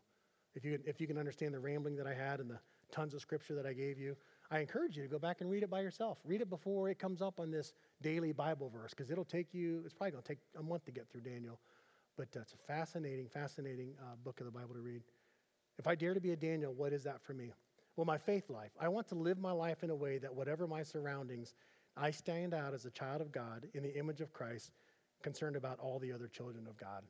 If 0.54 0.66
you, 0.66 0.80
if 0.86 1.00
you 1.00 1.08
can 1.08 1.18
understand 1.18 1.54
the 1.54 1.60
rambling 1.60 1.96
that 1.96 2.08
I 2.08 2.14
had 2.14 2.40
and 2.40 2.50
the 2.50 2.60
tons 2.92 3.14
of 3.14 3.22
scripture 3.22 3.56
that 3.56 3.66
I 3.66 3.74
gave 3.74 3.98
you, 3.98 4.16
I 4.50 4.60
encourage 4.60 4.98
you 4.98 5.04
to 5.04 5.10
go 5.10 5.18
back 5.18 5.40
and 5.40 5.50
read 5.50 5.64
it 5.64 5.70
by 5.70 5.80
yourself. 5.80 6.18
Read 6.26 6.42
it 6.42 6.50
before 6.50 6.90
it 6.90 7.00
comes 7.00 7.22
up 7.22 7.40
on 7.40 7.52
this 7.52 7.74
daily 8.02 8.34
Bible 8.34 8.70
verse, 8.70 8.92
because 8.92 9.10
it'll 9.10 9.24
take 9.24 9.54
you, 9.54 9.82
it's 9.86 9.94
probably 9.94 10.12
going 10.12 10.24
to 10.24 10.28
take 10.28 10.40
a 10.60 10.64
month 10.64 10.84
to 10.86 10.92
get 10.92 11.10
through 11.10 11.22
Daniel. 11.22 11.60
But 12.18 12.28
uh, 12.36 12.42
it's 12.42 12.54
a 12.54 12.58
fascinating, 12.58 13.30
fascinating 13.30 13.94
uh, 14.02 14.16
book 14.24 14.42
of 14.42 14.46
the 14.46 14.52
Bible 14.52 14.74
to 14.74 14.82
read. 14.82 15.02
If 15.80 15.88
I 15.88 15.96
dare 15.96 16.14
to 16.14 16.20
be 16.20 16.32
a 16.32 16.36
Daniel, 16.36 16.74
what 16.74 16.92
is 16.92 17.04
that 17.06 17.22
for 17.22 17.34
me? 17.34 17.54
Well, 17.96 18.06
my 18.06 18.18
faith 18.18 18.50
life. 18.50 18.72
I 18.80 18.90
want 18.90 19.08
to 19.10 19.16
live 19.16 19.40
my 19.40 19.52
life 19.52 19.84
in 19.84 19.90
a 19.90 19.96
way 19.96 20.18
that 20.18 20.34
whatever 20.34 20.68
my 20.68 20.84
surroundings, 20.84 21.56
I 21.96 22.12
stand 22.12 22.54
out 22.54 22.74
as 22.74 22.86
a 22.86 22.92
child 22.92 23.22
of 23.22 23.32
God 23.32 23.68
in 23.74 23.84
the 23.84 23.98
image 23.98 24.22
of 24.22 24.34
Christ, 24.34 24.72
concerned 25.24 25.56
about 25.56 25.80
all 25.80 26.00
the 26.00 26.12
other 26.12 26.28
children 26.28 26.68
of 26.68 26.78
God. 26.78 27.04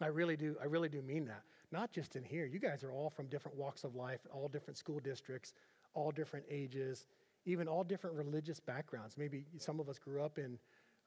I 0.00 0.06
really 0.06 0.36
do. 0.36 0.56
I 0.60 0.66
really 0.66 0.88
do 0.88 1.02
mean 1.02 1.26
that. 1.26 1.42
Not 1.72 1.92
just 1.92 2.16
in 2.16 2.24
here. 2.24 2.46
You 2.46 2.58
guys 2.58 2.82
are 2.82 2.92
all 2.92 3.10
from 3.10 3.28
different 3.28 3.56
walks 3.56 3.84
of 3.84 3.94
life, 3.94 4.20
all 4.32 4.48
different 4.48 4.76
school 4.76 4.98
districts, 5.00 5.54
all 5.94 6.10
different 6.10 6.46
ages, 6.50 7.06
even 7.44 7.68
all 7.68 7.84
different 7.84 8.16
religious 8.16 8.60
backgrounds. 8.60 9.16
Maybe 9.16 9.44
some 9.58 9.80
of 9.80 9.88
us 9.88 9.98
grew 9.98 10.22
up 10.22 10.38
in 10.38 10.58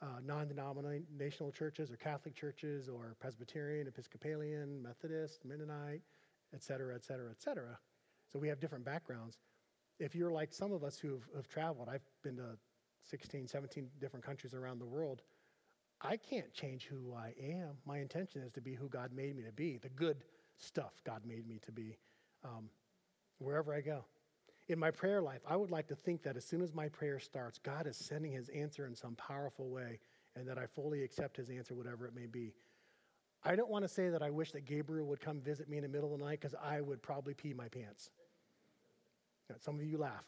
uh, 0.02 0.20
non 0.26 0.48
denominational 0.48 1.52
churches 1.52 1.92
or 1.92 1.98
Catholic 1.98 2.36
churches 2.36 2.90
or 2.90 3.16
Presbyterian, 3.20 3.88
Episcopalian, 3.88 4.82
Methodist, 4.82 5.46
Mennonite, 5.46 6.02
et 6.54 6.64
cetera, 6.64 6.96
et 6.96 7.04
cetera, 7.04 7.30
et 7.32 7.42
cetera. 7.42 7.78
So 8.32 8.40
we 8.40 8.48
have 8.48 8.60
different 8.60 8.86
backgrounds. 8.86 9.38
If 10.00 10.16
you're 10.16 10.32
like 10.32 10.54
some 10.54 10.72
of 10.72 10.84
us 10.84 10.98
who 10.98 11.12
have, 11.12 11.24
have 11.36 11.48
traveled, 11.48 11.88
I've 11.90 12.02
been 12.24 12.38
to 12.38 12.58
16, 13.04 13.48
17 13.48 13.88
different 14.00 14.26
countries 14.26 14.54
around 14.54 14.80
the 14.80 14.86
world. 14.86 15.22
I 16.02 16.18
can't 16.18 16.52
change 16.54 16.86
who 16.86 17.14
I 17.14 17.34
am. 17.42 17.78
My 17.86 18.00
intention 18.00 18.42
is 18.42 18.52
to 18.54 18.62
be 18.62 18.74
who 18.74 18.90
God 18.90 19.12
made 19.14 19.36
me 19.36 19.44
to 19.44 19.52
be, 19.52 19.78
the 19.78 19.90
good 19.90 20.18
stuff 20.64 20.94
God 21.04 21.22
made 21.26 21.48
me 21.48 21.60
to 21.66 21.72
be, 21.72 21.98
um, 22.44 22.70
wherever 23.40 23.74
I 23.74 23.82
go. 23.82 24.06
In 24.70 24.80
my 24.80 24.92
prayer 24.92 25.22
life, 25.22 25.42
I 25.48 25.56
would 25.56 25.72
like 25.72 25.88
to 25.88 25.96
think 25.96 26.24
that 26.24 26.38
as 26.38 26.46
soon 26.46 26.62
as 26.62 26.74
my 26.74 26.88
prayer 26.88 27.20
starts, 27.20 27.60
God 27.60 27.86
is 27.86 27.98
sending 27.98 28.32
his 28.32 28.50
answer 28.50 28.88
in 28.88 28.96
some 28.96 29.16
powerful 29.16 29.70
way 29.70 30.00
and 30.36 30.48
that 30.48 30.58
I 30.58 30.66
fully 30.66 31.04
accept 31.04 31.38
his 31.38 31.50
answer, 31.50 31.76
whatever 31.76 32.08
it 32.08 32.16
may 32.16 32.26
be. 32.26 32.54
I 33.44 33.56
don't 33.56 33.70
want 33.70 33.84
to 33.84 33.90
say 33.90 34.10
that 34.10 34.24
I 34.24 34.30
wish 34.30 34.52
that 34.54 34.66
Gabriel 34.66 35.06
would 35.08 35.20
come 35.20 35.42
visit 35.42 35.70
me 35.70 35.78
in 35.78 35.84
the 35.84 35.90
middle 35.90 36.14
of 36.14 36.20
the 36.20 36.26
night 36.26 36.40
because 36.40 36.56
I 36.64 36.80
would 36.80 37.02
probably 37.02 37.34
pee 37.34 37.54
my 37.54 37.68
pants. 37.68 38.10
Now, 39.50 39.58
some 39.60 39.76
of 39.76 39.86
you 39.86 39.98
laugh. 39.98 40.24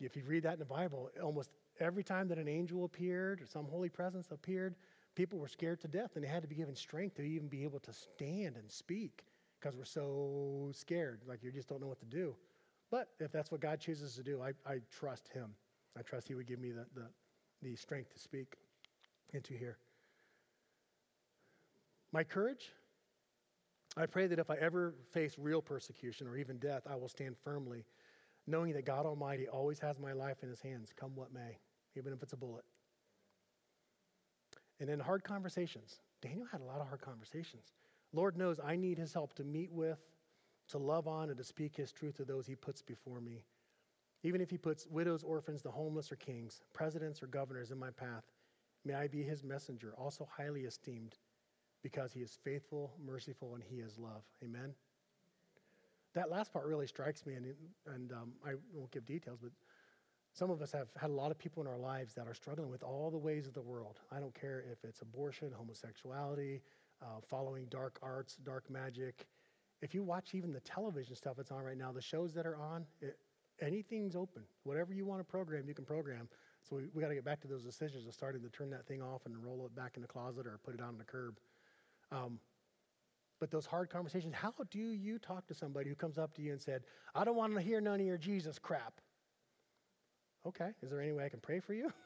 If 0.00 0.16
you 0.16 0.22
read 0.24 0.44
that 0.44 0.54
in 0.54 0.58
the 0.58 0.64
Bible, 0.64 1.10
almost 1.22 1.50
every 1.78 2.02
time 2.04 2.28
that 2.28 2.38
an 2.38 2.48
angel 2.48 2.84
appeared 2.84 3.42
or 3.42 3.46
some 3.46 3.66
holy 3.66 3.90
presence 3.90 4.28
appeared, 4.30 4.76
people 5.14 5.38
were 5.38 5.48
scared 5.48 5.80
to 5.80 5.88
death 5.88 6.12
and 6.14 6.24
they 6.24 6.28
had 6.28 6.42
to 6.42 6.48
be 6.48 6.54
given 6.54 6.74
strength 6.74 7.16
to 7.16 7.22
even 7.22 7.48
be 7.48 7.64
able 7.64 7.80
to 7.80 7.92
stand 7.92 8.56
and 8.56 8.70
speak 8.70 9.24
because 9.60 9.76
we're 9.76 9.84
so 9.84 10.70
scared, 10.72 11.20
like 11.26 11.42
you 11.42 11.50
just 11.50 11.68
don't 11.68 11.80
know 11.80 11.86
what 11.86 12.00
to 12.00 12.06
do. 12.06 12.34
But 12.90 13.08
if 13.20 13.32
that's 13.32 13.50
what 13.50 13.60
God 13.60 13.80
chooses 13.80 14.14
to 14.14 14.22
do, 14.22 14.40
I, 14.42 14.52
I 14.70 14.78
trust 14.90 15.28
Him. 15.28 15.50
I 15.96 16.02
trust 16.02 16.28
He 16.28 16.34
would 16.34 16.46
give 16.46 16.60
me 16.60 16.70
the, 16.70 16.86
the, 16.94 17.06
the 17.62 17.76
strength 17.76 18.12
to 18.14 18.18
speak 18.18 18.54
and 19.34 19.42
to 19.44 19.54
hear. 19.54 19.78
My 22.12 22.24
courage, 22.24 22.70
I 23.96 24.06
pray 24.06 24.26
that 24.28 24.38
if 24.38 24.50
I 24.50 24.56
ever 24.56 24.94
face 25.12 25.36
real 25.38 25.60
persecution 25.60 26.26
or 26.26 26.36
even 26.36 26.58
death, 26.58 26.82
I 26.88 26.96
will 26.96 27.08
stand 27.08 27.36
firmly, 27.44 27.84
knowing 28.46 28.72
that 28.72 28.86
God 28.86 29.04
Almighty 29.04 29.48
always 29.48 29.78
has 29.80 29.98
my 29.98 30.12
life 30.12 30.38
in 30.42 30.48
His 30.48 30.60
hands, 30.60 30.90
come 30.98 31.14
what 31.14 31.32
may, 31.34 31.58
even 31.96 32.12
if 32.12 32.22
it's 32.22 32.32
a 32.32 32.36
bullet. 32.36 32.64
And 34.80 34.88
then 34.88 35.00
hard 35.00 35.24
conversations. 35.24 36.00
Daniel 36.22 36.46
had 36.50 36.60
a 36.60 36.64
lot 36.64 36.80
of 36.80 36.86
hard 36.86 37.00
conversations. 37.00 37.72
Lord 38.12 38.36
knows 38.36 38.58
I 38.64 38.76
need 38.76 38.98
His 38.98 39.12
help 39.12 39.34
to 39.34 39.44
meet 39.44 39.72
with 39.72 39.98
to 40.68 40.78
love 40.78 41.08
on 41.08 41.30
and 41.30 41.38
to 41.38 41.44
speak 41.44 41.76
his 41.76 41.92
truth 41.92 42.16
to 42.16 42.24
those 42.24 42.46
he 42.46 42.54
puts 42.54 42.82
before 42.82 43.20
me. 43.20 43.44
Even 44.22 44.40
if 44.40 44.50
he 44.50 44.58
puts 44.58 44.86
widows, 44.86 45.22
orphans, 45.22 45.62
the 45.62 45.70
homeless, 45.70 46.12
or 46.12 46.16
kings, 46.16 46.60
presidents, 46.72 47.22
or 47.22 47.26
governors 47.26 47.70
in 47.70 47.78
my 47.78 47.90
path, 47.90 48.24
may 48.84 48.94
I 48.94 49.06
be 49.06 49.22
his 49.22 49.44
messenger, 49.44 49.94
also 49.96 50.28
highly 50.36 50.62
esteemed, 50.62 51.16
because 51.82 52.12
he 52.12 52.20
is 52.20 52.38
faithful, 52.42 52.92
merciful, 53.04 53.54
and 53.54 53.62
he 53.62 53.76
is 53.76 53.98
love. 53.98 54.22
Amen? 54.42 54.74
That 56.14 56.30
last 56.30 56.52
part 56.52 56.66
really 56.66 56.86
strikes 56.86 57.24
me, 57.24 57.34
and, 57.34 57.46
and 57.86 58.12
um, 58.12 58.32
I 58.44 58.54
won't 58.74 58.90
give 58.90 59.06
details, 59.06 59.38
but 59.40 59.52
some 60.32 60.50
of 60.50 60.60
us 60.60 60.72
have 60.72 60.88
had 61.00 61.10
a 61.10 61.12
lot 61.12 61.30
of 61.30 61.38
people 61.38 61.62
in 61.62 61.68
our 61.68 61.78
lives 61.78 62.14
that 62.14 62.26
are 62.26 62.34
struggling 62.34 62.70
with 62.70 62.82
all 62.82 63.10
the 63.10 63.18
ways 63.18 63.46
of 63.46 63.54
the 63.54 63.62
world. 63.62 64.00
I 64.10 64.18
don't 64.18 64.34
care 64.34 64.64
if 64.70 64.84
it's 64.84 65.00
abortion, 65.00 65.52
homosexuality, 65.56 66.60
uh, 67.02 67.20
following 67.28 67.66
dark 67.70 67.98
arts, 68.02 68.36
dark 68.44 68.68
magic, 68.70 69.26
if 69.80 69.94
you 69.94 70.02
watch 70.02 70.34
even 70.34 70.52
the 70.52 70.60
television 70.60 71.14
stuff 71.14 71.36
that's 71.36 71.50
on 71.52 71.62
right 71.62 71.76
now, 71.76 71.92
the 71.92 72.02
shows 72.02 72.34
that 72.34 72.46
are 72.46 72.56
on, 72.56 72.84
it, 73.00 73.18
anything's 73.60 74.16
open. 74.16 74.42
Whatever 74.64 74.92
you 74.92 75.06
want 75.06 75.20
to 75.20 75.24
program, 75.24 75.68
you 75.68 75.74
can 75.74 75.84
program. 75.84 76.28
So 76.68 76.76
we, 76.76 76.88
we 76.92 77.02
got 77.02 77.08
to 77.08 77.14
get 77.14 77.24
back 77.24 77.40
to 77.42 77.48
those 77.48 77.62
decisions 77.62 78.06
of 78.06 78.14
starting 78.14 78.42
to 78.42 78.48
turn 78.48 78.70
that 78.70 78.86
thing 78.86 79.02
off 79.02 79.22
and 79.26 79.36
roll 79.42 79.64
it 79.66 79.74
back 79.74 79.92
in 79.96 80.02
the 80.02 80.08
closet 80.08 80.46
or 80.46 80.58
put 80.64 80.74
it 80.74 80.80
on 80.80 80.98
the 80.98 81.04
curb. 81.04 81.38
Um, 82.10 82.38
but 83.40 83.50
those 83.50 83.66
hard 83.66 83.88
conversations, 83.88 84.34
how 84.34 84.52
do 84.70 84.78
you 84.78 85.18
talk 85.18 85.46
to 85.46 85.54
somebody 85.54 85.88
who 85.88 85.94
comes 85.94 86.18
up 86.18 86.34
to 86.34 86.42
you 86.42 86.52
and 86.52 86.60
said, 86.60 86.82
I 87.14 87.24
don't 87.24 87.36
want 87.36 87.54
to 87.54 87.60
hear 87.60 87.80
none 87.80 88.00
of 88.00 88.06
your 88.06 88.18
Jesus 88.18 88.58
crap? 88.58 89.00
Okay, 90.46 90.70
is 90.82 90.90
there 90.90 91.00
any 91.00 91.12
way 91.12 91.24
I 91.24 91.28
can 91.28 91.40
pray 91.40 91.60
for 91.60 91.74
you? 91.74 91.92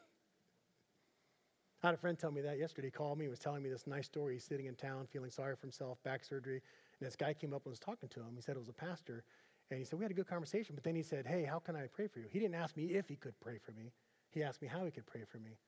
I 1.83 1.89
had 1.89 1.95
a 1.95 1.99
friend 1.99 2.17
tell 2.17 2.31
me 2.31 2.41
that 2.43 2.59
yesterday. 2.59 2.89
He 2.89 2.93
called 2.93 3.19
me, 3.19 3.25
he 3.25 3.29
was 3.29 3.41
telling 3.41 3.63
me 3.63 3.69
this 3.69 3.87
nice 3.87 4.07
story. 4.07 4.35
He's 4.35 4.45
sitting 4.45 4.67
in 4.67 4.77
town 4.77 5.07
feeling 5.11 5.31
sorry 5.31 5.57
for 5.57 5.63
himself, 5.63 6.03
back 6.05 6.25
surgery. 6.25 6.63
And 7.01 7.07
this 7.07 7.17
guy 7.17 7.35
came 7.35 7.53
up 7.53 7.63
and 7.65 7.73
was 7.73 7.81
talking 7.81 8.09
to 8.11 8.21
him. 8.21 8.33
He 8.37 8.41
said 8.41 8.55
it 8.55 8.61
was 8.61 8.69
a 8.69 8.73
pastor. 8.73 9.25
And 9.71 9.79
he 9.79 9.85
said, 9.85 9.99
We 9.99 10.05
had 10.05 10.13
a 10.13 10.15
good 10.15 10.29
conversation. 10.29 10.77
But 10.77 10.85
then 10.85 10.95
he 10.95 11.03
said, 11.03 11.27
Hey, 11.27 11.45
how 11.45 11.59
can 11.59 11.75
I 11.75 11.87
pray 11.89 12.07
for 12.07 12.21
you? 12.21 12.27
He 12.31 12.39
didn't 12.39 12.55
ask 12.55 12.77
me 12.77 12.85
if 12.95 13.09
he 13.09 13.17
could 13.17 13.39
pray 13.41 13.59
for 13.59 13.73
me, 13.73 13.91
he 14.31 14.43
asked 14.43 14.63
me 14.63 14.69
how 14.69 14.85
he 14.85 14.93
could 14.93 15.07
pray 15.07 15.23
for 15.29 15.39
me. 15.39 15.59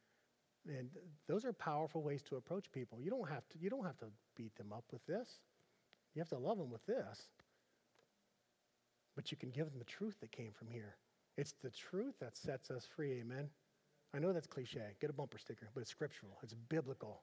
And 0.68 0.88
those 1.28 1.44
are 1.44 1.52
powerful 1.52 2.02
ways 2.02 2.22
to 2.24 2.36
approach 2.36 2.70
people. 2.72 2.98
You 3.00 3.10
don't 3.10 3.28
have 3.28 3.46
to, 3.50 3.58
you 3.58 3.68
don't 3.68 3.84
have 3.84 3.98
to 3.98 4.06
beat 4.36 4.54
them 4.56 4.72
up 4.72 4.84
with 4.92 5.04
this. 5.06 5.40
You 6.14 6.20
have 6.20 6.28
to 6.30 6.38
love 6.38 6.58
them 6.58 6.70
with 6.70 6.86
this. 6.86 7.28
But 9.16 9.30
you 9.30 9.36
can 9.36 9.50
give 9.50 9.66
them 9.66 9.78
the 9.78 9.84
truth 9.84 10.16
that 10.20 10.32
came 10.32 10.52
from 10.52 10.68
here. 10.68 10.96
It's 11.36 11.54
the 11.62 11.70
truth 11.70 12.14
that 12.20 12.36
sets 12.36 12.70
us 12.70 12.86
free, 12.86 13.20
amen? 13.20 13.48
I 14.14 14.18
know 14.18 14.32
that's 14.32 14.46
cliche. 14.46 14.94
Get 15.00 15.10
a 15.10 15.12
bumper 15.12 15.38
sticker, 15.38 15.68
but 15.74 15.80
it's 15.80 15.90
scriptural, 15.90 16.38
it's 16.42 16.54
biblical. 16.54 17.22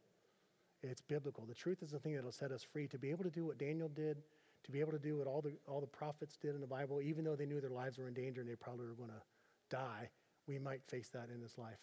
It's 0.83 1.01
biblical. 1.01 1.45
The 1.45 1.53
truth 1.53 1.83
is 1.83 1.91
the 1.91 1.99
thing 1.99 2.15
that'll 2.15 2.31
set 2.31 2.51
us 2.51 2.63
free 2.63 2.87
to 2.87 2.97
be 2.97 3.11
able 3.11 3.23
to 3.23 3.29
do 3.29 3.45
what 3.45 3.59
Daniel 3.59 3.87
did, 3.87 4.17
to 4.63 4.71
be 4.71 4.79
able 4.79 4.91
to 4.91 4.99
do 4.99 5.17
what 5.17 5.27
all 5.27 5.41
the, 5.41 5.53
all 5.67 5.79
the 5.79 5.87
prophets 5.87 6.37
did 6.41 6.55
in 6.55 6.61
the 6.61 6.67
Bible, 6.67 7.01
even 7.01 7.23
though 7.23 7.35
they 7.35 7.45
knew 7.45 7.61
their 7.61 7.69
lives 7.69 7.99
were 7.99 8.07
in 8.07 8.15
danger 8.15 8.41
and 8.41 8.49
they 8.49 8.55
probably 8.55 8.87
were 8.87 8.95
going 8.95 9.09
to 9.09 9.21
die. 9.69 10.09
We 10.47 10.57
might 10.57 10.81
face 10.87 11.09
that 11.09 11.29
in 11.33 11.39
this 11.39 11.57
life. 11.57 11.77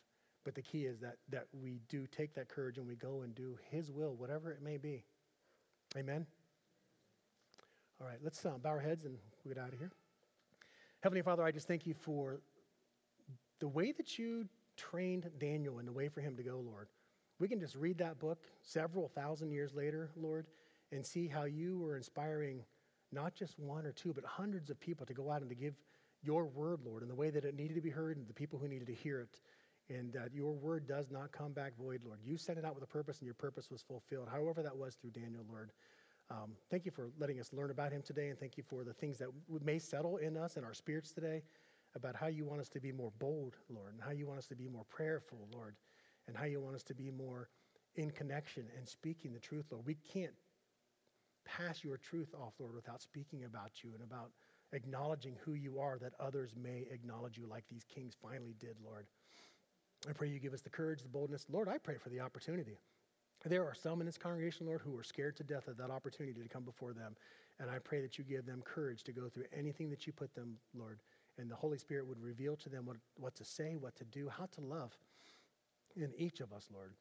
But 0.44 0.54
the 0.54 0.62
key 0.62 0.86
is 0.86 0.98
that, 0.98 1.16
that 1.30 1.46
we 1.52 1.80
do 1.88 2.06
take 2.06 2.34
that 2.34 2.48
courage 2.48 2.76
and 2.76 2.88
we 2.88 2.96
go 2.96 3.22
and 3.22 3.34
do 3.34 3.56
His 3.70 3.92
will, 3.92 4.14
whatever 4.16 4.50
it 4.50 4.62
may 4.62 4.78
be. 4.78 5.04
Amen? 5.96 6.26
All 8.00 8.06
right, 8.06 8.18
let's 8.22 8.44
uh, 8.44 8.50
bow 8.62 8.70
our 8.70 8.80
heads 8.80 9.04
and 9.04 9.16
we'll 9.44 9.54
get 9.54 9.62
out 9.62 9.72
of 9.72 9.78
here. 9.78 9.92
Heavenly 11.02 11.22
Father, 11.22 11.44
I 11.44 11.52
just 11.52 11.68
thank 11.68 11.86
you 11.86 11.94
for 11.94 12.40
the 13.60 13.68
way 13.68 13.92
that 13.92 14.18
you 14.18 14.48
trained 14.78 15.28
Daniel 15.38 15.78
in 15.80 15.84
the 15.86 15.92
way 15.92 16.08
for 16.08 16.20
him 16.20 16.36
to 16.36 16.42
go, 16.42 16.62
Lord. 16.64 16.88
We 17.38 17.48
can 17.48 17.60
just 17.60 17.76
read 17.76 17.98
that 17.98 18.18
book 18.18 18.38
several 18.62 19.08
thousand 19.08 19.50
years 19.50 19.74
later, 19.74 20.10
Lord, 20.16 20.46
and 20.90 21.04
see 21.04 21.28
how 21.28 21.44
you 21.44 21.78
were 21.78 21.96
inspiring 21.96 22.62
not 23.12 23.34
just 23.34 23.58
one 23.58 23.86
or 23.86 23.92
two, 23.92 24.12
but 24.12 24.24
hundreds 24.24 24.70
of 24.70 24.80
people 24.80 25.04
to 25.06 25.14
go 25.14 25.30
out 25.30 25.40
and 25.40 25.50
to 25.50 25.56
give 25.56 25.74
your 26.22 26.46
word, 26.46 26.80
Lord, 26.84 27.02
in 27.02 27.08
the 27.08 27.14
way 27.14 27.30
that 27.30 27.44
it 27.44 27.54
needed 27.54 27.74
to 27.74 27.80
be 27.80 27.90
heard 27.90 28.16
and 28.16 28.26
the 28.26 28.34
people 28.34 28.58
who 28.58 28.68
needed 28.68 28.86
to 28.88 28.94
hear 28.94 29.20
it. 29.20 29.40
And 29.90 30.12
that 30.12 30.34
your 30.34 30.52
word 30.52 30.86
does 30.86 31.10
not 31.10 31.32
come 31.32 31.52
back 31.52 31.72
void, 31.78 32.02
Lord. 32.04 32.18
You 32.22 32.36
sent 32.36 32.58
it 32.58 32.64
out 32.64 32.74
with 32.74 32.84
a 32.84 32.88
purpose, 32.88 33.20
and 33.20 33.26
your 33.26 33.34
purpose 33.34 33.70
was 33.70 33.82
fulfilled, 33.82 34.28
however 34.30 34.62
that 34.62 34.76
was 34.76 34.96
through 34.96 35.12
Daniel, 35.12 35.44
Lord. 35.48 35.70
Um, 36.30 36.52
thank 36.70 36.84
you 36.84 36.90
for 36.90 37.08
letting 37.18 37.40
us 37.40 37.54
learn 37.54 37.70
about 37.70 37.90
him 37.90 38.02
today, 38.02 38.28
and 38.28 38.38
thank 38.38 38.58
you 38.58 38.62
for 38.68 38.84
the 38.84 38.92
things 38.92 39.16
that 39.18 39.28
may 39.64 39.78
settle 39.78 40.18
in 40.18 40.36
us 40.36 40.56
and 40.56 40.66
our 40.66 40.74
spirits 40.74 41.10
today 41.10 41.42
about 41.94 42.14
how 42.14 42.26
you 42.26 42.44
want 42.44 42.60
us 42.60 42.68
to 42.70 42.80
be 42.80 42.92
more 42.92 43.12
bold, 43.18 43.56
Lord, 43.68 43.94
and 43.94 44.02
how 44.02 44.10
you 44.10 44.26
want 44.26 44.38
us 44.38 44.46
to 44.48 44.56
be 44.56 44.68
more 44.68 44.84
prayerful, 44.88 45.48
Lord, 45.52 45.74
and 46.26 46.36
how 46.36 46.44
you 46.44 46.60
want 46.60 46.76
us 46.76 46.82
to 46.84 46.94
be 46.94 47.10
more 47.10 47.48
in 47.96 48.10
connection 48.10 48.64
and 48.76 48.88
speaking 48.88 49.32
the 49.32 49.40
truth, 49.40 49.66
Lord. 49.70 49.86
We 49.86 49.96
can't 50.12 50.34
pass 51.44 51.82
your 51.82 51.96
truth 51.96 52.34
off, 52.34 52.54
Lord, 52.58 52.74
without 52.74 53.02
speaking 53.02 53.44
about 53.44 53.82
you 53.82 53.90
and 53.94 54.02
about 54.02 54.30
acknowledging 54.72 55.34
who 55.44 55.54
you 55.54 55.78
are 55.78 55.98
that 55.98 56.12
others 56.20 56.52
may 56.60 56.86
acknowledge 56.90 57.38
you 57.38 57.46
like 57.46 57.64
these 57.68 57.84
kings 57.84 58.14
finally 58.22 58.54
did, 58.60 58.76
Lord. 58.84 59.06
I 60.08 60.12
pray 60.12 60.28
you 60.28 60.38
give 60.38 60.52
us 60.52 60.60
the 60.60 60.70
courage, 60.70 61.02
the 61.02 61.08
boldness. 61.08 61.46
Lord, 61.50 61.68
I 61.68 61.78
pray 61.78 61.96
for 61.96 62.10
the 62.10 62.20
opportunity. 62.20 62.78
There 63.44 63.64
are 63.64 63.74
some 63.74 64.00
in 64.00 64.06
this 64.06 64.18
congregation, 64.18 64.66
Lord, 64.66 64.82
who 64.82 64.96
are 64.98 65.04
scared 65.04 65.36
to 65.36 65.44
death 65.44 65.68
of 65.68 65.76
that 65.78 65.90
opportunity 65.90 66.40
to 66.40 66.48
come 66.48 66.64
before 66.64 66.92
them. 66.92 67.16
And 67.60 67.70
I 67.70 67.78
pray 67.78 68.00
that 68.02 68.18
you 68.18 68.24
give 68.24 68.46
them 68.46 68.62
courage 68.62 69.02
to 69.04 69.12
go 69.12 69.28
through 69.28 69.44
anything 69.56 69.90
that 69.90 70.06
you 70.06 70.12
put 70.12 70.34
them, 70.34 70.56
Lord. 70.74 71.00
And 71.38 71.50
the 71.50 71.56
Holy 71.56 71.78
Spirit 71.78 72.06
would 72.06 72.20
reveal 72.20 72.56
to 72.56 72.68
them 72.68 72.86
what, 72.86 72.96
what 73.16 73.34
to 73.36 73.44
say, 73.44 73.76
what 73.76 73.94
to 73.96 74.04
do, 74.04 74.28
how 74.28 74.46
to 74.46 74.60
love 74.60 74.96
in 75.96 76.12
each 76.16 76.40
of 76.40 76.52
us, 76.52 76.68
Lord. 76.72 76.92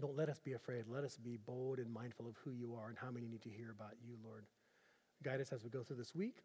Don't 0.00 0.16
let 0.16 0.28
us 0.28 0.38
be 0.38 0.52
afraid. 0.52 0.84
Let 0.86 1.04
us 1.04 1.16
be 1.16 1.36
bold 1.36 1.78
and 1.78 1.92
mindful 1.92 2.28
of 2.28 2.36
who 2.44 2.52
you 2.52 2.74
are 2.74 2.88
and 2.88 2.98
how 2.98 3.10
many 3.10 3.26
need 3.26 3.42
to 3.42 3.50
hear 3.50 3.70
about 3.70 3.94
you, 4.06 4.16
Lord. 4.24 4.44
Guide 5.22 5.40
us 5.40 5.52
as 5.52 5.64
we 5.64 5.70
go 5.70 5.82
through 5.82 5.96
this 5.96 6.14
week. 6.14 6.42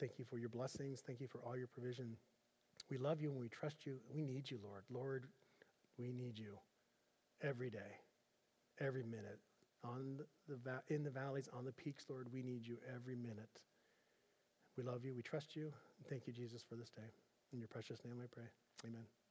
Thank 0.00 0.18
you 0.18 0.24
for 0.24 0.38
your 0.38 0.48
blessings. 0.48 1.02
Thank 1.06 1.20
you 1.20 1.28
for 1.28 1.40
all 1.40 1.56
your 1.56 1.66
provision. 1.66 2.16
We 2.90 2.98
love 2.98 3.20
you 3.20 3.30
and 3.30 3.40
we 3.40 3.48
trust 3.48 3.86
you. 3.86 3.98
We 4.12 4.22
need 4.22 4.50
you, 4.50 4.58
Lord. 4.62 4.84
Lord, 4.90 5.26
we 5.98 6.12
need 6.12 6.38
you 6.38 6.58
every 7.42 7.70
day, 7.70 8.00
every 8.80 9.02
minute. 9.02 9.38
On 9.84 10.18
the 10.48 10.94
in 10.94 11.04
the 11.04 11.10
valleys, 11.10 11.48
on 11.56 11.64
the 11.64 11.72
peaks, 11.72 12.06
Lord, 12.08 12.28
we 12.32 12.42
need 12.42 12.66
you 12.66 12.78
every 12.94 13.14
minute. 13.14 13.60
We 14.76 14.84
love 14.84 15.04
you. 15.04 15.14
We 15.14 15.22
trust 15.22 15.56
you. 15.56 15.72
And 15.98 16.06
Thank 16.08 16.26
you, 16.26 16.32
Jesus, 16.32 16.62
for 16.68 16.76
this 16.76 16.90
day. 16.90 17.08
In 17.52 17.58
your 17.60 17.68
precious 17.68 18.04
name 18.04 18.20
I 18.22 18.26
pray. 18.26 18.44
Amen. 18.86 19.25